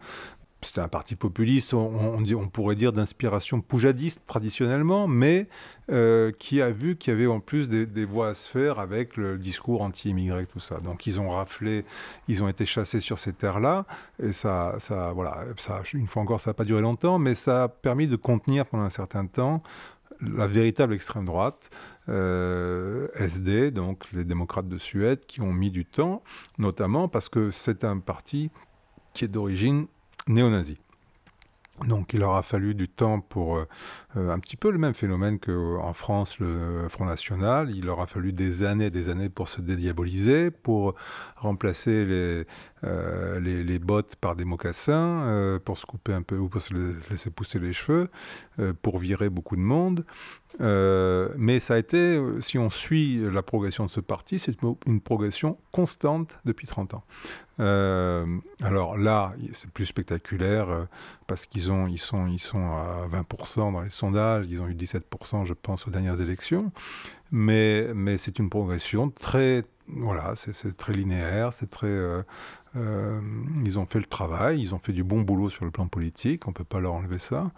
c'était 0.61 0.81
un 0.81 0.87
parti 0.87 1.15
populiste, 1.15 1.73
on, 1.73 2.17
on, 2.17 2.47
pourrait 2.47 2.75
dire 2.75 2.93
d'inspiration 2.93 3.61
poujadiste 3.61 4.23
traditionnellement, 4.25 5.07
mais 5.07 5.47
euh, 5.91 6.31
qui 6.31 6.61
a 6.61 6.69
vu 6.69 6.95
qu'il 6.95 7.13
y 7.13 7.15
avait 7.15 7.27
en 7.27 7.39
plus 7.39 7.67
des, 7.67 8.05
voix 8.05 8.29
à 8.29 8.33
se 8.33 8.49
faire 8.49 8.79
avec 8.79 9.17
le 9.17 9.37
discours 9.37 9.81
anti-immigré, 9.81 10.45
tout 10.45 10.59
ça. 10.59 10.79
Donc 10.79 11.07
ils 11.07 11.19
ont 11.19 11.31
raflé, 11.31 11.85
ils 12.27 12.43
ont 12.43 12.47
été 12.47 12.65
chassés 12.65 12.99
sur 12.99 13.19
ces 13.19 13.33
terres-là, 13.33 13.85
et 14.21 14.31
ça, 14.31 14.75
ça, 14.79 15.11
voilà, 15.13 15.45
ça, 15.57 15.81
une 15.93 16.07
fois 16.07 16.21
encore, 16.21 16.39
ça 16.39 16.51
n'a 16.51 16.53
pas 16.53 16.65
duré 16.65 16.81
longtemps, 16.81 17.17
mais 17.17 17.33
ça 17.33 17.63
a 17.63 17.67
permis 17.67 18.07
de 18.07 18.15
contenir 18.15 18.65
pendant 18.65 18.83
un 18.83 18.89
certain 18.89 19.25
temps 19.25 19.63
la 20.21 20.47
véritable 20.47 20.93
extrême 20.93 21.25
droite, 21.25 21.71
euh, 22.09 23.07
SD, 23.15 23.71
donc 23.71 24.05
les 24.13 24.23
démocrates 24.23 24.67
de 24.67 24.77
Suède, 24.77 25.25
qui 25.25 25.41
ont 25.41 25.51
mis 25.53 25.71
du 25.71 25.85
temps, 25.85 26.21
notamment 26.57 27.07
parce 27.07 27.29
que 27.29 27.49
c'est 27.49 27.83
un 27.83 27.97
parti 27.99 28.51
qui 29.13 29.25
est 29.25 29.27
d'origine 29.27 29.87
néo-nazis. 30.27 30.77
Donc 31.87 32.13
il 32.13 32.19
leur 32.19 32.35
a 32.35 32.43
fallu 32.43 32.75
du 32.75 32.87
temps 32.87 33.21
pour 33.21 33.57
euh, 33.57 33.67
euh, 34.15 34.29
un 34.29 34.39
petit 34.39 34.55
peu 34.55 34.69
le 34.69 34.77
même 34.77 34.93
phénomène 34.93 35.39
qu'en 35.39 35.93
France, 35.93 36.37
le 36.39 36.87
Front 36.89 37.05
National. 37.05 37.71
Il 37.75 37.85
leur 37.85 38.01
a 38.01 38.07
fallu 38.07 38.33
des 38.33 38.63
années 38.63 38.91
des 38.91 39.09
années 39.09 39.29
pour 39.29 39.47
se 39.47 39.61
dédiaboliser, 39.61 40.51
pour 40.51 40.95
remplacer 41.37 42.05
les, 42.05 42.45
euh, 42.83 43.39
les, 43.39 43.79
bottes 43.79 44.15
par 44.15 44.35
des 44.35 44.45
mocassins, 44.45 45.59
pour 45.65 45.77
se 45.77 45.85
couper 45.85 46.13
un 46.13 46.21
peu 46.21 46.37
ou 46.37 46.49
pour 46.49 46.61
se 46.61 46.73
laisser 47.09 47.29
pousser 47.29 47.59
les 47.59 47.73
cheveux, 47.73 48.09
pour 48.81 48.99
virer 48.99 49.29
beaucoup 49.29 49.55
de 49.55 49.61
monde. 49.61 50.05
mais 50.59 51.59
ça 51.59 51.75
a 51.75 51.77
été, 51.77 52.21
si 52.39 52.57
on 52.57 52.69
suit 52.69 53.21
la 53.31 53.41
progression 53.43 53.85
de 53.85 53.91
ce 53.91 53.99
parti, 53.99 54.39
c'est 54.39 54.57
une 54.85 55.01
progression 55.01 55.57
constante 55.71 56.39
depuis 56.45 56.67
30 56.67 56.95
ans. 56.95 57.03
Euh, 57.61 58.25
alors 58.63 58.97
là, 58.97 59.33
c'est 59.53 59.69
plus 59.69 59.85
spectaculaire 59.85 60.69
euh, 60.69 60.85
parce 61.27 61.45
qu'ils 61.45 61.69
ils 61.89 61.97
sont, 61.97 62.27
ils 62.27 62.39
sont 62.39 62.71
à 62.71 63.07
20% 63.11 63.73
dans 63.73 63.81
les 63.81 63.89
sondages, 63.89 64.47
ils 64.49 64.61
ont 64.61 64.67
eu 64.67 64.73
17%, 64.73 65.45
je 65.45 65.53
pense, 65.53 65.87
aux 65.87 65.91
dernières 65.91 66.21
élections. 66.21 66.71
Mais, 67.31 68.17
c'est 68.17 68.39
une 68.39 68.49
progression 68.49 69.09
très, 69.09 69.63
voilà, 69.87 70.33
c'est 70.35 70.75
très 70.75 70.93
linéaire, 70.93 71.53
c'est 71.53 71.69
très. 71.69 71.87
Euh, 71.87 73.21
ils 73.63 73.79
ont 73.79 73.85
fait 73.85 73.99
le 73.99 74.05
travail, 74.05 74.61
ils 74.61 74.73
ont 74.75 74.79
fait 74.79 74.93
du 74.93 75.03
bon 75.03 75.21
boulot 75.21 75.49
sur 75.49 75.65
le 75.65 75.71
plan 75.71 75.87
politique, 75.87 76.47
on 76.47 76.51
ne 76.51 76.55
peut 76.55 76.63
pas 76.63 76.79
leur 76.79 76.93
enlever 76.93 77.17
ça. 77.17 77.51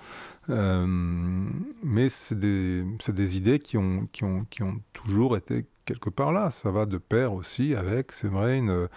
mais 0.48 2.10
c'est 2.10 2.38
des, 2.38 2.84
des, 3.08 3.38
idées 3.38 3.60
qui 3.60 3.78
ont, 3.78 4.08
qui, 4.12 4.24
ont, 4.24 4.82
toujours 4.94 5.38
été 5.38 5.66
quelque 5.86 6.10
part 6.10 6.32
là. 6.32 6.52
Ça 6.52 6.72
va 6.72 6.86
de 6.86 6.98
pair 6.98 7.34
aussi 7.34 7.76
avec, 7.76 8.12
c'est 8.12 8.28
vrai, 8.30 8.58
une, 8.58 8.88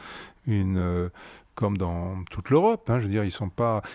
une 0.46 0.78
euh, 0.78 1.08
comme 1.54 1.76
dans 1.76 2.22
toute 2.30 2.50
l'Europe. 2.50 2.88
Hein, 2.90 3.00
ils 3.02 3.32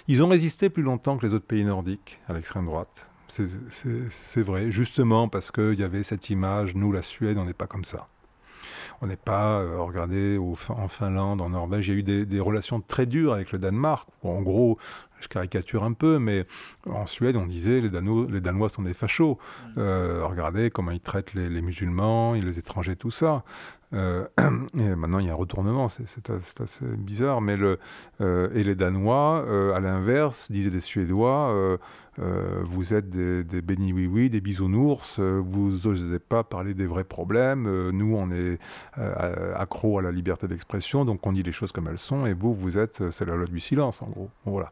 ils 0.07 0.23
ont 0.23 0.27
résisté 0.27 0.69
plus 0.69 0.84
longtemps 0.84 1.17
que 1.17 1.25
les 1.25 1.34
autres 1.34 1.45
pays 1.45 1.63
nordiques 1.63 2.19
à 2.27 2.34
l'extrême 2.34 2.65
droite. 2.65 3.11
C'est 3.32 4.41
vrai, 4.41 4.71
justement 4.71 5.29
parce 5.29 5.51
qu'il 5.51 5.79
y 5.79 5.84
avait 5.84 6.03
cette 6.03 6.29
image, 6.29 6.75
nous, 6.75 6.91
la 6.91 7.01
Suède, 7.01 7.38
on 7.38 7.45
n'est 7.45 7.53
pas 7.53 7.67
comme 7.67 7.86
ça. 7.86 8.07
On 9.01 9.07
n'est 9.07 9.15
pas, 9.15 9.61
euh, 9.61 9.79
regardez, 9.79 10.38
en 10.38 10.88
Finlande, 10.88 11.41
en 11.41 11.49
Norvège, 11.49 11.88
il 11.88 11.91
y 11.91 11.95
a 11.95 11.99
eu 11.99 12.03
des, 12.03 12.25
des, 12.25 12.39
relations 12.39 12.82
très 12.82 13.05
dures 13.05 13.34
avec 13.34 13.51
le 13.51 13.59
Danemark. 13.59 14.07
en 14.23 14.41
gros, 14.41 14.77
je 15.21 15.27
caricature 15.27 15.84
un 15.84 15.93
peu, 15.93 16.19
mais 16.19 16.45
en 16.86 17.05
Suède, 17.05 17.36
on 17.36 17.45
disait 17.45 17.82
les, 17.82 17.89
Danois, 17.89 18.27
les 18.29 18.41
Danois 18.41 18.69
sont 18.69 18.84
des 18.84 18.93
fachos. 18.93 19.38
Euh, 19.77 20.25
regardez 20.25 20.69
comment 20.69 20.91
ils 20.91 20.99
traitent 20.99 21.34
les, 21.34 21.49
les, 21.49 21.61
musulmans, 21.61 22.34
les 22.34 22.59
étrangers, 22.59 22.95
tout 22.95 23.11
ça. 23.11 23.43
Euh, 23.93 24.25
et 24.77 24.95
maintenant, 24.95 25.19
il 25.19 25.27
y 25.27 25.29
a 25.29 25.33
un 25.33 25.35
retournement, 25.35 25.89
c'est 25.89 26.29
assez 26.29 26.85
bizarre. 26.97 27.41
Mais 27.41 27.57
euh, 27.59 28.49
et 28.53 28.63
les 28.63 28.75
Danois, 28.75 29.45
à 29.75 29.79
l'inverse, 29.79 30.51
disaient 30.51 30.69
les 30.69 30.79
Suédois 30.79 31.79
vous 32.17 32.93
êtes 32.93 33.09
des, 33.09 33.43
des 33.43 33.61
bénis 33.61 33.93
oui-oui, 33.93 34.29
des 34.29 34.41
bisounours, 34.41 35.19
vous 35.19 35.71
n'osez 35.85 36.19
pas 36.19 36.43
parler 36.43 36.73
des 36.73 36.85
vrais 36.85 37.05
problèmes. 37.05 37.89
nous, 37.91 38.15
on 38.15 38.29
est 38.31 38.59
accro 39.55 39.97
à 39.97 40.01
la 40.01 40.11
liberté 40.11 40.47
d'expression, 40.47 41.05
donc 41.05 41.25
on 41.25 41.33
dit 41.33 41.41
les 41.41 41.53
choses 41.53 41.71
comme 41.71 41.87
elles 41.87 41.97
sont, 41.97 42.25
et 42.25 42.33
vous, 42.33 42.53
vous 42.53 42.77
êtes, 42.77 43.09
c'est 43.11 43.25
la 43.25 43.35
loi 43.35 43.45
du 43.45 43.59
silence, 43.59 44.01
en 44.01 44.07
gros. 44.07 44.29
Voilà. 44.45 44.71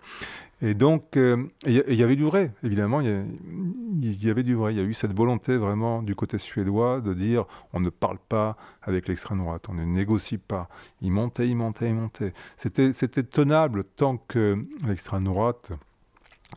Et 0.62 0.74
donc, 0.74 1.16
euh, 1.16 1.48
il 1.66 1.96
y, 1.96 2.04
avait 2.04 2.18
du 2.18 2.26
vrai, 2.26 2.52
évidemment, 2.64 3.00
il 3.00 3.08
y, 4.02 4.30
avait 4.30 4.44
du 4.44 4.56
vrai. 4.56 4.74
Il 4.74 4.78
y 4.78 4.82
a 4.82 4.84
eu 4.84 4.94
cette 4.94 5.14
volonté 5.14 5.56
vraiment 5.56 6.02
du 6.02 6.16
côté 6.16 6.38
suédois 6.38 7.00
de 7.00 7.14
dire 7.14 7.46
on 7.72 7.80
ne 7.80 7.90
parle 7.90 8.18
pas 8.18 8.58
avec 8.82 9.08
l'extrême 9.08 9.38
droite, 9.38 9.68
on 9.70 9.74
ne 9.74 9.86
négocie 9.86 10.38
pas. 10.38 10.68
Il 11.02 11.12
montait, 11.12 11.48
il 11.48 11.56
montait, 11.56 11.88
il 11.88 11.96
montait. 11.96 12.34
C'était 12.58 13.24
tenable 13.24 13.86
tant 13.86 14.18
que 14.18 14.66
l'extrême 14.86 15.24
droite 15.24 15.72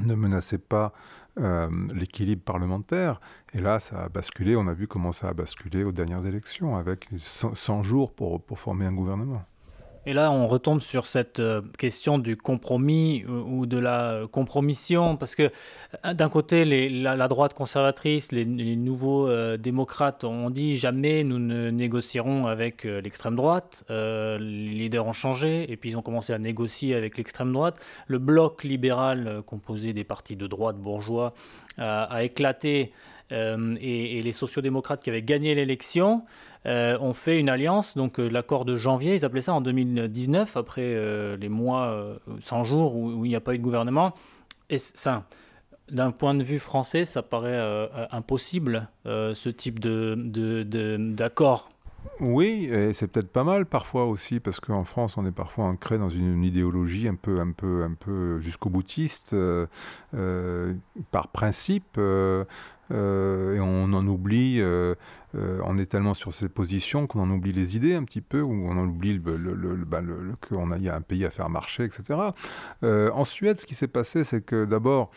ne 0.02 0.16
menaçait 0.16 0.58
pas 0.58 0.92
euh, 1.38 1.70
l'équilibre 1.94 2.42
parlementaire. 2.42 3.20
Et 3.54 3.60
là, 3.60 3.78
ça 3.78 4.02
a 4.02 4.08
basculé, 4.08 4.56
on 4.56 4.66
a 4.66 4.74
vu 4.74 4.88
comment 4.88 5.12
ça 5.12 5.28
a 5.28 5.32
basculé 5.32 5.84
aux 5.84 5.92
dernières 5.92 6.26
élections, 6.26 6.76
avec 6.76 7.08
100, 7.18 7.84
jours 7.84 8.12
pour 8.12 8.58
former 8.58 8.86
un 8.86 8.92
gouvernement. 8.92 9.44
Et 10.04 10.14
là, 10.14 10.32
on 10.32 10.48
retombe 10.48 10.80
sur 10.80 11.06
cette 11.06 11.38
euh, 11.38 11.60
question 11.78 12.18
du 12.18 12.36
compromis 12.36 13.24
ou 13.24 13.66
de 13.66 13.78
la 13.78 14.22
compromission, 14.32 15.16
parce 15.16 15.36
que 15.36 15.50
euh, 16.04 16.14
d'un 16.14 16.28
côté, 16.28 16.64
la, 16.88 17.28
droite 17.28 17.54
conservatrice, 17.54 18.32
les, 18.32 18.44
nouveaux 18.44 19.28
euh, 19.28 19.56
démocrates 19.56 20.24
ont 20.24 20.50
dit 20.50 20.76
jamais 20.76 21.22
nous 21.22 21.38
ne 21.38 21.70
négocierons 21.70 22.46
avec 22.46 22.82
l'extrême 22.82 23.36
droite. 23.36 23.84
les 23.88 24.38
leaders 24.38 25.06
ont 25.06 25.12
changé, 25.12 25.70
et 25.70 25.76
puis 25.76 25.90
ils 25.90 25.96
ont 25.96 26.02
commencé 26.02 26.32
à 26.32 26.38
négocier 26.38 26.96
avec 26.96 27.16
l'extrême 27.16 27.52
droite. 27.52 27.76
Le 28.08 28.18
bloc 28.18 28.64
libéral, 28.64 29.42
composé 29.46 29.92
des 29.92 30.04
partis 30.04 30.34
de 30.34 30.48
droite 30.48 30.76
bourgeois, 30.76 31.32
a 31.78 32.24
éclaté, 32.24 32.92
et, 33.30 34.18
et 34.18 34.22
les 34.22 34.32
sociodémocrates 34.32 35.02
qui 35.02 35.10
avaient 35.10 35.22
gagné 35.22 35.54
l'élection 35.54 36.24
euh, 36.64 36.96
ont 37.00 37.12
fait 37.12 37.40
une 37.40 37.48
alliance, 37.48 37.96
donc 37.96 38.20
euh, 38.20 38.28
l'accord 38.28 38.64
de 38.64 38.76
janvier, 38.76 39.16
ils 39.16 39.24
appelaient 39.24 39.42
ça 39.42 39.52
en 39.52 39.60
2019, 39.60 40.56
après 40.56 40.82
euh, 40.82 41.36
les 41.36 41.48
mois 41.48 42.20
100 42.40 42.62
jours 42.62 42.94
où, 42.94 43.24
il 43.24 43.28
n'y 43.28 43.34
a 43.34 43.40
pas 43.40 43.54
eu 43.54 43.58
de 43.58 43.64
gouvernement. 43.64 44.14
Et 44.70 44.78
ça, 44.78 45.24
d'un 45.90 46.12
point 46.12 46.34
de 46.34 46.42
vue 46.44 46.60
français, 46.60 47.04
ça 47.04 47.22
paraît 47.22 47.60
impossible, 48.12 48.88
ce 49.04 49.48
type 49.48 49.80
d'accord. 49.80 50.16
De, 50.20 50.62
de, 50.62 52.32
oui, 52.32 52.68
et 52.70 52.92
c'est 52.92 53.08
peut-être 53.08 53.30
pas 53.30 53.44
mal 53.44 53.66
parfois 53.66 54.06
aussi, 54.06 54.40
parce 54.40 54.60
qu'en 54.60 54.84
France, 54.84 55.16
on 55.16 55.26
est 55.26 55.32
parfois 55.32 55.64
ancré 55.64 55.98
dans 55.98 56.08
une, 56.08 56.44
idéologie 56.44 57.08
un 57.08 57.16
peu, 57.16 57.40
un 57.40 57.52
peu, 57.52 57.82
un 57.82 57.94
peu 57.94 58.38
jusqu'au 58.40 58.70
boutiste, 58.70 59.36
par 61.10 61.28
principe. 61.28 61.96
Euh, 61.98 62.44
et 62.90 63.60
on 63.60 63.92
en 63.92 64.06
oublie, 64.06 64.60
euh, 64.60 64.94
euh, 65.34 65.60
on 65.64 65.78
est 65.78 65.86
tellement 65.86 66.14
sur 66.14 66.34
ces 66.34 66.48
positions 66.48 67.06
qu'on 67.06 67.20
en 67.20 67.30
oublie 67.30 67.52
les 67.52 67.76
idées 67.76 67.94
un 67.94 68.04
petit 68.04 68.20
peu, 68.20 68.40
ou 68.40 68.52
on 68.52 68.76
en 68.76 68.86
oublie 68.86 69.18
le, 69.18 69.36
le, 69.36 70.34
qu'on 70.46 70.70
a, 70.70 70.78
y 70.78 70.88
a 70.88 70.94
un 70.94 71.00
pays 71.00 71.24
à 71.24 71.30
faire 71.30 71.48
marcher, 71.48 71.84
etc. 71.84 72.18
en 72.82 73.24
Suède, 73.24 73.58
ce 73.58 73.66
qui 73.66 73.74
s'est 73.74 73.88
passé, 73.88 74.24
c'est 74.24 74.42
que 74.42 74.64
d'abord, 74.64 75.10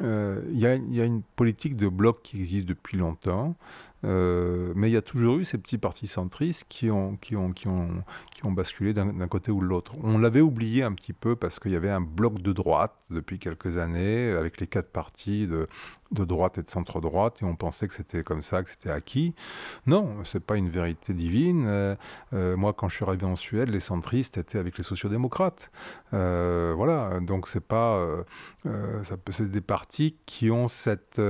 il 0.00 0.58
y, 0.58 0.66
a 0.66 0.74
une 1.04 1.22
politique 1.36 1.76
de 1.76 1.88
bloc 1.88 2.20
qui 2.22 2.38
existe 2.38 2.68
depuis 2.68 2.98
longtemps. 2.98 3.56
Euh, 4.04 4.72
mais 4.76 4.88
il 4.88 4.92
y 4.92 4.96
a 4.96 5.02
toujours 5.02 5.38
eu 5.38 5.44
ces 5.44 5.58
petits 5.58 5.78
partis 5.78 6.06
centristes 6.06 6.66
qui 6.68 6.90
ont, 6.90 7.16
qui 7.16 7.34
ont, 7.34 7.52
qui 7.52 7.66
ont, 7.66 8.04
qui 8.34 8.44
ont 8.44 8.52
basculé 8.52 8.92
d'un 8.92 9.28
côté 9.28 9.50
ou 9.50 9.60
de 9.60 9.66
l'autre. 9.66 9.94
On 10.02 10.18
l'avait 10.18 10.40
oublié 10.40 10.82
un 10.82 10.92
petit 10.92 11.12
peu 11.12 11.34
parce 11.34 11.58
qu'il 11.58 11.72
y 11.72 11.76
avait 11.76 11.90
un 11.90 12.00
bloc 12.00 12.40
de 12.40 12.52
droite 12.52 12.94
depuis 13.10 13.38
quelques 13.38 13.78
années 13.78 14.30
avec 14.30 14.60
les 14.60 14.66
quatre 14.66 14.90
partis 14.90 15.46
de, 15.46 15.66
de 16.12 16.24
droite 16.24 16.58
et 16.58 16.62
de 16.62 16.68
centre-droite 16.68 17.42
et 17.42 17.44
on 17.44 17.56
pensait 17.56 17.88
que 17.88 17.94
c'était 17.94 18.22
comme 18.22 18.42
ça, 18.42 18.62
que 18.62 18.70
c'était 18.70 18.90
acquis. 18.90 19.34
Non, 19.86 20.16
c'est 20.24 20.44
pas 20.44 20.56
une 20.56 20.68
vérité 20.68 21.14
divine. 21.14 21.64
Euh, 21.66 21.94
euh, 22.32 22.56
moi, 22.56 22.72
quand 22.72 22.88
je 22.88 22.96
suis 22.96 23.04
arrivé 23.04 23.26
en 23.26 23.36
Suède, 23.36 23.68
les 23.68 23.80
centristes 23.80 24.38
étaient 24.38 24.58
avec 24.58 24.78
les 24.78 24.84
sociodémocrates. 24.84 25.70
voilà, 26.12 27.20
donc 27.20 27.48
c'est 27.48 27.64
pas, 27.64 28.06
c'est 29.30 29.50
des 29.50 29.60
partis 29.60 30.16
qui 30.26 30.50
ont 30.50 30.68
cette, 30.68 31.20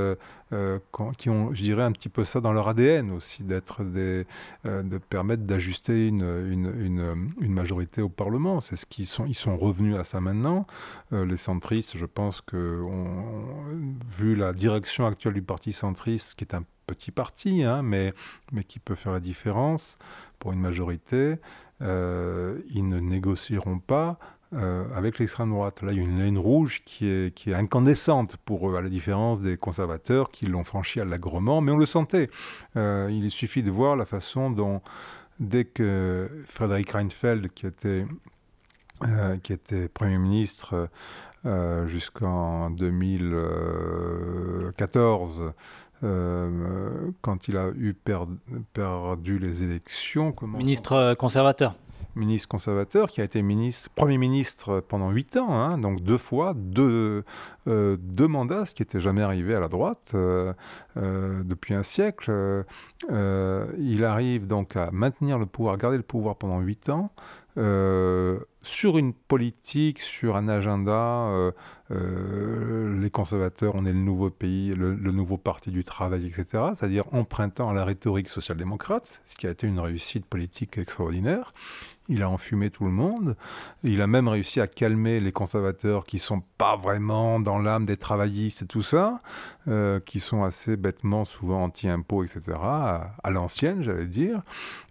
qui 1.19 1.31
ont, 1.31 1.53
je 1.53 1.63
dirais, 1.63 1.83
un 1.83 1.93
petit 1.93 2.09
peu 2.09 2.25
ça 2.25 2.41
dans 2.41 2.53
leur 2.53 2.69
ADN 2.69 3.11
aussi 3.11 3.43
d'être 3.43 3.85
des, 3.85 4.27
de 4.65 4.99
permettre 4.99 5.43
d'ajuster 5.45 6.07
une, 6.07 6.23
une, 6.23 7.33
une, 7.41 7.53
majorité 7.53 8.03
au 8.03 8.09
Parlement. 8.09 8.61
C'est 8.61 8.77
ce 8.77 8.87
qu'ils 8.87 9.07
sont, 9.07 9.27
ils 9.27 9.35
sont 9.35 9.57
revenus 9.57 9.97
à 9.97 10.05
ça 10.05 10.21
maintenant. 10.21 10.67
les 11.11 11.37
centristes, 11.37 11.97
je 11.97 12.07
pense 12.07 12.41
que, 12.41 12.83
vu 14.09 14.37
la 14.37 14.53
actuelle 14.75 15.35
du 15.35 15.43
parti 15.43 15.73
centriste, 15.73 16.35
qui 16.35 16.45
est 16.45 16.55
un 16.55 16.65
petit 16.87 17.11
parti, 17.11 17.63
hein, 17.63 17.83
mais, 17.83 18.13
mais 18.53 18.65
qui 18.65 18.79
peut 18.79 18.95
faire 18.95 19.13
la 19.13 19.21
différence 19.21 19.99
pour 20.39 20.53
une 20.53 20.61
majorité, 20.61 21.37
euh, 21.83 22.61
ils 22.71 22.87
ne 22.87 23.01
négocieront 23.01 23.79
pas 23.79 24.19
euh, 24.55 24.85
avec 24.95 25.19
l'extrême 25.19 25.51
droite. 25.51 25.83
Là, 25.83 25.93
il 25.93 25.99
y 25.99 26.01
a 26.01 26.05
une 26.05 26.23
ligne 26.23 26.39
rouge 26.39 26.83
qui 26.85 27.07
est, 27.07 27.35
qui 27.35 27.51
est 27.51 27.55
incandescente 27.55 28.37
pour 28.39 28.71
eux, 28.71 28.77
à 28.77 28.83
la 28.83 28.89
différence 28.89 29.41
des 29.41 29.57
conservateurs 29.57 30.31
qui 30.31 30.47
l'ont 30.47 30.65
franchi 30.65 31.01
allègrement, 31.01 31.61
mais 31.61 31.73
on 31.73 31.77
le 31.77 31.87
sentait. 31.87 32.31
Euh, 32.77 33.09
il 33.11 33.31
suffit 33.31 33.63
de 33.63 33.71
voir 33.71 33.97
la 33.97 34.07
façon 34.07 34.51
dont, 34.51 34.81
dès 35.41 35.65
que 35.65 36.31
Frédéric 36.47 36.93
Reinfeldt, 36.93 37.49
qui 37.55 37.67
était, 37.67 38.07
qui 39.43 39.53
était 39.53 39.89
Premier 39.89 40.17
ministre 40.17 40.89
jusqu'en 41.45 42.71
2014, 42.71 45.53
euh, 46.05 47.11
quand 47.23 47.49
il 47.49 47.57
a 47.57 47.69
eu 47.69 47.95
perdu 47.95 49.39
les 49.39 49.63
élections. 49.63 50.35
ministre 50.43 50.93
euh, 50.93 51.15
conservateur. 51.15 51.75
Ministre 52.15 52.49
conservateur, 52.49 53.11
qui 53.11 53.21
a 53.21 53.25
été 53.25 53.43
ministre, 53.43 53.91
Premier 53.95 54.17
ministre 54.17 54.81
pendant 54.81 55.11
huit 55.11 55.37
ans, 55.37 55.51
hein, 55.51 55.77
donc 55.77 56.03
deux 56.03 56.17
fois, 56.17 56.55
deux, 56.57 57.25
euh, 57.67 57.99
deux 58.01 58.27
mandats, 58.27 58.65
ce 58.65 58.75
qui 58.75 58.81
n'était 58.81 59.01
jamais 59.01 59.21
arrivé 59.21 59.55
à 59.55 59.61
la 59.61 59.69
droite 59.69 60.15
depuis 60.95 61.75
un 61.75 61.83
siècle. 61.83 62.65
il 63.11 64.05
arrive 64.05 64.47
donc 64.47 64.77
à 64.77 64.91
maintenir 64.93 65.39
le 65.39 65.45
pouvoir, 65.45 65.77
garder 65.77 65.99
le 65.99 66.03
pouvoir 66.03 66.37
pendant 66.37 66.61
huit 66.61 66.89
ans. 66.89 67.11
Sur 67.57 68.99
une 68.99 69.13
politique, 69.15 70.01
sur 70.01 70.37
un 70.37 70.49
agenda 70.49 71.53
euh, 71.93 72.99
les 73.01 73.11
conservateurs, 73.11 73.75
on 73.77 73.87
est 73.87 73.93
le 73.93 73.99
nouveau 73.99 74.31
pays, 74.31 74.75
le, 74.75 74.95
nouveau 74.97 75.37
parti 75.37 75.71
du 75.71 75.85
travail, 75.85 76.27
etc. 76.27 76.65
C'est-à-dire 76.75 77.05
empruntant 77.13 77.71
à 77.71 77.75
la 77.75 77.85
rhétorique 77.85 78.29
social-démocrate, 78.29 79.23
ce 79.25 79.37
qui 79.37 79.47
a 79.47 79.51
été 79.51 79.67
une 79.67 79.79
réussite 79.79 80.27
politique 80.27 80.79
extraordinaire. 80.79 81.53
Il 82.09 82.23
a 82.23 82.31
enfumé 82.31 82.71
tout 82.71 82.85
le 82.85 82.93
monde. 82.93 83.37
Il 83.83 84.01
a 84.01 84.07
même 84.07 84.29
réussi 84.29 84.61
à 84.61 84.69
calmer 84.69 85.19
les 85.19 85.33
conservateurs 85.33 86.05
qui 86.05 86.19
sont 86.19 86.43
pas 86.57 86.77
vraiment 86.77 87.41
dans 87.41 87.59
l'âme 87.59 87.85
des 87.85 87.97
travaillistes 87.97 88.63
et 88.63 88.67
tout 88.67 88.83
ça, 88.83 89.23
euh, 89.67 89.99
qui 89.99 90.21
sont 90.21 90.45
assez 90.45 90.77
bêtement 90.77 91.25
souvent 91.25 91.65
anti-impôts, 91.65 92.23
etc. 92.23 92.59
À, 92.61 93.31
l'ancienne, 93.31 93.83
j'allais 93.83 94.07
dire. 94.07 94.43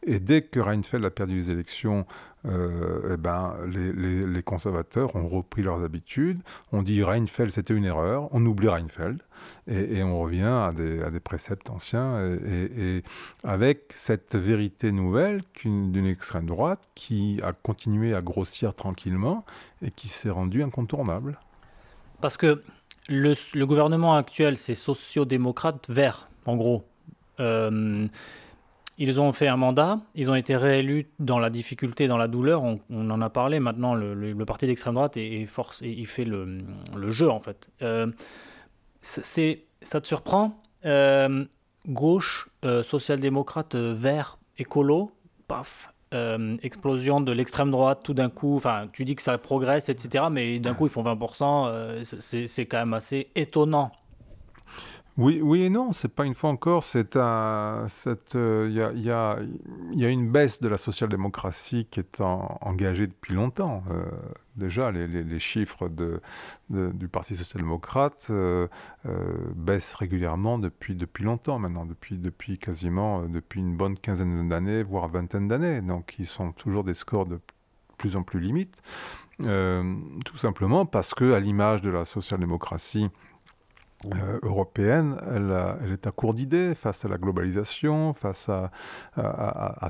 Et 0.06 0.20
dès 0.20 0.42
que 0.42 0.60
Reinfeldt 0.60 1.06
a 1.06 1.10
perdu 1.10 1.36
les 1.38 1.52
élections, 1.52 2.06
euh, 2.35 2.35
eh 2.48 3.18
ben, 3.18 3.56
les, 3.66 4.44
conservateurs 4.44 5.16
ont 5.16 5.28
repris 5.28 5.64
leurs 5.64 5.84
habitudes. 5.84 6.40
On 6.72 6.84
dit 6.84 7.04
Reinfeldt, 7.04 7.52
c'était 7.52 7.74
une 7.74 7.86
erreur. 7.86 8.30
On 8.32 8.46
oublie 8.46 8.68
Reinfeldt. 8.68 9.24
Et, 9.68 10.04
on 10.04 10.20
revient 10.20 10.44
à 10.44 10.72
des, 10.74 11.20
préceptes 11.20 11.70
anciens. 11.70 12.38
Et, 12.46 13.04
avec 13.44 13.92
cette 13.94 14.36
vérité 14.36 14.92
nouvelle 14.92 15.42
d'une 15.64 16.06
extrême 16.06 16.46
droite 16.46 16.88
qui 16.96 17.40
a 17.44 17.54
continué 17.54 18.14
à 18.14 18.22
grossir 18.22 18.76
tranquillement 18.76 19.46
et 19.82 19.92
qui 19.92 20.08
s'est 20.08 20.30
rendue 20.30 20.64
incontournable. 20.64 21.40
Parce 22.22 22.38
que 22.38 22.64
le, 23.10 23.66
gouvernement 23.66 24.16
actuel, 24.16 24.58
c'est 24.58 24.76
sociodémocrate 24.76 25.90
vert, 25.90 26.28
en 26.46 26.56
gros. 26.56 26.86
Euh, 27.40 28.08
ils 28.98 29.20
ont 29.20 29.32
fait 29.32 29.48
un 29.48 29.58
mandat, 29.58 30.00
ils 30.16 30.30
ont 30.30 30.36
été 30.36 30.56
réélus 30.56 31.08
dans 31.20 31.40
la 31.40 31.50
difficulté, 31.50 32.08
dans 32.08 32.18
la 32.18 32.28
douleur. 32.28 32.64
On, 32.64 32.80
en 32.90 33.22
a 33.22 33.30
parlé. 33.30 33.60
Maintenant, 33.60 33.94
le, 33.94 34.34
parti 34.46 34.68
d'extrême 34.68 34.94
droite 34.94 35.18
est, 35.18 35.46
force, 35.46 35.82
et 35.82 35.90
il 35.90 36.08
fait 36.08 36.26
le, 36.26 36.64
jeu 37.10 37.30
en 37.30 37.40
fait. 37.40 37.70
Euh, 37.82 38.08
ça 39.02 40.02
te 40.02 40.08
surprend 40.08 40.62
euh, 40.86 41.46
Gauche, 41.88 42.50
euh, 42.64 42.84
social-démocrate, 42.84 43.76
vert, 43.76 44.40
écolo, 44.58 45.12
paf, 45.48 45.92
explosion 46.64 47.20
de 47.20 47.34
l'extrême 47.34 47.72
droite 47.72 48.00
tout 48.02 48.14
d'un 48.14 48.30
coup. 48.30 48.56
Enfin, 48.56 48.88
tu 48.94 49.04
dis 49.04 49.16
que 49.16 49.22
ça 49.22 49.38
progresse, 49.38 49.90
etc. 49.90 50.26
Mais 50.32 50.60
d'un 50.60 50.74
coup, 50.74 50.86
ils 50.86 50.90
font 50.90 51.04
20%. 51.04 52.06
c'est, 52.06 52.48
c'est 52.48 52.66
quand 52.66 52.78
même 52.78 52.94
assez 52.94 53.28
étonnant 53.36 53.92
oui, 55.18 55.40
oui 55.42 55.64
et 55.64 55.70
non, 55.70 55.94
c'est 55.94 56.14
pas 56.14 56.26
une 56.26 56.34
fois 56.34 56.50
encore, 56.50 56.84
c'est 56.84 57.16
un, 57.16 57.88
il 58.06 58.18
euh, 58.36 58.70
y, 58.70 58.82
a, 58.82 58.92
y, 58.92 59.98
y, 60.00 60.06
a, 60.06 60.10
une 60.10 60.30
baisse 60.30 60.60
de 60.60 60.68
la 60.68 60.78
social-démocratie 60.78 61.88
qui 61.90 62.02
est 62.02 62.20
engagée 62.20 63.08
depuis 63.08 63.34
longtemps. 63.34 63.82
Euh, 63.92 64.04
déjà, 64.58 64.92
les 64.92 65.40
chiffres 65.40 65.88
de, 65.88 66.20
du 66.70 67.08
Parti 67.08 67.38
social-démocrate 67.38 68.28
euh, 68.30 68.68
baissent 69.56 69.94
régulièrement 69.94 70.60
depuis, 70.60 70.96
depuis 70.96 71.24
longtemps 71.24 71.60
maintenant, 71.60 71.86
depuis, 71.86 72.18
depuis 72.18 72.58
quasiment 72.58 73.26
depuis 73.26 73.62
une 73.62 73.78
bonne 73.78 73.98
quinzaine 73.98 74.50
d'années, 74.50 74.84
voire 74.84 75.08
vingtaine 75.08 75.48
d'années. 75.48 75.82
Donc, 75.82 76.16
ils 76.20 76.28
sont 76.28 76.52
toujours 76.52 76.84
des 76.84 76.94
scores 76.94 77.26
de 77.26 77.40
plus 77.98 78.18
en 78.18 78.24
plus 78.24 78.42
limites, 78.42 78.76
tout 79.40 80.38
simplement 80.38 80.86
parce 80.86 81.14
que, 81.14 81.32
à 81.32 81.40
l'image 81.40 81.82
de 81.82 81.90
la 81.90 82.04
social-démocratie, 82.04 83.10
euh, 84.14 84.40
européenne, 84.44 85.18
elle, 85.32 85.92
est 85.92 86.08
à 86.08 86.12
court 86.12 86.34
d'idées 86.34 86.76
face 86.76 87.06
à 87.06 87.08
la 87.08 87.18
globalisation, 87.18 88.14
face 88.14 88.50
à, 88.50 88.70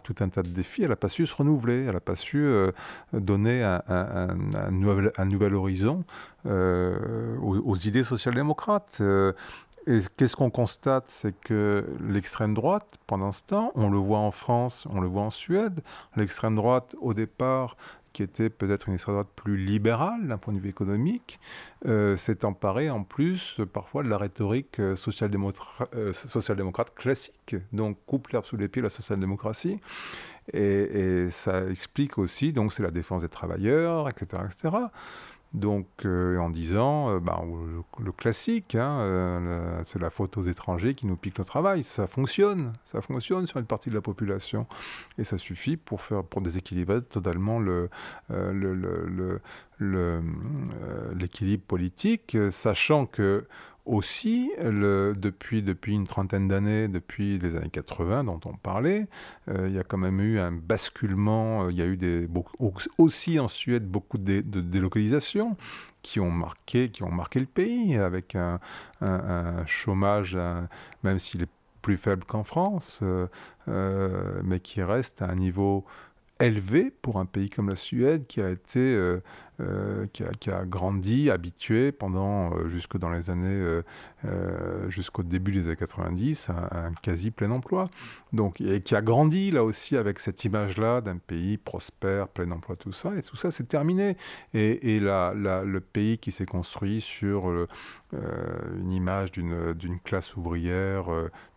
tout 0.03 0.15
un 0.19 0.29
tas 0.29 0.43
de 0.43 0.49
défis. 0.49 0.83
Elle 0.83 0.89
n'a 0.89 0.95
pas 0.95 1.09
su 1.09 1.25
se 1.25 1.35
renouveler, 1.35 1.85
elle 1.85 1.93
n'a 1.93 1.99
pas 1.99 2.15
su 2.15 2.37
euh, 2.37 2.71
donner 3.13 3.63
un, 3.63 3.81
un, 3.87 4.71
nouvel, 4.71 5.11
un, 5.17 5.25
nouvel, 5.25 5.55
horizon 5.55 6.03
euh, 6.45 7.37
aux, 7.39 7.57
aux, 7.57 7.75
idées 7.75 8.03
social-démocrates. 8.03 9.01
et 9.87 9.99
qu'est-ce 10.17 10.35
qu'on 10.35 10.49
constate 10.49 11.05
C'est 11.09 11.37
que 11.39 11.85
l'extrême 12.07 12.53
droite, 12.53 12.97
pendant 13.07 13.31
ce 13.31 13.43
temps, 13.43 13.71
on 13.75 13.89
le 13.89 13.97
voit 13.97 14.19
en 14.19 14.31
France, 14.31 14.87
on 14.91 15.01
le 15.01 15.07
voit 15.07 15.23
en 15.23 15.31
Suède, 15.31 15.81
l'extrême 16.15 16.55
droite, 16.55 16.95
au 17.01 17.13
départ, 17.13 17.75
qui 18.15 18.23
était 18.23 18.49
peut-être 18.49 18.87
une 18.87 18.93
extrême 18.93 19.15
droite 19.15 19.27
plus 19.35 19.57
libérale 19.57 20.25
d'un 20.25 20.37
point 20.37 20.53
de 20.53 20.59
vue 20.59 20.69
économique, 20.69 21.37
euh, 21.85 22.15
s'est 22.15 22.45
emparé 22.45 22.89
en 22.89 23.03
plus 23.03 23.59
euh, 23.59 23.65
parfois 23.65 24.03
de 24.03 24.07
la 24.07 24.17
rhétorique 24.17 24.79
euh, 24.79 24.95
social-démocrate 24.95 26.95
classique, 26.95 27.57
donc 27.73 27.97
coupe 28.05 28.29
l'herbe 28.29 28.45
sous 28.45 28.55
les 28.55 28.69
pieds 28.69 28.81
la 28.81 28.89
social-démocratie. 28.89 29.81
Et, 30.53 30.61
et, 30.61 31.29
ça 31.29 31.69
explique 31.69 32.17
aussi, 32.17 32.53
donc 32.53 32.71
c'est 32.71 32.83
la 32.83 32.91
défense 32.91 33.23
des 33.23 33.29
travailleurs, 33.29 34.07
etc. 34.07 34.43
etc. 34.45 34.77
Donc, 35.55 35.87
euh, 36.03 36.37
en 36.37 36.49
disant, 36.49 37.11
euh, 37.11 37.19
bah, 37.21 37.41
le, 38.03 38.11
classique, 38.11 38.75
hein, 38.75 38.99
euh, 38.99 39.81
c'est 39.85 40.01
la 40.01 40.09
faute 40.09 40.35
aux 40.35 40.43
étrangers 40.43 40.95
qui 40.95 41.07
nous 41.07 41.15
piquent 41.15 41.37
le 41.37 41.45
travail. 41.45 41.81
Ça 41.83 42.07
fonctionne, 42.07 42.73
ça 42.85 42.99
fonctionne 42.99 43.47
sur 43.47 43.59
une 43.59 43.65
partie 43.65 43.89
de 43.89 43.95
la 43.95 44.01
population. 44.01 44.67
Et 45.17 45.23
ça 45.23 45.37
suffit 45.37 45.77
pour, 45.77 46.01
faire, 46.01 46.25
pour 46.25 46.41
déséquilibrer 46.41 47.01
totalement 47.03 47.59
le, 47.59 47.89
l'équilibre 51.13 51.63
politique, 51.63 52.37
sachant 52.51 53.05
que 53.05 53.47
aussi, 53.85 54.51
depuis, 54.59 55.61
une 55.93 56.07
trentaine 56.07 56.47
d'années, 56.47 56.87
depuis 56.87 57.37
les 57.37 57.55
années 57.55 57.69
80 57.69 58.23
dont 58.23 58.39
on 58.45 58.53
parlait, 58.53 59.07
euh, 59.49 59.67
il 59.67 59.75
y 59.75 59.79
a 59.79 59.83
quand 59.83 59.97
même 59.97 60.19
eu 60.19 60.39
un 60.39 60.51
basculement, 60.51 61.65
euh, 61.65 61.71
il 61.71 61.77
y 61.77 61.81
a 61.81 61.85
eu 61.85 62.29
aussi 62.97 63.39
en 63.39 63.47
Suède 63.47 63.87
beaucoup 63.87 64.17
de, 64.17 64.41
délocalisations 64.41 65.55
qui 66.01 66.19
ont 66.19 66.31
marqué, 66.31 66.91
le 66.99 67.45
pays, 67.45 67.95
avec 67.97 68.35
un, 68.35 68.59
chômage, 69.65 70.37
même 71.03 71.19
s'il 71.19 71.43
est 71.43 71.49
plus 71.81 71.97
faible 71.97 72.23
qu'en 72.25 72.43
France, 72.43 73.01
euh, 73.67 74.41
mais 74.43 74.59
qui 74.59 74.81
reste 74.81 75.21
à 75.21 75.29
un 75.29 75.35
niveau 75.35 75.85
élevé 76.39 76.91
pour 77.01 77.19
un 77.19 77.25
pays 77.25 77.49
comme 77.49 77.69
la 77.69 77.75
Suède 77.75 78.27
qui 78.27 78.41
a 78.41 78.49
été 78.49 79.19
qui, 80.11 80.51
a, 80.51 80.65
grandi, 80.65 81.29
habitué 81.29 81.91
pendant, 81.91 82.53
euh, 82.55 82.67
jusque 82.69 82.97
dans 82.97 83.09
les 83.09 83.29
années, 83.29 83.81
euh, 84.25 84.89
jusqu'au 84.89 85.23
début 85.23 85.53
des 85.53 85.67
années 85.67 85.75
90, 85.75 86.49
un, 86.49 86.53
un, 86.71 86.93
quasi 87.01 87.31
plein 87.31 87.51
emploi. 87.51 87.85
Donc, 88.33 88.59
et 88.59 88.81
qui 88.81 88.95
a 88.95 89.01
grandi 89.01 89.51
là 89.51 89.63
aussi 89.63 89.95
avec 89.95 90.19
cette 90.19 90.43
image-là 90.43 90.99
d'un 90.99 91.17
pays 91.17 91.57
prospère, 91.57 92.27
plein 92.27 92.51
emploi, 92.51 92.75
tout 92.75 92.91
ça. 92.91 93.15
Et 93.15 93.23
tout 93.23 93.37
ça, 93.37 93.49
c'est 93.49 93.67
terminé. 93.67 94.17
Et, 94.53 94.95
et 94.95 94.99
le 94.99 95.79
pays 95.79 96.17
qui 96.17 96.33
s'est 96.33 96.45
construit 96.45 96.99
sur 96.99 97.49
une 98.11 98.91
image 98.91 99.31
d'une 99.31 99.99
classe 100.03 100.35
ouvrière 100.35 101.05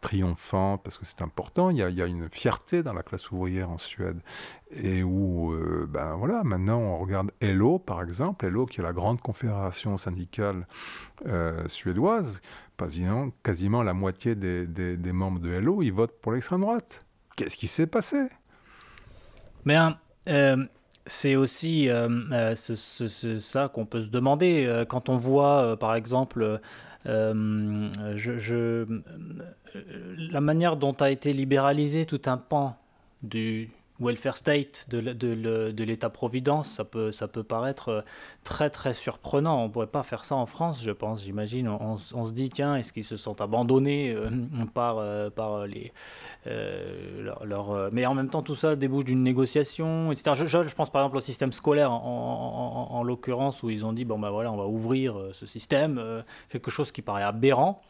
triomphante, 0.01 0.83
parce 0.85 0.99
que 0.99 1.05
c'est 1.05 1.23
important, 1.23 1.71
il 1.71 1.79
y, 1.79 1.83
a, 1.83 1.89
il 1.89 1.97
y, 1.97 2.03
a, 2.03 2.07
une 2.07 2.29
fierté 2.29 2.85
dans 2.85 2.93
la 2.93 3.03
classe 3.03 3.31
ouvrière 3.33 3.71
en 3.71 3.79
Suède. 3.79 4.21
Et 4.71 5.03
où, 5.03 5.53
ben 5.89 6.15
voilà, 6.15 6.45
maintenant 6.45 6.79
on 6.79 6.99
regarde 6.99 7.33
Hello, 7.41 7.79
par 7.89 8.03
exemple, 8.03 8.47
LO 8.47 8.67
qui 8.67 8.81
est 8.81 8.83
la 8.83 8.93
grande 8.93 9.23
confédération 9.23 9.97
syndicale 9.97 10.67
suédoise, 11.67 12.43
quasiment, 12.77 13.31
quasiment 13.43 13.83
la 13.83 13.95
moitié 13.95 14.35
des, 14.35 15.13
membres 15.13 15.41
de 15.41 15.49
LO, 15.49 15.81
ils 15.83 15.91
votent 15.91 16.21
pour 16.21 16.33
l'extrême 16.33 16.61
droite. 16.61 16.99
Qu'est-ce 17.35 17.57
qui 17.57 17.67
s'est 17.67 17.87
passé? 17.87 18.27
Mais 19.65 19.79
c'est 21.07 21.35
aussi 21.37 21.89
ça 23.39 23.69
qu'on 23.69 23.87
peut 23.87 24.03
se 24.03 24.11
demander 24.11 24.85
quand 24.91 25.09
on 25.09 25.17
voit, 25.17 25.79
par 25.79 25.95
exemple, 25.95 26.61
la 27.07 27.33
manière 30.43 30.77
dont 30.77 30.93
a 30.93 31.11
été 31.11 31.33
libéralisé 31.33 32.05
tout 32.05 32.21
un 32.27 32.37
pan 32.37 32.77
du, 33.23 33.71
welfare 34.01 34.37
state 34.37 34.87
de, 34.89 35.01
de, 35.01 35.71
de 35.73 35.85
l'État-providence, 35.85 36.71
ça 36.71 36.85
peut, 36.85 37.11
ça 37.11 37.27
peut 37.27 37.43
paraître 37.43 37.89
euh, 37.89 38.01
très 38.45 38.71
très 38.71 38.95
surprenant. 38.95 39.63
On 39.63 39.65
ne 39.65 39.73
pourrait 39.73 39.89
pas 39.89 40.03
faire 40.03 40.25
ça 40.25 40.37
en 40.37 40.47
France, 40.47 40.83
je 40.83 40.91
pense, 40.91 41.25
j'imagine. 41.25 41.69
On, 41.69 41.97
se 41.97 42.33
dit, 42.33 42.49
tiens, 42.49 42.77
est-ce 42.77 42.93
qu'ils 42.93 43.05
se 43.05 43.17
sont 43.17 43.41
abandonnés 43.41 44.13
euh, 44.17 44.31
par, 44.73 44.99
euh, 44.99 45.31
par 45.31 45.67
les... 45.67 45.93
leur, 46.47 47.91
Mais 47.93 48.07
en 48.07 48.15
même 48.15 48.31
temps, 48.31 48.43
tout 48.43 48.55
ça 48.55 48.77
débouche 48.77 49.05
d'une 49.05 49.23
négociation, 49.23 50.13
etc. 50.13 50.33
Je, 50.35 50.47
je, 50.47 50.75
pense 50.75 50.91
par 50.91 51.03
exemple 51.03 51.17
au 51.17 51.21
système 51.21 51.53
scolaire, 51.53 51.91
en, 51.93 52.89
en, 52.91 53.03
l'occurrence, 53.03 53.63
où 53.63 53.71
ils 53.71 53.85
ont 53.85 53.93
dit, 53.93 54.05
bon 54.05 54.19
ben 54.19 54.31
voilà, 54.31 54.53
on 54.53 54.57
va 54.57 54.67
ouvrir 54.67 55.17
ce 55.33 55.47
système, 55.47 56.01
quelque 56.49 56.71
chose 56.71 56.93
qui 56.93 57.03
paraît 57.03 57.23
aberrant. 57.23 57.83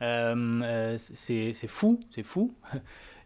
c'est 0.00 1.68
fou, 1.68 2.00
c'est 2.10 2.22
fou. 2.22 2.54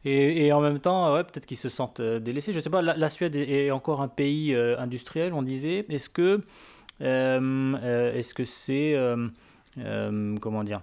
Et, 0.05 0.53
en 0.53 0.61
même 0.61 0.78
temps, 0.78 1.14
ouais, 1.14 1.24
peut-être 1.24 1.46
qu'ils 1.46 1.57
se 1.57 1.68
sentent 1.68 2.01
euh, 2.01 2.20
délaissés. 2.20 2.53
Je 2.53 2.59
ne 2.59 2.62
sais 2.62 2.70
pas, 2.70 2.82
la, 2.82 3.09
Suède 3.09 3.34
est, 3.34 3.70
encore 3.70 4.01
un 4.01 4.09
pays 4.09 4.55
euh, 4.55 4.78
industriel, 4.78 5.32
on 5.32 5.42
disait. 5.42 5.84
Est-ce 5.88 6.09
que 6.09 6.40
euh, 7.01 8.12
est-ce 8.14 8.34
que 8.34 8.44
c'est 8.44 8.96
comment 10.40 10.64
dire 10.64 10.82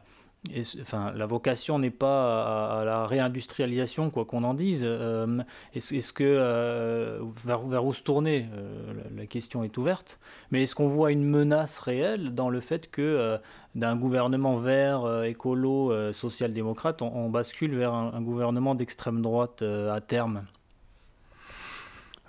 enfin, 0.81 1.11
la 1.15 1.25
vocation 1.25 1.79
n'est 1.79 1.89
pas 1.89 2.79
à, 2.81 2.85
la 2.85 3.07
réindustrialisation, 3.07 4.09
quoi 4.09 4.25
qu'on 4.25 4.43
en 4.43 4.53
dise. 4.53 4.81
Euh, 4.83 5.41
est-ce, 5.73 6.13
que 6.13 6.23
euh, 6.23 7.19
vers, 7.43 7.85
où 7.85 7.93
se 7.93 8.01
tourner 8.01 8.47
euh, 8.53 8.93
la, 9.15 9.25
question 9.25 9.63
est 9.63 9.77
ouverte. 9.77 10.19
Mais 10.51 10.63
est-ce 10.63 10.75
qu'on 10.75 10.87
voit 10.87 11.11
une 11.11 11.25
menace 11.25 11.79
réelle 11.79 12.35
dans 12.35 12.49
le 12.49 12.59
fait 12.59 12.89
que 12.89 13.37
d'un 13.73 13.95
gouvernement 13.95 14.57
vert, 14.57 15.23
écolo, 15.23 15.91
social-démocrate, 16.13 17.01
on, 17.01 17.29
bascule 17.29 17.75
vers 17.75 17.93
un 17.93 18.21
gouvernement 18.21 18.75
d'extrême 18.75 19.21
droite 19.21 19.63
à 19.63 19.99
terme? 20.01 20.43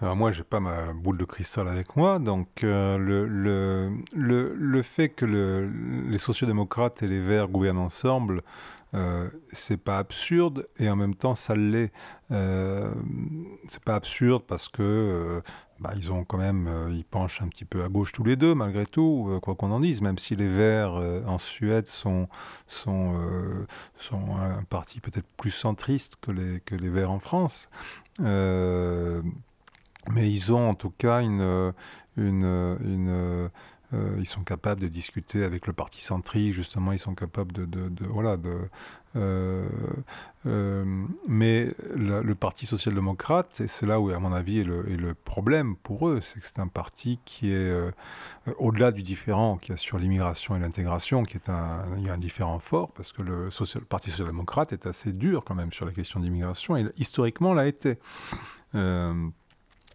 Alors 0.00 0.14
moi, 0.14 0.30
j'ai 0.30 0.44
pas 0.44 0.60
ma 0.60 0.92
boule 0.92 1.16
de 1.16 1.24
cristal 1.24 1.68
avec 1.68 1.96
moi, 1.96 2.18
donc 2.18 2.64
euh, 2.64 2.98
le, 2.98 3.26
le, 3.26 3.90
le, 4.14 4.54
le, 4.54 4.82
fait 4.82 5.08
que 5.08 5.24
le, 5.24 5.70
les 6.08 6.18
sociodémocrates 6.18 7.02
et 7.02 7.08
les 7.08 7.20
Verts 7.20 7.48
gouvernent 7.48 7.78
ensemble, 7.78 8.42
euh, 8.94 9.28
c'est 9.52 9.76
pas 9.76 9.98
absurde 9.98 10.68
et 10.78 10.88
en 10.88 10.96
même 10.96 11.14
temps 11.14 11.34
ça 11.34 11.54
l'est. 11.54 11.92
Euh, 12.30 12.92
c'est 13.68 13.82
pas 13.82 13.94
absurde 13.96 14.44
parce 14.46 14.68
que 14.68 14.82
euh, 14.82 15.40
bah, 15.80 15.92
ils 15.96 16.12
ont 16.12 16.24
quand 16.24 16.38
même, 16.38 16.70
ils 16.92 17.04
penchent 17.04 17.42
un 17.42 17.48
petit 17.48 17.64
peu 17.64 17.82
à 17.82 17.88
gauche 17.88 18.12
tous 18.12 18.24
les 18.24 18.36
deux 18.36 18.54
malgré 18.54 18.86
tout, 18.86 19.38
quoi 19.42 19.54
qu'on 19.54 19.72
en 19.72 19.80
dise. 19.80 20.02
Même 20.02 20.18
si 20.18 20.36
les 20.36 20.48
Verts 20.48 20.94
en 21.26 21.38
Suède 21.38 21.86
sont 21.86 22.28
sont 22.66 23.14
sont 23.98 24.36
un 24.36 24.62
parti 24.64 25.00
peut-être 25.00 25.28
plus 25.36 25.50
centriste 25.50 26.16
que 26.20 26.30
les 26.30 26.60
que 26.60 26.74
les 26.74 26.88
Verts 26.88 27.10
en 27.10 27.18
France. 27.18 27.68
Mais 30.12 30.30
ils 30.30 30.52
ont 30.52 30.68
en 30.68 30.74
tout 30.74 30.90
cas 30.90 31.20
une, 31.20 31.72
une, 32.16 32.44
une 32.84 33.50
euh, 33.94 34.16
ils 34.18 34.26
sont 34.26 34.42
capables 34.42 34.80
de 34.80 34.88
discuter 34.88 35.44
avec 35.44 35.66
le 35.66 35.72
parti 35.72 36.02
centrique, 36.02 36.52
justement, 36.52 36.92
ils 36.92 36.98
sont 36.98 37.14
capables 37.14 37.52
de, 37.52 37.90
voilà. 38.08 38.36
Euh, 39.14 39.68
euh, 40.46 40.84
mais 41.28 41.72
le 41.94 42.34
Parti 42.34 42.66
social-démocrate, 42.66 43.60
et 43.60 43.68
c'est 43.68 43.86
là 43.86 44.00
où, 44.00 44.10
à 44.10 44.18
mon 44.18 44.32
avis, 44.32 44.60
est 44.60 44.64
le, 44.64 44.82
le 44.82 45.14
problème 45.14 45.76
pour 45.76 46.08
eux, 46.08 46.20
c'est 46.20 46.40
que 46.40 46.46
c'est 46.46 46.58
un 46.58 46.66
parti 46.66 47.20
qui 47.24 47.52
est 47.52 47.72
au-delà 48.58 48.90
du 48.90 49.02
différent 49.02 49.56
qu'il 49.56 49.70
y 49.70 49.74
a 49.74 49.76
sur 49.76 49.98
l'immigration 49.98 50.56
et 50.56 50.58
l'intégration, 50.58 51.22
qui 51.22 51.36
est 51.36 51.48
un, 51.48 51.84
il 51.96 52.04
y 52.04 52.10
a 52.10 52.12
un 52.12 52.18
différent 52.18 52.58
fort, 52.58 52.90
parce 52.92 53.12
que 53.12 53.22
le, 53.22 53.50
social, 53.50 53.82
le 53.82 53.86
Parti 53.86 54.10
social-démocrate 54.10 54.72
est 54.72 54.86
assez 54.86 55.12
dur 55.12 55.44
quand 55.44 55.54
même 55.54 55.72
sur 55.72 55.86
la 55.86 55.92
question 55.92 56.18
d'immigration, 56.18 56.76
et 56.76 56.86
historiquement 56.96 57.54
l'a 57.54 57.66
été 57.66 57.98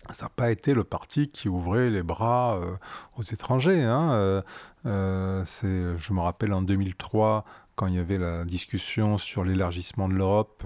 ça 0.10 0.26
n'a 0.26 0.30
pas 0.30 0.52
été 0.52 0.74
le 0.74 0.84
parti 0.84 1.30
qui 1.30 1.48
ouvrait 1.48 1.90
les 1.90 2.04
bras 2.04 2.58
euh, 2.58 2.76
aux 3.18 3.24
étrangers. 3.24 3.84
Hein. 3.84 4.12
Euh, 4.14 4.42
euh, 4.86 5.46
je 5.64 6.14
me 6.14 6.20
rappelle 6.20 6.54
en 6.54 6.62
2003, 6.62 7.46
quand 7.76 7.88
il 7.88 7.96
y 7.96 8.00
avait 8.00 8.18
la 8.18 8.44
discussion 8.44 9.18
sur 9.18 9.44
l'élargissement 9.44 10.10
de 10.10 10.14
l'Europe, 10.14 10.64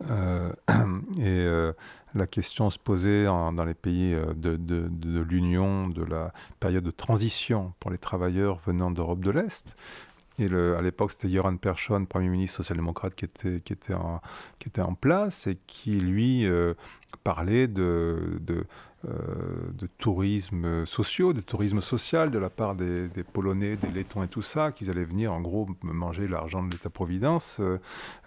et 1.20 1.46
la 2.14 2.26
question 2.26 2.70
se 2.70 2.78
posait 2.78 3.24
dans 3.24 3.64
les 3.64 3.74
pays 3.74 4.16
de, 4.34 4.56
de 4.56 5.20
l'Union 5.20 5.88
de 5.88 6.02
la 6.02 6.32
période 6.58 6.82
de 6.82 6.90
transition 6.90 7.74
pour 7.78 7.90
les 7.90 7.98
travailleurs 7.98 8.58
venant 8.66 8.90
d'Europe 8.90 9.20
de 9.20 9.30
l'Est. 9.30 9.76
Et 10.38 10.46
à 10.46 10.82
l'époque, 10.82 11.12
c'était 11.12 11.28
Göran 11.28 11.56
Persson, 11.56 12.04
Premier 12.04 12.28
ministre 12.28 12.56
social-démocrate, 12.56 13.14
qui 13.14 13.26
était, 13.26 13.60
qui, 13.60 13.72
était 13.72 13.94
en, 13.94 14.20
qui 14.58 14.68
était 14.68 14.82
en 14.82 14.94
place 14.94 15.46
et 15.46 15.58
qui, 15.66 16.00
lui, 16.00 16.46
parlait 17.22 17.68
de, 17.68 18.40
de 19.04 19.86
tourisme 19.98 20.84
sociaux, 20.84 21.32
de 21.32 21.40
tourisme 21.40 21.80
social 21.80 22.30
de 22.30 22.38
la 22.38 22.50
part 22.50 22.74
des, 22.74 23.08
Polonais, 23.32 23.76
des 23.76 23.88
Lettons 23.88 24.22
et 24.22 24.28
tout 24.28 24.42
ça, 24.42 24.72
qu'ils 24.72 24.90
allaient 24.90 25.04
venir 25.04 25.32
en 25.32 25.40
gros 25.40 25.68
manger 25.82 26.26
l'argent 26.28 26.62
de 26.62 26.72
l'État-providence. 26.72 27.58
Euh, 27.60 27.78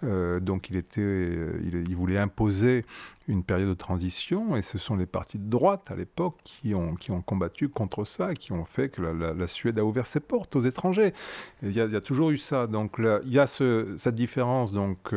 euh, 0.04 0.40
donc 0.40 0.70
il, 0.70 0.76
était, 0.76 1.36
il, 1.62 1.94
voulait 1.94 2.18
imposer 2.18 2.84
une 3.28 3.44
période 3.44 3.68
de 3.68 3.74
transition 3.74 4.56
et 4.56 4.62
ce 4.62 4.78
sont 4.78 4.96
les 4.96 5.06
partis 5.06 5.38
de 5.38 5.48
droite 5.48 5.90
à 5.90 5.96
l'époque 5.96 6.38
qui 6.44 6.74
ont, 6.74 6.94
qui 6.94 7.10
ont 7.10 7.20
combattu 7.20 7.68
contre 7.68 8.04
ça, 8.04 8.34
qui 8.34 8.52
ont 8.52 8.64
fait 8.64 8.88
que 8.88 9.02
la, 9.02 9.48
Suède 9.48 9.78
a 9.78 9.84
ouvert 9.84 10.06
ses 10.06 10.20
portes 10.20 10.56
aux 10.56 10.62
étrangers. 10.62 11.12
Il 11.62 11.72
y, 11.72 11.80
a 11.80 12.00
toujours 12.00 12.30
eu 12.30 12.38
ça. 12.38 12.66
Donc 12.66 12.96
il 12.98 13.32
y 13.32 13.38
a 13.38 13.46
ce, 13.46 13.94
cette 13.98 14.14
différence 14.14 14.72
donc 14.72 15.14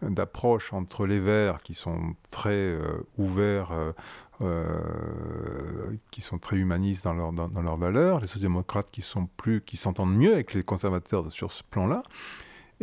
d'approche 0.00 0.72
entre 0.72 1.06
les 1.06 1.20
Verts 1.20 1.62
qui 1.62 1.74
sont 1.74 2.14
très 2.30 2.78
ouverts 3.18 3.94
euh, 4.42 5.96
qui 6.10 6.20
sont 6.20 6.38
très 6.38 6.56
humanistes 6.56 7.04
dans, 7.04 7.14
leur, 7.14 7.32
dans, 7.32 7.62
leurs 7.62 7.76
valeurs, 7.76 8.20
les 8.20 8.26
sociaux-démocrates 8.26 8.90
qui 8.90 9.02
sont 9.02 9.28
plus, 9.36 9.60
qui 9.60 9.76
s'entendent 9.76 10.16
mieux 10.16 10.32
avec 10.32 10.54
les 10.54 10.62
conservateurs 10.62 11.30
sur 11.30 11.52
ce 11.52 11.62
plan-là. 11.62 12.02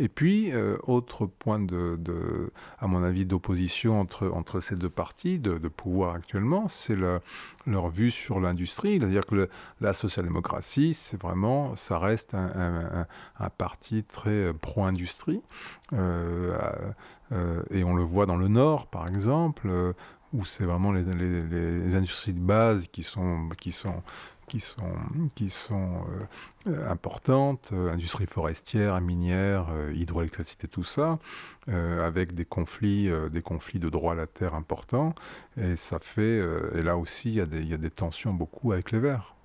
Et 0.00 0.08
puis, 0.08 0.50
euh, 0.52 0.78
autre 0.84 1.26
point 1.26 1.58
de, 1.58 1.98
à 2.78 2.86
mon 2.86 3.02
avis, 3.02 3.26
d'opposition 3.26 4.00
entre, 4.00 4.30
entre 4.30 4.60
ces 4.60 4.74
deux 4.74 4.88
partis 4.88 5.38
de, 5.38 5.58
pouvoir 5.68 6.14
actuellement, 6.14 6.68
c'est 6.68 6.96
leur 7.66 7.88
vue 7.90 8.10
sur 8.10 8.40
l'industrie. 8.40 8.98
C'est-à-dire 8.98 9.26
que 9.26 9.50
la 9.82 9.92
social-démocratie, 9.92 10.94
c'est 10.94 11.20
vraiment, 11.20 11.76
ça 11.76 11.98
reste 11.98 12.32
un, 12.32 13.06
parti 13.58 14.02
très 14.02 14.54
pro-industrie. 14.54 15.42
Euh, 15.92 16.56
euh, 17.32 17.62
et 17.70 17.84
on 17.84 17.94
le 17.94 18.02
voit 18.02 18.24
dans 18.24 18.36
le 18.36 18.48
Nord, 18.48 18.86
par 18.86 19.06
exemple, 19.06 19.68
où 20.32 20.44
c'est 20.44 20.64
vraiment 20.64 20.92
les, 20.92 21.94
industries 21.94 22.32
de 22.32 22.40
base 22.40 22.88
qui 22.88 23.02
sont, 23.02 23.48
qui 23.58 23.72
sont, 23.72 24.02
qui 24.46 24.60
sont, 24.60 24.94
qui 25.34 25.50
sont 25.50 26.04
euh, 26.66 26.90
importantes, 26.90 27.70
euh, 27.72 27.92
industrie 27.92 28.26
forestière, 28.26 29.00
minière, 29.00 29.68
euh, 29.70 29.92
hydroélectricité, 29.94 30.68
tout 30.68 30.84
ça, 30.84 31.18
avec 31.68 32.34
des 32.34 32.44
conflits, 32.44 33.08
des 33.30 33.42
conflits 33.42 33.78
de 33.78 33.88
droit 33.88 34.14
à 34.14 34.16
la 34.16 34.26
terre 34.26 34.54
importants. 34.56 35.14
Et 35.56 35.76
ça 35.76 36.00
fait, 36.00 36.40
et 36.74 36.82
là 36.82 36.96
aussi, 36.96 37.28
il 37.28 37.34
y, 37.36 37.58
il 37.58 37.68
y 37.68 37.74
a 37.74 37.76
des 37.76 37.90
tensions 37.90 38.34
beaucoup 38.34 38.72
avec 38.72 38.90
les 38.90 38.98
Verts. 38.98 39.36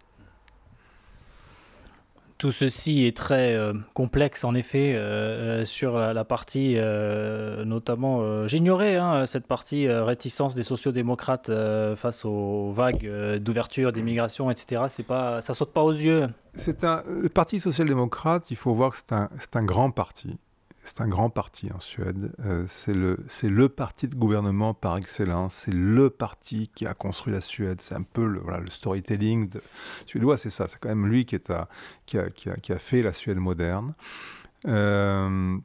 Tout 2.45 2.51
ceci 2.51 3.07
est 3.07 3.17
très 3.17 3.55
euh, 3.55 3.73
complexe 3.95 4.43
en 4.43 4.53
effet 4.53 4.93
euh, 4.93 5.61
euh, 5.61 5.65
sur 5.65 5.97
la, 5.97 6.23
partie 6.23 6.75
notamment, 7.65 8.45
j'ignorais 8.45 8.97
hein, 8.97 9.25
cette 9.25 9.47
partie 9.47 9.89
réticence 9.89 10.53
des 10.53 10.61
sociodémocrates 10.61 11.49
face 11.95 12.23
aux 12.23 12.71
vagues 12.71 13.39
d'ouverture, 13.39 13.91
d'immigration, 13.91 14.51
etc. 14.51 14.83
C'est 14.89 15.07
pas, 15.07 15.41
ça 15.41 15.55
saute 15.55 15.73
pas 15.73 15.81
aux 15.81 15.91
yeux. 15.91 16.27
C'est 16.53 16.83
un, 16.83 17.01
le 17.07 17.29
Parti 17.29 17.59
social-démocrate, 17.59 18.51
il 18.51 18.57
faut 18.57 18.75
voir 18.75 18.91
que 18.91 18.97
c'est 18.97 19.13
un, 19.13 19.27
c'est 19.39 19.55
un 19.55 19.63
grand 19.63 19.89
parti 19.89 20.37
c'est 20.85 21.01
un 21.01 21.07
grand 21.07 21.29
parti 21.29 21.71
en 21.73 21.79
Suède. 21.79 22.31
Euh, 22.45 22.65
c'est 22.67 22.93
le, 22.93 23.17
le 23.41 23.69
parti 23.69 24.07
de 24.07 24.15
gouvernement 24.15 24.73
par 24.73 24.97
excellence. 24.97 25.55
C'est 25.65 25.73
le 25.73 26.09
parti 26.09 26.69
qui 26.73 26.85
a 26.85 26.93
construit 26.93 27.33
la 27.33 27.41
Suède. 27.41 27.81
C'est 27.81 27.95
un 27.95 28.03
peu 28.03 28.25
le, 28.25 28.41
storytelling 28.69 29.49
de, 29.49 29.61
suédois, 30.05 30.37
c'est 30.37 30.51
ça. 30.51 30.67
C'est 30.67 30.79
quand 30.79 30.89
même 30.89 31.07
lui 31.07 31.25
qui, 31.25 31.35
a, 31.35 31.67
qui, 32.05 32.17
a, 32.17 32.29
qui, 32.29 32.71
a, 32.71 32.79
fait 32.79 32.99
la 32.99 33.13
Suède 33.13 33.37
moderne. 33.37 33.95
Euh, 34.67 35.57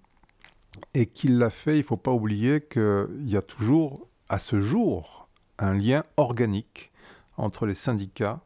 et 0.95 1.07
qu'il 1.07 1.39
l'a 1.39 1.51
fait, 1.51 1.75
il 1.75 1.81
ne 1.81 1.85
faut 1.85 1.97
pas 1.97 2.13
oublier 2.13 2.63
qu'il 2.63 3.29
y 3.29 3.37
a 3.37 3.43
toujours, 3.43 4.09
à 4.29 4.39
ce 4.39 4.61
jour, 4.61 5.29
un 5.59 5.75
lien 5.75 6.03
organique 6.17 6.91
entre 7.37 7.67
les 7.67 7.75
syndicats 7.75 8.41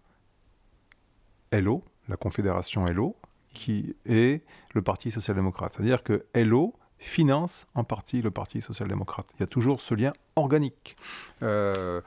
LO, 1.52 1.84
la 2.08 2.16
Confédération 2.16 2.84
LO, 2.86 3.16
qui 3.54 3.96
est 4.04 4.42
le 4.74 4.82
Parti 4.82 5.10
social-démocrate. 5.10 5.72
C'est-à-dire 5.72 6.02
que 6.02 6.26
LO 6.34 6.74
finance 7.04 7.66
en 7.74 7.84
partie 7.84 8.22
le 8.22 8.30
Parti 8.30 8.60
social-démocrate. 8.60 9.26
Il 9.36 9.40
y 9.40 9.42
a 9.42 9.46
toujours 9.46 9.80
ce 9.80 9.94
lien 9.94 10.12
organique 10.36 10.96
euh, 11.42 12.00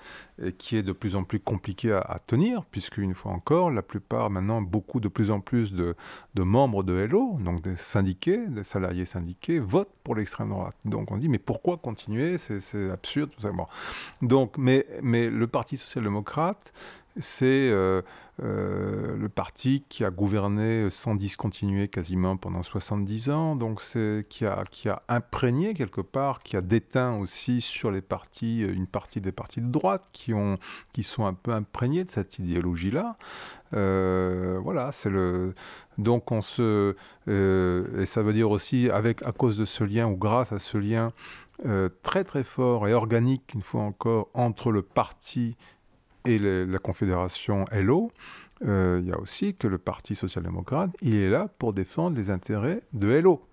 qui 0.58 0.76
est 0.76 0.84
de 0.84 0.92
plus 0.92 1.16
en 1.16 1.24
plus 1.24 1.40
compliqué 1.40 1.92
à, 1.92 2.20
tenir, 2.26 2.66
puisque 2.66 2.98
une 2.98 3.14
fois 3.14 3.32
encore, 3.32 3.70
la 3.70 3.82
plupart, 3.82 4.30
maintenant, 4.30 4.62
beaucoup 4.62 5.00
de 5.00 5.08
plus 5.08 5.30
en 5.32 5.40
plus 5.40 5.74
de, 5.74 5.96
membres 6.36 6.84
de 6.84 6.94
LO, 6.94 7.38
donc 7.40 7.62
des 7.62 7.78
syndiqués, 7.78 8.48
des 8.48 8.64
salariés 8.64 9.06
syndiqués, 9.06 9.60
votent 9.60 9.94
pour 10.04 10.16
l'extrême 10.16 10.50
droite. 10.50 10.76
Donc 10.84 11.12
on 11.12 11.18
dit, 11.18 11.30
mais 11.30 11.40
pourquoi 11.40 11.78
continuer? 11.78 12.38
C'est 12.38 12.90
absurde, 12.90 13.30
tout 13.30 13.42
ça. 13.42 13.52
Donc, 14.22 14.58
mais, 14.58 14.86
mais 15.02 15.30
le 15.30 15.48
Parti 15.48 15.78
social-démocrate, 15.78 16.74
c'est 17.20 17.70
euh, 17.72 18.02
euh, 18.44 19.16
le 19.16 19.30
parti 19.30 19.84
qui 19.90 20.06
a 20.06 20.12
gouverné 20.12 20.90
sans 20.90 21.16
discontinuer 21.16 21.88
quasiment 21.88 22.38
pendant 22.38 22.64
70 22.64 23.30
ans, 23.32 23.56
donc 23.56 23.82
c'est 23.82 24.26
qui 24.30 24.46
a, 24.46 24.64
qui 24.70 24.90
a 24.90 25.02
imprégné 25.08 25.74
quelque 25.74 26.02
part, 26.02 26.44
qui 26.44 26.56
a 26.56 26.62
déteint 26.62 27.18
aussi 27.18 27.62
sur 27.62 27.92
les 27.92 28.02
partis, 28.02 28.62
une 28.62 28.88
partie 28.88 29.22
des 29.22 29.32
partis 29.32 29.62
de 29.62 29.72
droite 29.72 30.06
qui, 30.14 30.34
ont, 30.34 30.58
qui 30.94 31.04
sont 31.04 31.26
un 31.26 31.34
peu 31.34 31.52
imprégnés 31.52 32.04
de 32.04 32.10
cette 32.10 32.38
idéologie-là. 32.40 33.18
Euh, 33.74 34.60
voilà, 34.62 34.92
c'est 34.92 35.10
le. 35.10 35.54
Donc 35.98 36.32
on 36.32 36.42
se. 36.42 36.96
et 37.28 38.06
ça 38.06 38.22
veut 38.22 38.34
dire 38.34 38.52
aussi, 38.52 38.90
avec, 38.90 39.24
à 39.24 39.32
cause 39.32 39.58
de 39.58 39.66
ce 39.66 39.84
lien 39.84 40.08
ou 40.08 40.16
grâce 40.16 40.52
à 40.52 40.60
ce 40.60 40.78
lien 40.78 41.12
très 42.04 42.24
très 42.24 42.44
fort 42.44 42.88
et 42.88 42.94
organique, 42.94 43.52
une 43.56 43.64
fois 43.64 43.82
encore, 43.82 44.30
entre 44.36 44.72
le 44.72 44.84
parti 44.84 45.58
et 46.28 46.40
la 46.40 46.80
Confédération 46.80 47.66
LO, 47.72 48.12
euh, 48.66 49.00
il 49.02 49.08
y 49.08 49.12
a 49.12 49.20
aussi 49.20 49.56
que 49.56 49.68
le 49.68 49.78
Parti 49.78 50.16
social-démocrate, 50.16 50.90
il 51.02 51.16
est 51.16 51.30
là 51.30 51.48
pour 51.60 51.74
défendre 51.74 52.18
les 52.18 52.30
intérêts 52.30 52.82
de 52.94 53.08
LO. 53.08 53.44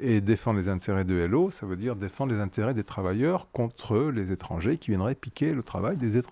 Et 0.00 0.20
défendre 0.20 0.60
les 0.60 0.68
intérêts 0.68 1.04
de 1.04 1.14
LO, 1.14 1.50
ça 1.50 1.66
veut 1.66 1.76
dire 1.76 1.96
défendre 1.96 2.32
les 2.32 2.40
intérêts 2.40 2.72
des 2.72 2.84
travailleurs 2.84 3.50
contre 3.50 4.12
les 4.14 4.30
étrangers 4.30 4.78
qui 4.78 4.90
viendraient 4.90 5.16
piquer 5.16 5.52
le 5.52 5.64
travail 5.64 5.96
des, 5.96 6.22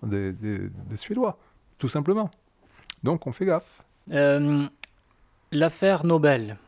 Suédois, 0.96 1.36
tout 1.78 1.88
simplement. 1.88 2.30
Donc 3.02 3.26
on 3.26 3.32
fait 3.32 3.44
gaffe. 3.44 3.82
Euh, 4.12 4.68
l'affaire 5.50 6.06
Nobel, 6.06 6.58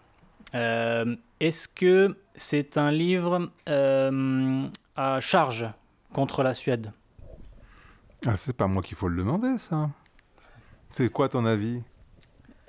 euh, 0.56 1.14
est-ce 1.38 1.68
que 1.68 2.16
c'est 2.34 2.76
un 2.76 2.90
livre 2.90 3.48
à 3.66 5.20
charge 5.20 5.66
contre 6.12 6.42
la 6.42 6.54
Suède? 6.54 6.90
Ah, 8.26 8.36
c'est 8.36 8.56
pas 8.56 8.66
moi 8.66 8.82
qu'il 8.82 8.96
faut 8.96 9.08
le 9.08 9.16
demander, 9.16 9.58
ça. 9.58 9.90
C'est 10.90 11.10
quoi 11.10 11.28
ton 11.28 11.44
avis? 11.44 11.82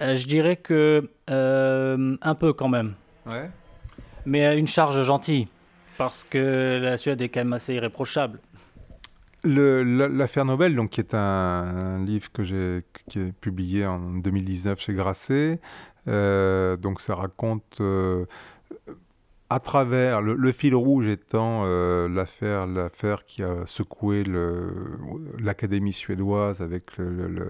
Euh, 0.02 0.16
Je 0.16 0.28
dirais 0.28 0.58
que 0.58 1.10
euh, 1.30 2.18
un 2.22 2.36
peu 2.36 2.54
quand 2.54 2.70
même. 2.70 2.94
Ouais. 3.26 3.50
Mais 4.26 4.58
une 4.58 4.68
charge 4.68 5.02
gentille, 5.04 5.48
parce 5.98 6.24
que 6.24 6.80
la 6.82 6.98
Suède 6.98 7.22
est 7.22 7.30
quand 7.30 7.40
même 7.40 7.54
assez 7.54 7.74
irréprochable. 7.74 8.40
L'affaire 9.44 10.44
Nobel, 10.44 10.76
donc, 10.76 10.90
qui 10.90 11.00
est 11.00 11.14
un, 11.14 12.04
livre 12.04 12.30
que 12.32 12.44
j'ai 12.44 12.84
qui 13.08 13.20
est 13.20 13.32
publié 13.32 13.86
en 13.86 14.00
2019 14.00 14.80
chez 14.80 14.94
Grasset, 14.94 15.62
euh, 16.08 16.76
donc 16.76 17.00
ça 17.00 17.16
raconte 17.16 17.82
à 19.50 19.60
travers 19.60 20.22
le, 20.22 20.52
fil 20.52 20.76
rouge 20.76 21.08
étant 21.08 21.64
euh, 21.66 22.08
l'affaire 22.08 22.68
l'affaire 22.68 23.26
qui 23.26 23.44
a 23.44 23.66
secoué 23.66 24.24
l'académie 25.40 25.94
suédoise 25.94 26.62
avec 26.62 27.00
euh, 27.00 27.50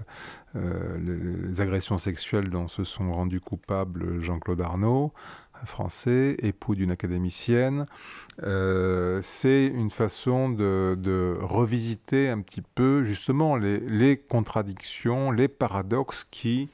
les 0.54 1.60
agressions 1.60 1.98
sexuelles 1.98 2.48
dont 2.48 2.68
se 2.68 2.84
sont 2.84 3.12
rendus 3.12 3.40
coupables 3.40 4.22
Jean-Claude 4.22 4.60
Arnaud 4.62 5.12
français 5.66 6.36
époux 6.38 6.74
d'une 6.74 6.90
académicienne. 6.90 7.84
Euh, 8.42 9.20
c'est 9.22 9.66
une 9.66 9.90
façon 9.90 10.48
de, 10.48 11.36
revisiter 11.40 12.30
un 12.30 12.40
petit 12.40 12.62
peu 12.62 13.04
justement 13.04 13.56
les, 13.56 14.16
contradictions 14.16 15.30
les 15.30 15.48
paradoxes 15.48 16.26
qui 16.30 16.70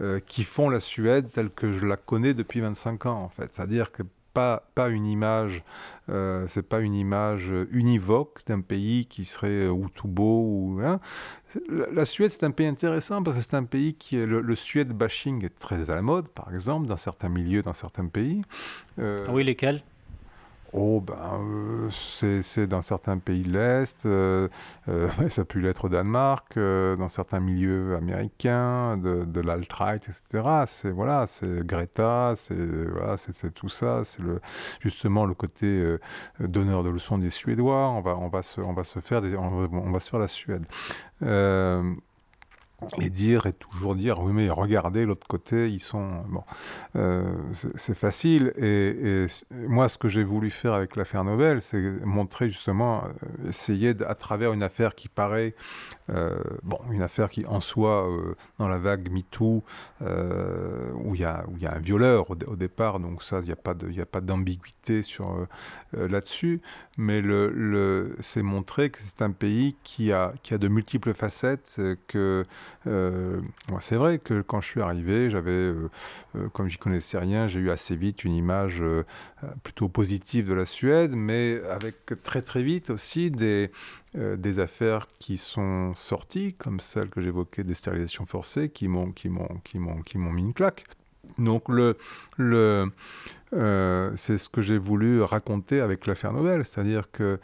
euh, 0.00 0.20
qui 0.20 0.44
font 0.44 0.68
la 0.68 0.80
Suède 0.80 1.30
telle 1.32 1.50
que 1.50 1.72
je 1.72 1.86
la 1.86 1.96
connais 1.96 2.34
depuis 2.34 2.60
25 2.60 3.06
ans, 3.06 3.22
en 3.22 3.28
fait. 3.28 3.54
C'est-à-dire 3.54 3.92
que 3.92 4.02
pas, 4.36 4.68
pas 4.74 4.90
une 4.90 5.06
image, 5.06 5.62
euh, 6.10 6.44
c'est 6.46 6.68
pas 6.68 6.80
une 6.80 6.94
image 6.94 7.50
univoque 7.70 8.40
d'un 8.46 8.60
pays 8.60 9.06
qui 9.06 9.24
serait 9.24 9.66
ou 9.68 9.88
tout 9.88 10.08
beau 10.08 10.42
ou 10.42 10.80
hein. 10.84 11.00
la, 11.70 12.04
Suède 12.04 12.30
c'est 12.30 12.44
un 12.44 12.50
pays 12.50 12.66
intéressant 12.66 13.22
parce 13.22 13.38
que 13.38 13.42
c'est 13.42 13.56
un 13.56 13.64
pays 13.64 13.94
qui 13.94 14.18
est 14.18 14.26
le, 14.26 14.54
Suède 14.54 14.92
bashing 14.92 15.42
est 15.42 15.58
très 15.58 15.88
à 15.88 15.94
la 15.94 16.02
mode 16.02 16.28
par 16.28 16.52
exemple 16.52 16.86
dans 16.86 16.98
certains 16.98 17.30
milieux 17.30 17.62
dans 17.62 17.72
certains 17.72 18.08
pays. 18.08 18.42
Euh, 18.98 19.24
oui 19.30 19.42
lesquels? 19.42 19.82
Oh, 20.78 21.00
ben, 21.00 21.14
euh, 21.40 21.90
c'est 21.90 22.66
dans 22.66 22.82
certains 22.82 23.16
pays 23.16 23.42
de 23.42 23.50
l'Est, 23.50 24.04
euh, 24.04 24.46
euh, 24.88 25.08
ça 25.30 25.40
a 25.40 25.44
pu 25.46 25.62
l'être 25.62 25.86
au 25.86 25.88
Danemark, 25.88 26.58
dans 26.58 27.08
certains 27.08 27.40
milieux 27.40 27.96
américains, 27.96 28.98
de, 28.98 29.40
l'alt-right, 29.40 30.06
etc. 30.06 30.64
C'est 30.66 30.90
voilà, 30.90 31.24
Greta, 31.42 32.34
c'est 32.36 32.54
voilà, 32.54 33.16
tout 33.54 33.70
ça, 33.70 34.04
c'est 34.04 34.22
justement 34.80 35.24
le 35.24 35.32
côté 35.32 35.96
donneur 36.40 36.84
de 36.84 36.90
leçons 36.90 37.16
des 37.16 37.30
Suédois. 37.30 37.88
On 37.88 38.02
va 38.02 38.16
on 38.18 38.28
va 38.28 38.42
se 38.42 38.60
on 38.60 38.74
va 38.74 38.84
se 38.84 39.00
faire 39.00 39.22
des, 39.22 39.34
on, 39.34 39.92
va, 39.92 40.00
se 40.00 40.10
faire 40.10 40.20
la 40.20 40.28
Suède 40.28 40.66
et 43.00 43.10
dire 43.10 43.46
et 43.46 43.52
toujours 43.52 43.94
dire 43.94 44.20
oui 44.20 44.32
mais 44.34 44.50
regardez 44.50 45.06
l'autre 45.06 45.26
côté 45.26 45.70
ils 45.70 45.80
sont 45.80 46.22
bon 46.28 46.44
euh, 46.96 47.24
c'est 47.52 47.96
facile. 47.96 48.52
Et, 48.56 49.26
moi 49.50 49.88
ce 49.88 49.98
que 49.98 50.08
j'ai 50.08 50.24
voulu 50.24 50.50
faire 50.50 50.74
avec 50.74 50.96
l'affaire 50.96 51.24
Nobel 51.24 51.60
c'est 51.60 51.80
montrer 52.04 52.48
justement 52.48 53.04
euh, 53.04 53.48
essayer 53.48 53.94
à 54.06 54.14
travers 54.14 54.52
une 54.52 54.62
affaire 54.62 54.94
qui 54.94 55.08
paraît 55.08 55.54
euh, 56.10 56.36
bon, 56.62 56.78
une 56.90 57.02
affaire 57.02 57.28
qui 57.28 57.44
en 57.46 57.60
soi, 57.60 58.08
dans 58.58 58.68
la 58.68 58.78
vague 58.78 59.10
MeToo, 59.10 59.62
où 60.00 61.14
il 61.14 61.20
y, 61.20 61.24
a, 61.24 61.44
où 61.48 61.58
y 61.58 61.66
a 61.66 61.74
un 61.74 61.78
violeur 61.78 62.30
au, 62.30 62.56
départ, 62.56 63.00
donc 63.00 63.22
ça, 63.22 63.40
il 63.40 63.46
n'y 63.46 64.00
a 64.00 64.06
pas 64.06 64.20
d'ambiguïté 64.20 65.02
sur 65.02 65.46
là-dessus, 65.92 66.60
mais 66.96 67.20
le, 67.20 67.50
le 67.50 68.16
c'est 68.20 68.42
montrer 68.42 68.90
que 68.90 68.98
c'est 69.00 69.22
un 69.22 69.32
pays 69.32 69.76
qui 69.82 70.12
a, 70.12 70.32
qui 70.42 70.54
a 70.54 70.58
de 70.58 70.68
multiples 70.68 71.12
facettes, 71.12 71.80
que 72.06 72.44
moi, 72.84 73.80
c'est 73.80 73.96
vrai 73.96 74.18
que 74.18 74.42
quand 74.42 74.60
je 74.60 74.66
suis 74.68 74.80
arrivé, 74.80 75.30
j'avais, 75.30 75.72
comme 76.52 76.68
j'y 76.68 76.78
connaissais 76.78 77.18
rien, 77.18 77.48
j'ai 77.48 77.60
eu 77.60 77.70
assez 77.70 77.96
vite 77.96 78.24
une 78.24 78.34
image 78.34 78.82
plutôt 79.62 79.88
positive 79.88 80.48
de 80.48 80.54
la 80.54 80.64
Suède, 80.64 81.14
mais 81.16 81.60
avec 81.70 82.22
très 82.22 82.42
très 82.42 82.62
vite 82.62 82.90
aussi 82.90 83.30
des, 83.30 83.70
euh, 84.16 84.58
affaires 84.58 85.08
qui 85.18 85.36
sont 85.36 85.94
sorties, 85.94 86.54
comme 86.54 86.80
celle 86.80 87.10
que 87.10 87.20
j'évoquais 87.20 87.64
des 87.64 87.74
stérilisations 87.74 88.26
forcées, 88.26 88.70
qui 88.70 88.88
m'ont 88.88 89.12
mis 90.32 90.42
une 90.42 90.54
claque. 90.54 90.84
Donc 91.38 91.64
euh, 91.70 91.94
c'est 94.16 94.38
ce 94.38 94.48
que 94.48 94.62
j'ai 94.62 94.78
voulu 94.78 95.22
raconter 95.22 95.80
avec 95.80 96.06
l'affaire 96.06 96.32
Nobel, 96.32 96.64
c'est-à-dire 96.64 97.10
que 97.10 97.38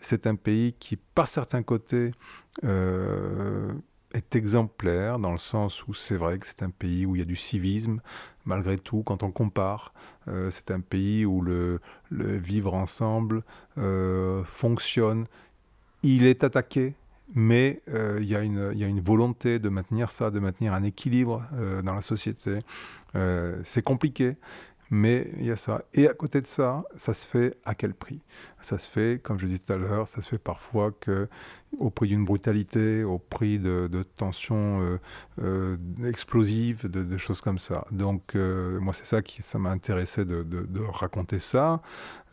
c'est 0.00 0.26
un 0.26 0.34
pays 0.34 0.74
qui, 0.78 0.96
par 0.96 1.28
certains 1.28 1.62
côtés, 1.62 2.12
euh, 2.64 3.72
est 4.14 4.36
exemplaire 4.36 5.18
dans 5.18 5.32
le 5.32 5.38
sens 5.38 5.86
où 5.86 5.94
c'est 5.94 6.16
vrai 6.16 6.38
que 6.38 6.46
c'est 6.46 6.62
un 6.62 6.70
pays 6.70 7.06
où 7.06 7.14
il 7.16 7.18
y 7.18 7.22
a 7.22 7.26
du 7.26 7.36
civisme, 7.36 8.00
malgré 8.44 8.78
tout, 8.78 9.02
quand 9.02 9.22
on 9.22 9.30
compare. 9.30 9.92
c'est 10.50 10.70
un 10.70 10.80
pays 10.80 11.26
où 11.26 11.42
le, 11.42 11.80
vivre 12.10 12.74
ensemble 12.74 13.42
fonctionne 14.44 15.26
il 16.02 16.26
est 16.26 16.44
attaqué, 16.44 16.94
mais 17.34 17.80
euh, 17.88 18.18
il 18.20 18.28
y, 18.28 18.34
a 18.34 18.40
une 18.42 19.00
volonté 19.00 19.58
de 19.58 19.68
maintenir 19.68 20.10
ça, 20.10 20.30
de 20.30 20.38
maintenir 20.38 20.72
un 20.72 20.82
équilibre 20.82 21.42
euh, 21.54 21.82
dans 21.82 21.94
la 21.94 22.02
société. 22.02 22.60
Euh, 23.16 23.60
c'est 23.64 23.82
compliqué, 23.82 24.36
mais 24.90 25.30
il 25.38 25.46
y 25.46 25.50
a 25.50 25.56
ça. 25.56 25.82
Et 25.94 26.08
à 26.08 26.14
côté 26.14 26.40
de 26.40 26.46
ça, 26.46 26.84
ça 26.94 27.14
se 27.14 27.26
fait 27.26 27.56
à 27.64 27.74
quel 27.74 27.94
prix? 27.94 28.20
Ça 28.60 28.78
se 28.78 28.88
fait, 28.88 29.20
comme 29.22 29.38
je 29.38 29.46
disais 29.46 29.58
tout 29.58 29.72
à 29.72 29.76
l'heure, 29.76 30.08
ça 30.08 30.22
se 30.22 30.28
fait 30.28 30.38
parfois 30.38 30.92
que, 30.92 31.28
au 31.78 31.90
prix 31.90 32.08
d'une 32.08 32.24
brutalité, 32.24 33.04
au 33.04 33.18
prix 33.18 33.58
de, 33.58 34.04
tensions 34.16 34.98
explosives, 36.04 36.90
de, 36.90 37.18
choses 37.18 37.40
comme 37.40 37.58
ça. 37.58 37.86
Donc, 37.90 38.34
moi, 38.34 38.94
c'est 38.94 39.06
ça 39.06 39.22
qui 39.22 39.42
ça 39.42 39.58
m'a 39.58 39.70
intéressé 39.70 40.24
de, 40.24 40.42
de, 40.42 40.80
raconter 40.80 41.38
ça. 41.38 41.80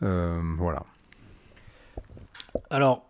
voilà. 0.00 0.82
Alors, 2.70 3.06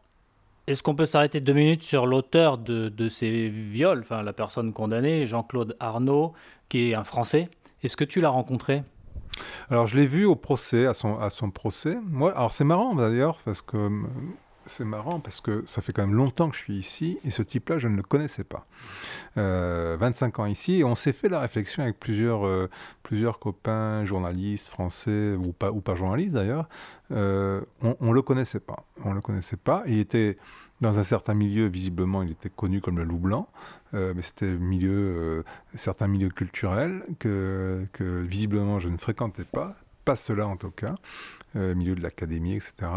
est-ce 0.66 0.82
qu'on 0.82 0.96
peut 0.96 1.06
s'arrêter 1.06 1.40
deux 1.40 1.52
minutes 1.52 1.84
sur 1.84 2.06
l'auteur 2.06 2.58
de, 2.58 3.08
ces 3.08 3.48
viols, 3.48 4.00
enfin 4.00 4.22
la 4.22 4.32
personne 4.32 4.72
condamnée, 4.72 5.26
Jean-Claude 5.26 5.76
Arnaud, 5.78 6.32
qui 6.68 6.90
est 6.90 6.94
un 6.94 7.04
Français 7.04 7.48
Est-ce 7.82 7.96
que 7.96 8.04
tu 8.04 8.20
l'as 8.20 8.30
rencontré? 8.30 8.82
Alors 9.70 9.86
je 9.86 9.96
l'ai 9.96 10.06
vu 10.06 10.24
au 10.24 10.36
procès, 10.36 10.86
à 10.86 10.94
son, 10.94 11.18
à 11.18 11.30
son 11.30 11.50
procès. 11.50 11.98
Moi, 12.06 12.32
alors 12.32 12.52
c'est 12.52 12.64
marrant 12.64 12.94
d'ailleurs, 12.94 13.38
parce 13.44 13.62
que 13.62 13.90
c'est 14.66 14.84
marrant 14.84 15.20
parce 15.20 15.40
que 15.40 15.64
ça 15.66 15.80
fait 15.80 15.92
quand 15.92 16.02
même 16.02 16.14
longtemps 16.16 16.50
que 16.50 16.56
je 16.56 16.60
suis 16.60 16.74
ici 16.74 17.18
et 17.24 17.30
ce 17.30 17.42
type-là, 17.42 17.78
je 17.78 17.88
ne 17.88 17.96
le 17.96 18.02
connaissais 18.02 18.44
pas. 18.44 18.66
25 19.36 19.38
euh, 19.38 20.42
ans 20.42 20.46
ici 20.46 20.80
et 20.80 20.84
on 20.84 20.94
s'est 20.94 21.12
fait 21.12 21.28
la 21.28 21.40
réflexion 21.40 21.82
avec 21.82 21.98
plusieurs, 21.98 22.46
euh, 22.46 22.68
plusieurs 23.02 23.38
copains 23.38 24.04
journalistes 24.04 24.68
français 24.68 25.34
ou 25.34 25.52
pas, 25.52 25.70
ou 25.70 25.80
pas 25.80 25.94
journalistes 25.94 26.34
d'ailleurs. 26.34 26.68
Euh, 27.12 27.60
on 27.82 27.96
ne 28.00 28.12
le 28.12 28.22
connaissait 28.22 28.60
pas. 28.60 28.84
On 29.04 29.12
le 29.12 29.20
connaissait 29.20 29.56
pas. 29.56 29.82
Il 29.86 29.98
était 29.98 30.36
dans 30.80 30.98
un 30.98 31.02
certain 31.02 31.34
milieu, 31.34 31.66
visiblement, 31.66 32.22
il 32.22 32.32
était 32.32 32.50
connu 32.50 32.80
comme 32.80 32.98
le 32.98 33.04
loup 33.04 33.18
blanc, 33.18 33.48
mais 33.92 34.20
c'était 34.20 34.52
milieu, 34.56 35.42
certains 35.74 36.06
milieux 36.06 36.28
culturels 36.28 37.02
que, 37.18 37.86
que 37.92 38.20
visiblement 38.20 38.78
je 38.78 38.90
ne 38.90 38.98
fréquentais 38.98 39.44
pas, 39.44 39.74
pas 40.04 40.16
cela 40.16 40.46
en 40.46 40.56
tout 40.56 40.70
cas, 40.70 40.94
milieu 41.54 41.94
de 41.94 42.02
l'académie, 42.02 42.56
etc. 42.56 42.90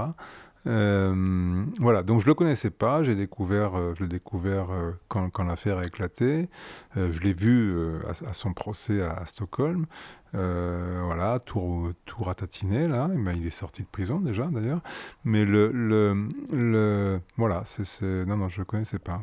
Euh, 0.70 1.66
voilà, 1.80 2.04
donc 2.04 2.22
je 2.22 2.28
le 2.28 2.36
connaissais 2.36 2.70
pas, 2.70 3.04
j'ai 3.04 3.16
découvert, 3.16 3.76
euh, 3.76 3.94
je 3.98 4.04
l'ai 4.04 4.10
découvert 4.10 4.70
euh, 4.70 4.92
quand, 5.08 5.44
l'affaire 5.44 5.80
a 5.80 5.86
éclaté. 5.86 6.48
je 6.96 7.20
l'ai 7.22 7.34
vu 7.34 7.76
à, 8.08 8.34
son 8.34 8.54
procès 8.54 9.02
à, 9.02 9.26
Stockholm. 9.26 9.88
voilà, 10.34 11.40
tout, 11.44 11.94
tout 12.06 12.24
ratatiné 12.24 12.88
là. 12.88 13.08
Ben, 13.08 13.34
il 13.36 13.48
est 13.48 13.50
sorti 13.52 13.82
de 13.82 13.88
prison 13.88 14.20
déjà 14.20 14.48
d'ailleurs. 14.52 14.82
Mais 15.24 15.44
le, 15.46 15.72
le, 15.72 16.30
le 16.52 17.20
voilà, 17.38 17.64
non 18.28 18.38
non, 18.38 18.50
je 18.50 18.60
le 18.60 18.66
connaissais 18.66 19.00
pas. 19.00 19.22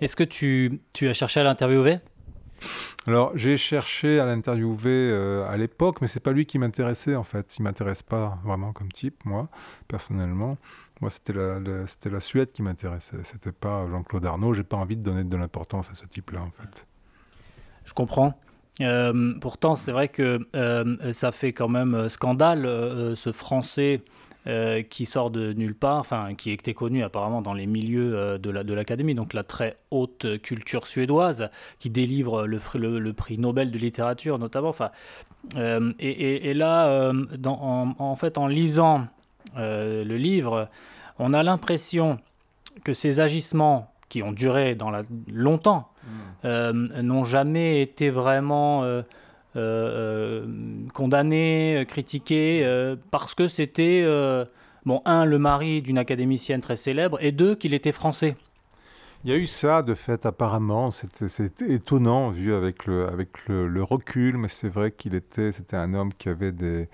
Est-ce 0.00 0.14
que 0.14 0.24
tu, 0.24 0.80
tu 0.92 1.08
as 1.08 1.14
cherché 1.14 1.40
à 1.40 1.42
l'interviewer? 1.42 1.98
Alors, 3.06 3.32
j'ai 3.34 3.56
cherché 3.56 4.20
à 4.20 4.26
l'interviewer 4.26 5.10
euh, 5.10 5.48
à 5.48 5.56
l'époque, 5.56 6.00
mais 6.00 6.08
c'est 6.08 6.20
pas 6.20 6.32
lui 6.32 6.46
qui 6.46 6.58
m'intéressait 6.58 7.16
en 7.16 7.22
fait. 7.22 7.56
Il 7.58 7.62
m'intéresse 7.62 8.02
pas 8.02 8.38
vraiment 8.44 8.72
comme 8.72 8.92
type, 8.92 9.24
moi, 9.24 9.48
personnellement. 9.86 10.58
Moi, 11.00 11.10
c'était 11.10 11.32
la, 11.32 11.86
c'était 11.86 12.10
la 12.10 12.20
Suède 12.20 12.52
qui 12.52 12.62
m'intéressait. 12.62 13.22
C'était 13.22 13.52
pas 13.52 13.86
Jean-Claude 13.86 14.26
Arnaud. 14.26 14.52
J'ai 14.52 14.64
pas 14.64 14.76
envie 14.76 14.96
de 14.96 15.02
donner 15.02 15.24
de 15.24 15.36
l'importance 15.36 15.90
à 15.90 15.94
ce 15.94 16.04
type-là, 16.06 16.42
en 16.42 16.50
fait. 16.50 16.86
Je 17.84 17.94
comprends. 17.94 18.38
Euh, 18.80 19.34
pourtant, 19.40 19.74
c'est 19.74 19.92
vrai 19.92 20.08
que 20.08 20.46
euh, 20.54 21.12
ça 21.12 21.32
fait 21.32 21.52
quand 21.52 21.68
même 21.68 22.08
scandale, 22.08 22.64
ce 23.16 23.32
Français 23.32 24.02
euh, 24.46 24.82
qui 24.82 25.04
sort 25.04 25.30
de 25.30 25.52
nulle 25.52 25.74
part, 25.74 25.98
enfin 25.98 26.34
qui 26.34 26.52
était 26.52 26.72
connu 26.72 27.02
apparemment 27.02 27.42
dans 27.42 27.52
les 27.52 27.66
milieux 27.66 28.16
euh, 28.16 28.38
de, 28.38 28.50
la, 28.50 28.62
de 28.62 28.72
l'académie, 28.72 29.14
donc 29.14 29.34
la 29.34 29.42
très 29.42 29.76
haute 29.90 30.40
culture 30.40 30.86
suédoise, 30.86 31.50
qui 31.80 31.90
délivre 31.90 32.46
le, 32.46 32.60
le, 32.98 33.12
prix 33.12 33.36
Nobel 33.36 33.70
de 33.70 33.78
littérature 33.78 34.38
notamment. 34.38 34.68
Enfin, 34.68 34.90
euh, 35.56 35.92
et, 35.98 36.50
et, 36.50 36.54
là, 36.54 37.12
dans, 37.36 37.94
en, 37.98 38.16
fait, 38.16 38.38
en 38.38 38.46
lisant 38.46 39.08
le 39.56 40.16
livre, 40.16 40.68
on 41.18 41.34
a 41.34 41.42
l'impression 41.42 42.18
que 42.84 42.92
ces 42.92 43.20
agissements 43.20 43.92
qui 44.08 44.22
ont 44.22 44.32
duré 44.32 44.76
dans 44.76 44.90
la, 44.90 45.02
longtemps 45.30 45.90
mmh. 46.44 47.00
n'ont 47.00 47.24
jamais 47.24 47.82
été 47.82 48.08
vraiment 48.08 49.02
condamné, 49.54 51.84
critiqué, 51.88 52.64
euh, 52.64 52.96
parce 53.10 53.34
que 53.34 53.48
c'était, 53.48 54.04
bon, 54.84 55.02
un, 55.04 55.24
le 55.24 55.38
mari 55.38 55.82
d'une 55.82 55.98
académicienne 55.98 56.60
très 56.60 56.76
célèbre, 56.76 57.18
et 57.20 57.32
deux, 57.32 57.54
qu'il 57.54 57.74
était 57.74 57.92
français. 57.92 58.36
Il 59.24 59.30
y 59.30 59.34
a 59.34 59.36
eu 59.36 59.46
ça, 59.46 59.82
de 59.82 59.94
fait, 59.94 60.26
apparemment. 60.26 60.92
C'était 60.92 61.74
étonnant, 61.74 62.30
vu 62.30 62.54
avec 62.54 62.86
le, 62.86 63.08
avec 63.08 63.48
le, 63.48 63.82
recul, 63.82 64.38
mais 64.38 64.46
c'est 64.46 64.68
vrai 64.68 64.92
qu'il 64.92 65.16
était, 65.16 65.50
c'était 65.50 65.76
un 65.76 65.92
homme 65.92 66.14
qui 66.14 66.28
avait 66.28 66.52
des, 66.52 66.88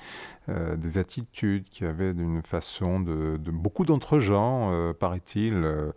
euh, 0.50 0.76
des 0.76 0.98
attitudes, 0.98 1.64
qui 1.64 1.86
avait 1.86 2.10
une 2.10 2.42
façon 2.42 3.00
de, 3.00 3.38
beaucoup 3.50 3.86
d'entre 3.86 4.18
gens, 4.18 4.72
euh, 4.72 4.92
paraît-il, 4.92 5.54
euh, 5.54 5.92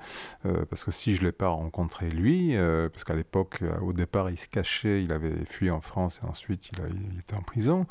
parce 0.70 0.86
que 0.86 0.92
si 0.92 1.16
je 1.16 1.22
ne 1.22 1.26
l'ai 1.26 1.32
pas 1.34 1.50
rencontré 1.50 2.10
lui, 2.10 2.56
parce 2.56 3.04
qu'à 3.04 3.16
l'époque, 3.16 3.62
au 3.82 3.92
départ, 3.92 4.30
il 4.30 4.38
se 4.38 4.48
cachait, 4.48 5.04
il 5.04 5.12
avait 5.12 5.44
fui 5.46 5.70
en 5.70 5.82
France 5.82 6.22
et 6.24 6.26
ensuite 6.26 6.70
il, 6.72 7.20
était 7.20 7.36
en 7.36 7.42
prison, 7.42 7.86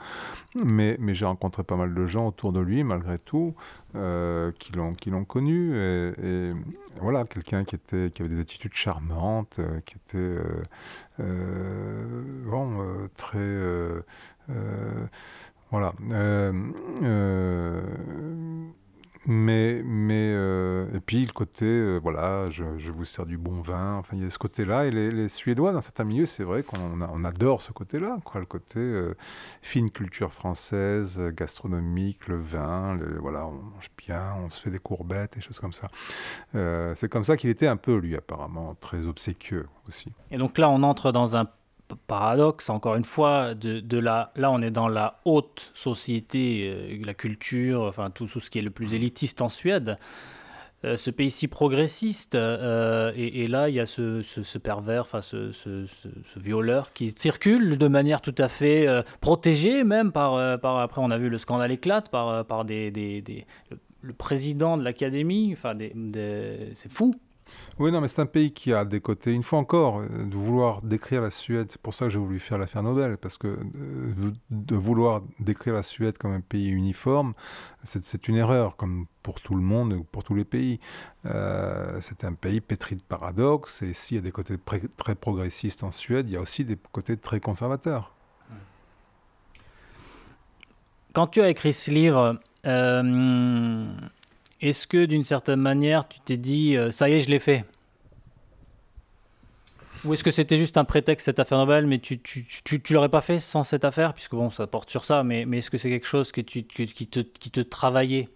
mais, 0.64 0.96
mais 0.98 1.14
j'ai 1.14 1.26
rencontré 1.26 1.62
pas 1.62 1.76
mal 1.76 1.94
de 1.94 2.06
gens 2.06 2.28
autour 2.28 2.52
de 2.52 2.60
lui, 2.60 2.84
malgré 2.84 3.18
tout, 3.18 3.54
qui 3.92 4.72
l'ont 5.10 5.24
connu, 5.26 5.76
et, 5.76 6.52
voilà, 7.00 7.24
quelqu'un 7.24 7.64
qui 7.64 7.76
qui 7.78 8.22
avait 8.22 8.30
des 8.30 8.40
attitudes 8.40 8.72
charmantes, 8.72 9.60
qui 9.84 9.96
était 9.96 10.38
bon, 11.18 13.08
très 13.16 13.58
voilà. 15.70 15.92
Euh, 16.12 16.52
euh, 17.02 17.82
mais, 19.28 19.82
mais 19.84 20.30
euh, 20.32 20.86
et 20.94 21.00
puis 21.00 21.26
le 21.26 21.32
côté, 21.32 21.98
voilà, 21.98 22.48
je, 22.50 22.62
vous 22.92 23.04
sers 23.04 23.26
du 23.26 23.36
bon 23.36 23.60
vin. 23.60 23.96
Enfin, 23.96 24.16
il 24.16 24.22
y 24.22 24.26
a 24.26 24.30
ce 24.30 24.38
côté-là. 24.38 24.86
Et 24.86 24.92
les, 24.92 25.28
Suédois, 25.28 25.72
dans 25.72 25.80
certains 25.80 26.04
milieux, 26.04 26.26
c'est 26.26 26.44
vrai 26.44 26.62
qu'on 26.62 27.00
on 27.00 27.24
adore 27.24 27.60
ce 27.60 27.72
côté-là, 27.72 28.18
quoi. 28.24 28.40
Le 28.40 28.46
côté 28.46 28.80
fine 29.62 29.90
culture 29.90 30.32
française, 30.32 31.20
gastronomique, 31.34 32.28
le 32.28 32.36
vin. 32.36 32.96
voilà, 33.20 33.46
on 33.46 33.54
mange 33.54 33.90
bien, 33.98 34.36
on 34.44 34.48
se 34.48 34.60
fait 34.60 34.70
des 34.70 34.78
courbettes, 34.78 35.34
des 35.34 35.40
choses 35.40 35.58
comme 35.58 35.72
ça. 35.72 35.88
c'est 36.94 37.08
comme 37.08 37.24
ça 37.24 37.36
qu'il 37.36 37.50
était 37.50 37.66
un 37.66 37.76
peu, 37.76 37.96
lui, 37.96 38.14
apparemment, 38.14 38.76
très 38.80 39.04
obséquieux 39.06 39.66
aussi. 39.88 40.12
Et 40.30 40.38
donc 40.38 40.56
là, 40.58 40.70
on 40.70 40.84
entre 40.84 41.10
dans 41.10 41.34
un 41.34 41.48
paradoxe, 41.94 42.70
encore 42.70 42.96
une 42.96 43.04
fois, 43.04 43.54
de, 43.54 43.98
la, 43.98 44.32
là 44.36 44.50
on 44.50 44.60
est 44.62 44.70
dans 44.70 44.88
la 44.88 45.20
haute 45.24 45.70
société, 45.74 46.70
euh, 46.72 47.02
la 47.04 47.14
culture, 47.14 47.82
enfin 47.82 48.10
tout, 48.10 48.26
ce 48.26 48.50
qui 48.50 48.58
est 48.58 48.62
le 48.62 48.70
plus 48.70 48.94
élitiste 48.94 49.40
en 49.40 49.48
Suède, 49.48 49.98
euh, 50.84 50.96
ce 50.96 51.10
pays 51.10 51.30
si 51.30 51.48
progressiste, 51.48 52.34
euh, 52.34 53.12
et, 53.16 53.46
là 53.48 53.68
il 53.68 53.74
y 53.76 53.80
a 53.80 53.86
ce, 53.86 54.58
pervers, 54.58 55.02
enfin 55.02 55.22
ce, 55.22 55.52
violeur 56.36 56.92
qui 56.92 57.14
circule 57.16 57.78
de 57.78 57.88
manière 57.88 58.20
tout 58.20 58.34
à 58.38 58.48
fait 58.48 58.86
protégée 59.20 59.84
même 59.84 60.12
par, 60.12 60.60
par, 60.60 60.78
après 60.78 61.00
on 61.00 61.10
a 61.10 61.18
vu 61.18 61.28
le 61.28 61.38
scandale 61.38 61.72
éclate 61.72 62.08
par, 62.10 62.44
par 62.44 62.64
des, 62.64 62.90
des, 62.90 63.46
le, 64.02 64.12
président 64.12 64.76
de 64.76 64.84
l'académie, 64.84 65.54
enfin 65.56 65.76
c'est 66.74 66.90
fou. 66.90 67.14
Oui, 67.78 67.92
non, 67.92 68.00
mais 68.00 68.08
c'est 68.08 68.22
un 68.22 68.26
pays 68.26 68.52
qui 68.52 68.72
a 68.72 68.84
des 68.84 69.00
côtés, 69.00 69.32
une 69.32 69.42
fois 69.42 69.58
encore, 69.58 70.00
euh, 70.00 70.24
de 70.24 70.34
vouloir 70.34 70.82
décrire 70.82 71.20
la 71.20 71.30
Suède, 71.30 71.70
c'est 71.70 71.80
pour 71.80 71.94
ça 71.94 72.06
que 72.06 72.10
j'ai 72.10 72.18
voulu 72.18 72.38
faire 72.38 72.58
l'affaire 72.58 72.82
Nobel, 72.82 73.18
parce 73.18 73.36
que 73.36 73.48
euh, 73.48 74.32
de 74.50 74.76
vouloir 74.76 75.22
décrire 75.40 75.74
la 75.74 75.82
Suède 75.82 76.16
comme 76.18 76.32
un 76.32 76.40
pays 76.40 76.70
uniforme, 76.70 77.34
c'est 77.84 78.28
une 78.28 78.36
erreur, 78.36 78.76
comme 78.76 79.06
pour 79.22 79.40
tout 79.40 79.54
le 79.54 79.60
monde, 79.60 80.04
pour 80.10 80.24
tous 80.24 80.34
les 80.34 80.44
pays. 80.44 80.80
Euh, 81.26 81.98
c'est 82.00 82.24
un 82.24 82.32
pays 82.32 82.60
pétri 82.60 82.96
de 82.96 83.02
paradoxes, 83.02 83.82
et 83.82 83.92
s'il 83.92 84.16
y 84.16 84.18
a 84.18 84.22
des 84.22 84.32
côtés 84.32 84.56
très 84.96 85.14
progressistes 85.14 85.84
en 85.84 85.92
Suède, 85.92 86.28
il 86.28 86.32
y 86.32 86.36
a 86.36 86.40
aussi 86.40 86.64
des 86.64 86.78
côtés 86.92 87.16
très 87.16 87.40
conservateurs. 87.40 88.12
Quand 91.12 91.26
tu 91.28 91.40
as 91.40 91.48
écrit 91.48 91.72
ce 91.72 91.90
livre, 91.90 92.38
est-ce 94.60 94.86
que 94.86 95.04
d'une 95.04 95.24
certaine 95.24 95.60
manière, 95.60 96.08
tu 96.08 96.20
t'es 96.20 96.36
dit, 96.36 96.76
euh, 96.76 96.90
ça 96.90 97.08
y 97.08 97.14
est, 97.14 97.20
je 97.20 97.30
l'ai 97.30 97.38
fait? 97.38 97.64
Ou 100.04 100.14
est-ce 100.14 100.22
que 100.22 100.30
c'était 100.30 100.56
juste 100.56 100.76
un 100.76 100.84
prétexte, 100.84 101.24
cette 101.24 101.40
affaire 101.40 101.58
Nobel, 101.58 101.86
mais 101.86 101.98
tu, 101.98 102.20
tu, 102.20 102.46
tu, 102.46 102.92
l'aurais 102.92 103.08
pas 103.08 103.20
fait 103.20 103.40
sans 103.40 103.64
cette 103.64 103.84
affaire? 103.84 104.14
Puisque 104.14 104.32
bon, 104.32 104.50
ça 104.50 104.66
porte 104.66 104.88
sur 104.90 105.04
ça, 105.04 105.24
mais, 105.24 105.44
mais 105.46 105.58
est-ce 105.58 105.70
que 105.70 105.78
c'est 105.78 105.90
quelque 105.90 106.06
chose 106.06 106.32
que 106.32 106.40
tu, 106.40 106.62
qui, 106.62 107.06
te, 107.06 107.20
qui 107.20 107.50
te 107.50 107.60
travaillait? 107.60 108.28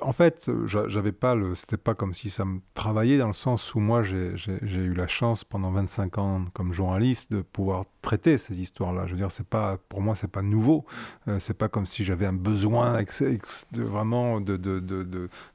En 0.00 0.12
fait, 0.12 0.50
j'avais 0.66 1.12
pas 1.12 1.34
le, 1.34 1.54
c'était 1.54 1.76
pas 1.76 1.94
comme 1.94 2.14
si 2.14 2.30
ça 2.30 2.44
me 2.44 2.60
travaillait 2.74 3.18
dans 3.18 3.26
le 3.26 3.32
sens 3.32 3.74
où 3.74 3.80
moi 3.80 4.02
j'ai 4.02 4.34
eu 4.64 4.94
la 4.94 5.06
chance 5.06 5.44
pendant 5.44 5.70
25 5.70 6.18
ans 6.18 6.44
comme 6.52 6.72
journaliste 6.72 7.32
de 7.32 7.42
pouvoir 7.42 7.84
traiter 8.02 8.36
ces 8.36 8.60
histoires-là. 8.60 9.06
Je 9.06 9.12
veux 9.12 9.16
dire, 9.16 9.30
c'est 9.30 9.46
pas, 9.46 9.78
pour 9.88 10.02
moi, 10.02 10.16
c'est 10.16 10.30
pas 10.30 10.42
nouveau. 10.42 10.84
Euh, 11.28 11.38
c'est 11.38 11.56
pas 11.56 11.68
comme 11.68 11.86
si 11.86 12.04
j'avais 12.04 12.26
un 12.26 12.32
besoin 12.32 12.98
vraiment 13.72 14.40
de, 14.40 14.58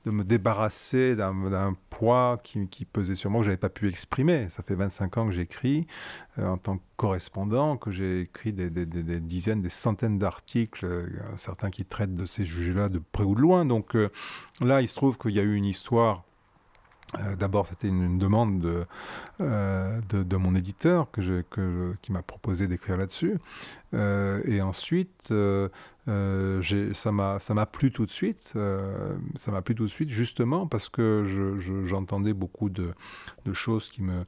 me 0.06 0.24
débarrasser 0.24 1.16
d'un 1.16 1.76
poids 1.90 2.40
qui, 2.44 2.86
pesait 2.86 3.16
sur 3.16 3.30
moi 3.30 3.42
que 3.42 3.46
j'avais 3.46 3.58
pas 3.58 3.70
pu 3.70 3.88
exprimer. 3.90 4.48
Ça 4.50 4.64
fait 4.64 4.76
25 4.76 5.18
ans 5.18 5.26
que 5.28 5.34
j'écris 5.34 5.86
euh, 6.40 6.48
en 6.48 6.58
tant 6.58 6.78
que 6.78 6.84
correspondant, 6.96 7.78
que 7.78 7.92
j'ai 7.92 8.22
écrit 8.22 8.54
des, 8.54 8.70
dizaines, 9.20 9.62
des 9.62 9.70
centaines 9.70 10.18
d'articles, 10.18 10.86
euh, 10.86 11.08
certains 11.36 11.70
qui 11.70 11.86
traitent 11.86 12.16
de 12.16 12.26
ces 12.26 12.46
sujets-là 12.46 12.90
de 12.90 13.00
près 13.00 13.24
ou 13.24 13.36
de 13.36 13.42
loin. 13.42 13.66
Donc 13.66 13.87
là, 14.62 14.82
il 14.82 14.88
se 14.88 14.96
trouve 14.96 15.18
qu'il 15.18 15.32
y 15.32 15.40
a 15.40 15.44
eu 15.44 15.56
une 15.56 15.66
histoire 15.66 16.24
euh, 17.16 17.36
d'abord, 17.38 17.68
c'était 17.68 17.88
une, 17.88 18.18
demande 18.18 18.60
de, 18.60 18.86
euh, 19.40 20.02
de, 20.10 20.36
mon 20.36 20.56
éditeur 20.56 21.10
que 21.12 21.42
que 21.50 21.94
qui 22.02 22.12
m'a 22.12 22.22
proposé 22.22 22.68
d'écrire 22.68 22.98
là-dessus. 22.98 23.38
Euh, 23.94 24.42
et 24.44 24.62
ensuite, 24.62 25.34
ça 26.06 27.12
m'a 27.12 27.66
plu 27.72 27.92
tout 27.92 28.06
de 28.06 28.12
suite. 28.12 28.54
ça 29.36 29.52
m'a 29.52 29.62
plu 29.62 29.76
tout 29.76 29.86
de 29.86 29.90
suite, 29.90 30.10
justement 30.10 30.68
parce 30.68 30.90
que 30.90 31.56
j'entendais 31.86 32.34
beaucoup 32.34 32.70
de, 32.70 32.94
de, 33.46 33.54
choses 33.54 33.90
qui 33.90 34.02
me 34.02 34.26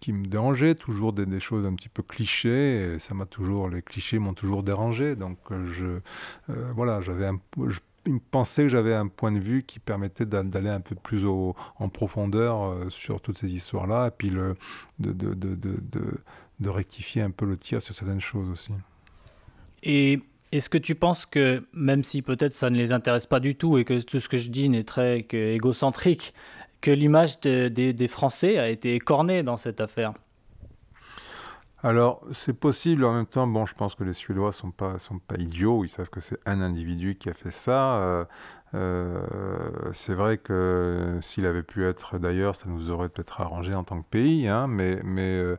qui 0.00 0.12
me 0.12 0.26
dérangeaient, 0.26 0.74
toujours 0.74 1.14
des, 1.14 1.40
choses 1.40 1.64
un 1.64 1.74
petit 1.74 1.88
peu 1.88 2.02
clichés, 2.02 2.96
et 2.96 2.98
ça 2.98 3.14
toujours, 3.30 3.70
les 3.70 3.80
clichés 3.80 4.18
m'ont 4.18 4.34
toujours 4.34 4.62
dérangé, 4.62 5.16
donc 5.16 5.38
je, 5.50 6.00
voilà, 6.48 7.00
j'avais 7.00 7.30
il 8.08 8.20
pensait 8.20 8.62
que 8.62 8.68
j'avais 8.68 8.94
un 8.94 9.06
point 9.06 9.32
de 9.32 9.38
vue 9.38 9.62
qui 9.62 9.78
permettait 9.78 10.26
d'aller 10.26 10.70
un 10.70 10.80
peu 10.80 10.94
plus 10.94 11.26
en 11.26 11.88
profondeur 11.88 12.90
sur 12.90 13.20
toutes 13.20 13.38
ces 13.38 13.52
histoires-là, 13.52 14.08
et 14.08 14.10
puis 14.10 14.32
de, 14.98 16.70
rectifier 16.70 17.22
un 17.22 17.30
peu 17.30 17.46
le 17.46 17.56
tir 17.56 17.80
sur 17.82 17.94
certaines 17.94 18.20
choses 18.20 18.48
aussi. 18.48 18.72
Et 19.82 20.20
est-ce 20.50 20.68
que 20.70 20.78
tu 20.78 20.94
penses 20.94 21.26
que, 21.26 21.62
même 21.72 22.02
si 22.02 22.22
peut-être 22.22 22.56
ça 22.56 22.70
ne 22.70 22.76
les 22.76 22.92
intéresse 22.92 23.26
pas 23.26 23.40
du 23.40 23.54
tout 23.54 23.78
et 23.78 23.84
que 23.84 24.00
tout 24.00 24.20
ce 24.20 24.28
que 24.28 24.38
je 24.38 24.50
dis 24.50 24.68
n'est 24.68 24.84
très 24.84 25.20
égocentrique, 25.30 26.34
que 26.80 26.90
l'image 26.90 27.40
des 27.40 28.08
Français 28.08 28.58
a 28.58 28.68
été 28.68 28.94
écornée 28.94 29.42
dans 29.42 29.56
cette 29.56 29.80
affaire? 29.80 30.14
Alors, 31.84 32.22
c'est 32.32 32.54
possible. 32.54 33.04
En 33.04 33.12
même 33.12 33.26
temps, 33.26 33.46
bon, 33.46 33.64
je 33.64 33.74
pense 33.74 33.94
que 33.94 34.02
les 34.02 34.12
Suédois 34.12 34.50
sont 34.52 34.72
pas 34.72 34.98
sont 34.98 35.20
pas 35.20 35.36
idiots. 35.36 35.84
Ils 35.84 35.88
savent 35.88 36.10
que 36.10 36.20
c'est 36.20 36.38
un 36.44 36.60
individu 36.60 37.14
qui 37.14 37.28
a 37.30 37.34
fait 37.34 37.52
ça. 37.52 37.98
Euh, 37.98 38.24
euh, 38.74 39.20
c'est 39.92 40.14
vrai 40.14 40.38
que 40.38 41.18
s'il 41.22 41.46
avait 41.46 41.62
pu 41.62 41.86
être 41.86 42.18
d'ailleurs, 42.18 42.56
ça 42.56 42.68
nous 42.68 42.90
aurait 42.90 43.08
peut-être 43.08 43.40
arrangé 43.40 43.74
en 43.74 43.84
tant 43.84 44.02
que 44.02 44.08
pays. 44.08 44.48
Hein, 44.48 44.66
mais 44.66 45.00
euh, 45.04 45.56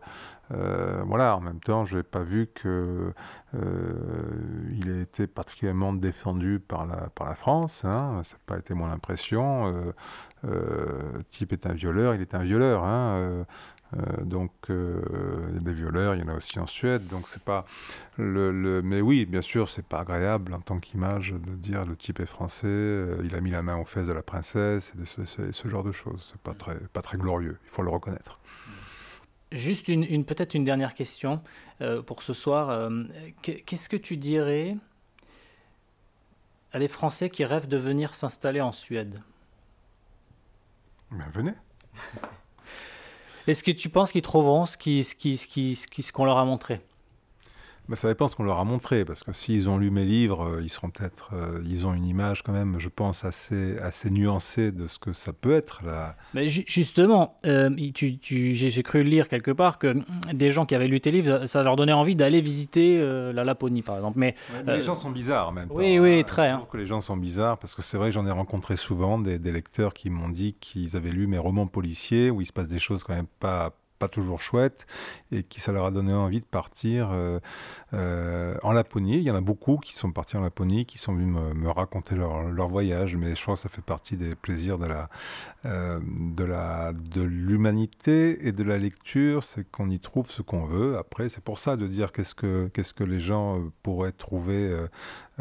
voilà. 1.06 1.38
En 1.38 1.40
même 1.40 1.62
temps, 1.62 1.86
je 1.86 1.98
n'ai 1.98 2.04
pas 2.04 2.22
vu 2.24 2.48
que 2.54 3.14
il 3.54 4.90
ait 4.90 5.02
été 5.02 5.26
particulièrement 5.26 5.94
défendu 5.94 6.60
par 6.60 6.86
la 6.86 7.10
par 7.16 7.28
la 7.30 7.36
France. 7.36 7.86
Hein, 7.86 8.22
ça 8.26 8.36
n'a 8.36 8.42
pas 8.46 8.58
été 8.60 8.74
mon 8.74 8.92
impression. 8.92 9.74
type 11.30 11.54
est 11.54 11.66
un 11.66 11.74
violeur, 11.74 12.14
il 12.14 12.22
est 12.22 12.36
un 12.36 12.44
violeur. 12.44 12.84
Hein, 12.84 13.46
euh, 13.98 14.24
donc, 14.24 14.52
euh, 14.70 15.02
des 15.60 15.74
violeurs, 15.74 16.16
il 16.16 16.22
y 16.22 16.24
en 16.24 16.28
a 16.28 16.36
aussi 16.36 16.60
en 16.60 16.68
Suède. 16.68 17.08
Donc, 17.08 17.28
c'est 17.28 17.42
pas 17.42 17.66
le, 18.18 18.82
Mais 18.84 19.02
oui, 19.02 19.26
bien 19.26 19.42
sûr, 19.42 19.70
c'est 19.70 19.86
pas 19.86 20.02
agréable 20.02 20.54
en 20.54 20.60
tant 20.60 20.80
qu'image 20.80 21.34
de 21.34 21.56
dire 21.56 21.86
le 21.86 21.96
type 21.96 22.20
est 22.20 22.26
français, 22.26 22.68
euh, 22.68 23.22
il 23.24 23.36
a 23.36 23.42
mis 23.42 23.52
la 23.52 23.62
main 23.62 23.78
aux 23.78 23.86
fesses 23.86 24.08
de 24.08 24.14
la 24.14 24.22
princesse 24.22 24.94
et 25.02 25.06
ce, 25.06 25.52
ce, 25.52 25.68
genre 25.68 25.84
de 25.84 25.92
choses. 25.92 26.30
C'est 26.32 26.42
pas 26.42 26.54
très, 26.54 26.80
pas 26.94 27.02
très 27.02 27.18
glorieux. 27.18 27.58
Il 27.66 27.70
faut 27.70 27.82
le 27.82 27.90
reconnaître. 27.90 28.40
Juste 29.52 29.88
une, 29.88 30.26
peut-être 30.26 30.54
une 30.54 30.64
dernière 30.64 30.94
question 30.94 31.42
pour 32.06 32.22
ce 32.22 32.34
soir. 32.34 32.92
Qu'est-ce 33.42 33.90
que 33.90 33.98
tu 33.98 34.16
dirais 34.16 34.78
à 36.72 36.78
des 36.78 36.88
Français 36.88 37.32
qui 37.32 37.44
rêvent 37.44 37.68
de 37.68 37.78
venir 37.78 38.14
s'installer 38.14 38.62
en 38.62 38.72
Suède? 38.72 39.24
Ben 41.10 41.28
venez. 41.32 41.54
Est-ce 43.48 43.64
que 43.64 43.72
tu 43.72 43.90
penses 43.90 44.12
qu'ils 44.12 44.22
trouveront 44.22 44.66
ce 44.66 44.78
qu'on 44.78 45.04
ce 45.04 46.02
ce 46.02 46.12
qu'on 46.12 46.26
leur 46.26 46.38
a 46.38 46.46
montré? 46.46 46.82
Bah, 47.90 47.96
ça 47.96 48.08
dépend 48.08 48.28
ce 48.28 48.36
qu'on 48.36 48.44
leur 48.44 48.60
a 48.60 48.64
montré, 48.64 49.04
parce 49.04 49.24
que 49.24 49.32
s'ils 49.32 49.68
ont 49.68 49.80
lu 49.80 49.90
mes 49.90 50.06
livres, 50.06 50.44
euh, 50.44 50.62
ils 50.62 50.70
seront 50.70 50.92
peut-être, 50.92 51.32
euh, 51.34 51.60
ils 51.66 51.88
ont 51.88 51.94
une 51.96 52.06
image 52.06 52.44
quand 52.44 52.54
même, 52.54 52.76
je 52.78 52.88
pense, 52.88 53.26
assez, 53.26 53.80
assez 53.80 54.12
nuancée 54.12 54.72
de 54.72 54.86
ce 54.86 55.00
que 55.00 55.12
ça 55.12 55.34
peut 55.34 55.56
être. 55.56 55.84
Là. 55.84 56.16
Mais 56.36 56.48
justement, 56.50 57.40
euh, 57.48 57.72
tu, 57.96 58.20
j'ai 58.54 58.84
cru 58.84 59.02
lire 59.04 59.28
quelque 59.28 59.50
part 59.50 59.80
que 59.80 59.88
mm, 59.88 60.06
des 60.34 60.52
gens 60.52 60.68
qui 60.68 60.76
avaient 60.76 60.88
lu 60.88 61.02
tes 61.02 61.10
livres, 61.10 61.48
ça 61.48 61.64
leur 61.64 61.76
donnait 61.76 61.92
envie 61.92 62.16
d'aller 62.16 62.42
visiter 62.42 63.00
la 63.34 63.44
Laponie, 63.44 63.82
par 63.82 63.96
exemple. 63.96 64.20
Mais, 64.20 64.36
les 64.68 64.84
gens 64.84 64.94
sont 64.94 65.10
bizarres 65.10 65.52
même 65.52 65.68
temps. 65.68 65.74
Oui, 65.74 65.98
oui, 65.98 66.20
hein. 66.20 66.24
très. 66.24 66.50
Hein. 66.50 66.68
que 66.72 66.78
les 66.78 66.86
gens 66.86 67.02
sont 67.02 67.18
bizarres, 67.18 67.58
parce 67.58 67.74
que 67.74 67.82
c'est 67.82 67.98
vrai 67.98 68.10
que 68.10 68.14
j'en 68.14 68.28
ai 68.28 68.32
rencontré 68.32 68.76
souvent 68.76 69.18
des, 69.18 69.40
des 69.40 69.52
lecteurs 69.52 69.96
qui 69.96 70.12
m'ont 70.12 70.30
dit 70.30 70.54
qu'ils 70.54 70.96
avaient 70.96 71.10
lu 71.10 71.26
mes 71.26 71.40
romans 71.40 71.66
policiers, 71.66 72.30
où 72.30 72.40
il 72.40 72.46
se 72.46 72.54
passe 72.54 72.68
des 72.68 72.78
choses 72.78 73.04
quand 73.04 73.16
même 73.16 73.26
pas 73.40 73.79
pas 74.00 74.08
toujours 74.08 74.42
chouette 74.42 74.88
et 75.32 75.44
qui 75.44 75.60
ça 75.60 75.72
leur 75.72 75.86
a 75.86 75.92
donné 75.92 76.14
envie 76.14 76.40
de 76.40 76.46
partir 76.46 77.10
euh, 77.12 77.40
euh, 77.94 78.56
en 78.64 78.72
Laponie. 78.72 79.18
Il 79.18 79.24
y 79.24 79.32
en 79.32 79.36
a 79.36 79.42
beaucoup 79.42 79.78
qui 79.78 79.94
sont 79.94 80.12
partis 80.12 80.38
en 80.38 80.42
Laponie, 80.42 80.86
qui 80.86 80.98
sont 80.98 81.14
venus 81.14 81.28
me, 81.28 81.70
raconter 81.70 82.16
leur, 82.16 82.44
leur, 82.44 82.68
voyage, 82.68 83.16
mais 83.16 83.36
je 83.36 83.42
crois 83.42 83.56
que 83.56 83.62
ça 83.62 83.70
fait 83.70 83.84
partie 83.84 84.16
des 84.16 84.36
plaisirs 84.36 84.80
de 84.80 84.86
la 84.86 85.10
euh, 85.66 86.00
de 86.04 86.44
la 86.44 86.94
de 86.94 87.22
l'humanité 87.22 88.48
et 88.48 88.52
de 88.52 88.64
la 88.64 88.78
lecture, 88.78 89.44
c'est 89.44 89.70
qu'on 89.70 89.90
y 89.90 90.00
trouve 90.00 90.32
ce 90.32 90.42
qu'on 90.42 90.66
veut. 90.66 90.98
Après, 90.98 91.30
c'est 91.30 91.44
pour 91.44 91.60
ça 91.60 91.76
de 91.76 91.88
dire 91.88 92.12
qu'est-ce 92.12 92.36
que 92.36 92.70
qu'est-ce 92.74 92.94
que 92.94 93.04
les 93.04 93.20
gens 93.20 93.62
pourraient 93.84 94.14
trouver 94.14 94.88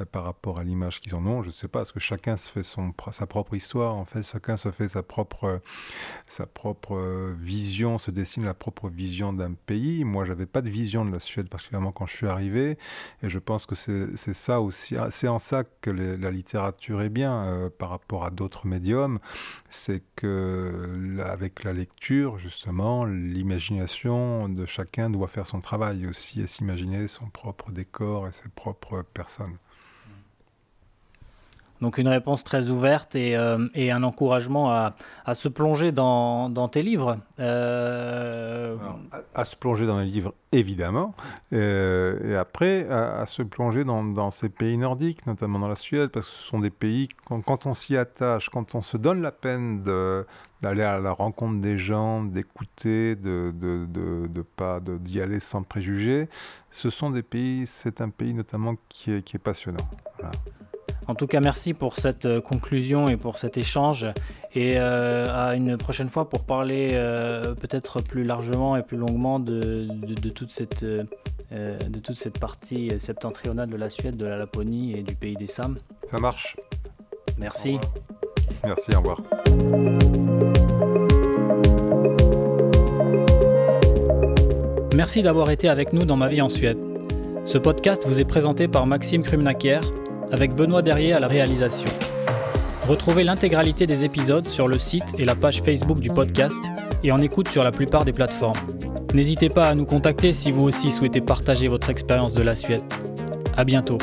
par 0.05 0.25
rapport 0.25 0.59
à 0.59 0.65
l'image 0.65 1.01
qu'ils 1.01 1.15
en 1.15 1.27
ont. 1.27 1.43
Je 1.43 1.49
ne 1.49 1.53
sais 1.53 1.69
pas, 1.69 1.81
parce 1.81 1.93
que 1.93 2.01
chacun 2.01 2.37
se 2.37 2.49
fait 2.49 2.63
son 2.63 2.93
sa 3.11 3.27
propre 3.27 3.55
histoire. 3.55 3.95
En 3.95 4.05
fait, 4.05 4.23
chacun 4.23 4.57
se 4.57 4.71
fait 4.71 4.89
sa 4.89 5.03
propre 5.03 5.61
sa 6.27 6.47
propre 6.47 7.35
vision, 7.39 7.99
se 7.99 8.11
dessine 8.11 8.45
la 8.45 8.55
propre 8.55 8.89
vision 8.89 9.33
d'un 9.33 9.55
pays. 9.55 10.05
Moi, 10.05 10.25
j'avais 10.25 10.47
pas 10.47 10.63
de 10.63 10.71
vision 10.71 11.05
de 11.05 11.13
la 11.13 11.21
Suède, 11.21 11.49
particulièrement 11.49 11.93
quand 11.93 12.07
je 12.07 12.17
suis 12.17 12.27
arrivé. 12.27 12.79
Et 13.23 13.29
je 13.29 13.39
pense 13.39 13.67
que 13.67 13.75
c'est 13.75 14.35
ça 14.35 14.61
aussi. 14.61 14.97
Ah, 14.97 15.11
c'est 15.11 15.29
en 15.29 15.39
ça 15.39 15.65
que 15.81 15.91
la 15.91 16.31
littérature 16.31 17.03
est 17.03 17.09
bien 17.09 17.45
euh, 17.45 17.71
par 17.71 17.91
rapport 17.91 18.25
à 18.25 18.31
d'autres 18.31 18.67
médiums. 18.67 19.19
C'est 19.69 20.03
que, 20.17 21.19
avec 21.25 21.65
la 21.65 21.73
lecture, 21.73 22.39
justement, 22.39 23.05
l'imagination 23.05 24.49
de 24.49 24.67
chacun 24.67 25.11
doit 25.11 25.29
faire 25.29 25.47
son 25.47 25.61
travail 25.61 26.07
aussi 26.07 26.41
et 26.41 26.47
s'imaginer 26.47 27.09
son 27.09 27.29
propre 27.31 27.71
décor 27.71 28.29
et 28.29 28.33
ses 28.33 28.49
propres 28.49 29.03
personnes. 29.03 29.59
Donc 31.81 31.99
une 31.99 32.09
réponse 32.09 32.43
très 32.43 32.69
ouverte 32.69 33.15
et, 33.15 33.37
euh, 33.37 33.69
un 33.77 34.03
encouragement 34.03 34.71
à, 34.71 34.95
se 35.35 35.49
plonger 35.49 35.93
dans, 35.93 36.69
tes 36.71 36.83
livres. 36.83 37.19
Euh... 37.39 38.77
à, 39.35 39.45
se 39.45 39.57
plonger 39.57 39.87
dans 39.87 40.01
les 40.01 40.07
livres, 40.07 40.35
évidemment. 40.53 41.15
Euh, 41.53 42.33
et 42.33 42.37
après, 42.37 42.89
à, 42.91 43.25
se 43.27 43.43
plonger 43.43 43.85
dans, 43.85 44.31
ces 44.31 44.49
pays 44.49 44.77
nordiques, 44.77 45.27
notamment 45.27 45.59
dans 45.59 45.69
la 45.69 45.77
Suède, 45.77 46.11
parce 46.11 46.27
que 46.27 46.33
ce 46.33 46.43
sont 46.43 46.61
des 46.61 46.71
pays, 46.71 47.09
quand, 47.27 47.67
on 47.67 47.75
s'y 47.75 47.97
attache, 47.97 48.49
quand 48.51 48.75
on 48.75 48.83
se 48.83 48.97
donne 48.97 49.23
la 49.23 49.33
peine 49.33 49.83
d'aller 50.63 50.83
à 50.83 50.99
la 50.99 51.13
rencontre 51.13 51.61
des 51.61 51.79
gens, 51.79 52.25
d'écouter, 52.25 53.15
de, 53.15 53.53
pas 54.57 54.81
d'y 54.81 55.21
aller 55.21 55.41
sans 55.41 55.63
préjugés, 55.63 56.29
ce 56.71 56.91
sont 56.91 57.11
des 57.11 57.23
pays, 57.23 57.67
c'est 57.67 58.01
un 58.01 58.11
pays 58.11 58.35
notamment 58.35 58.75
qui 58.89 59.13
est, 59.13 59.39
passionnant. 59.39 59.89
En 61.09 61.15
tout 61.15 61.27
cas, 61.27 61.41
merci 61.41 61.73
pour 61.73 61.97
cette 61.97 62.27
euh, 62.27 62.43
conclusion 62.43 63.09
et 63.09 63.17
pour 63.17 63.39
cet 63.39 63.57
échange. 63.57 64.07
Et 64.55 64.75
euh, 64.77 65.27
à 65.35 65.55
une 65.55 65.79
prochaine 65.79 66.11
fois 66.11 66.29
pour 66.29 66.45
parler 66.45 66.91
euh, 66.93 67.55
peut-être 67.55 68.03
plus 68.03 68.25
largement 68.25 68.77
et 68.77 68.83
plus 68.83 68.99
longuement 68.99 69.41
de, 69.41 69.89
toute, 70.35 70.53
cette, 70.53 70.85
de 70.85 71.99
toute 72.03 72.19
cette 72.19 72.39
partie 72.39 72.91
septentrionale 72.99 73.71
de 73.71 73.77
la 73.77 73.89
Suède, 73.89 74.17
de 74.19 74.27
la 74.27 74.37
Laponie 74.37 74.99
et 74.99 75.03
du 75.03 75.15
pays 75.15 75.37
des 75.37 75.47
Sams. 75.47 75.79
Ça 76.05 76.19
marche. 76.19 76.57
Merci. 77.39 77.79
Merci, 78.65 78.95
au 78.95 78.99
revoir. 78.99 79.23
Merci 84.95 85.23
d'avoir 85.23 85.51
été 85.51 85.69
avec 85.69 85.93
nous 85.93 86.05
dans 86.05 86.17
Ma 86.17 86.29
vie 86.29 86.43
en 86.43 86.49
Suède. 86.49 86.79
Ce 87.45 87.57
podcast 87.57 88.07
vous 88.07 88.21
est 88.21 88.29
présenté 88.29 88.69
par 88.69 88.87
Maxime 88.87 89.23
Krumnaker 89.23 89.83
avec 90.33 90.55
Benoît 90.55 90.83
Derrier 90.83 91.13
à 91.13 91.21
la 91.21 91.29
réalisation. 91.29 91.91
Retrouvez 92.87 93.25
l'intégralité 93.25 93.87
des 93.87 94.05
épisodes 94.05 94.47
sur 94.47 94.67
le 94.67 94.79
site 94.79 95.15
et 95.19 95.25
la 95.25 95.35
page 95.35 95.63
Facebook 95.63 96.01
du 96.01 96.09
podcast 96.09 96.65
et 97.05 97.13
en 97.13 97.19
écoute 97.21 97.49
sur 97.49 97.65
la 97.65 97.71
plupart 97.71 98.05
des 98.05 98.13
plateformes. 98.13 98.59
N'hésitez 99.15 99.49
pas 99.49 99.67
à 99.67 99.75
nous 99.75 99.87
contacter 99.87 100.33
si 100.33 100.53
vous 100.53 100.65
aussi 100.65 100.91
souhaitez 100.91 101.21
partager 101.21 101.69
votre 101.69 101.91
expérience 101.91 102.35
de 102.35 102.43
la 102.43 102.57
Suède. 102.57 102.83
À 103.57 103.65
bientôt. 103.65 103.99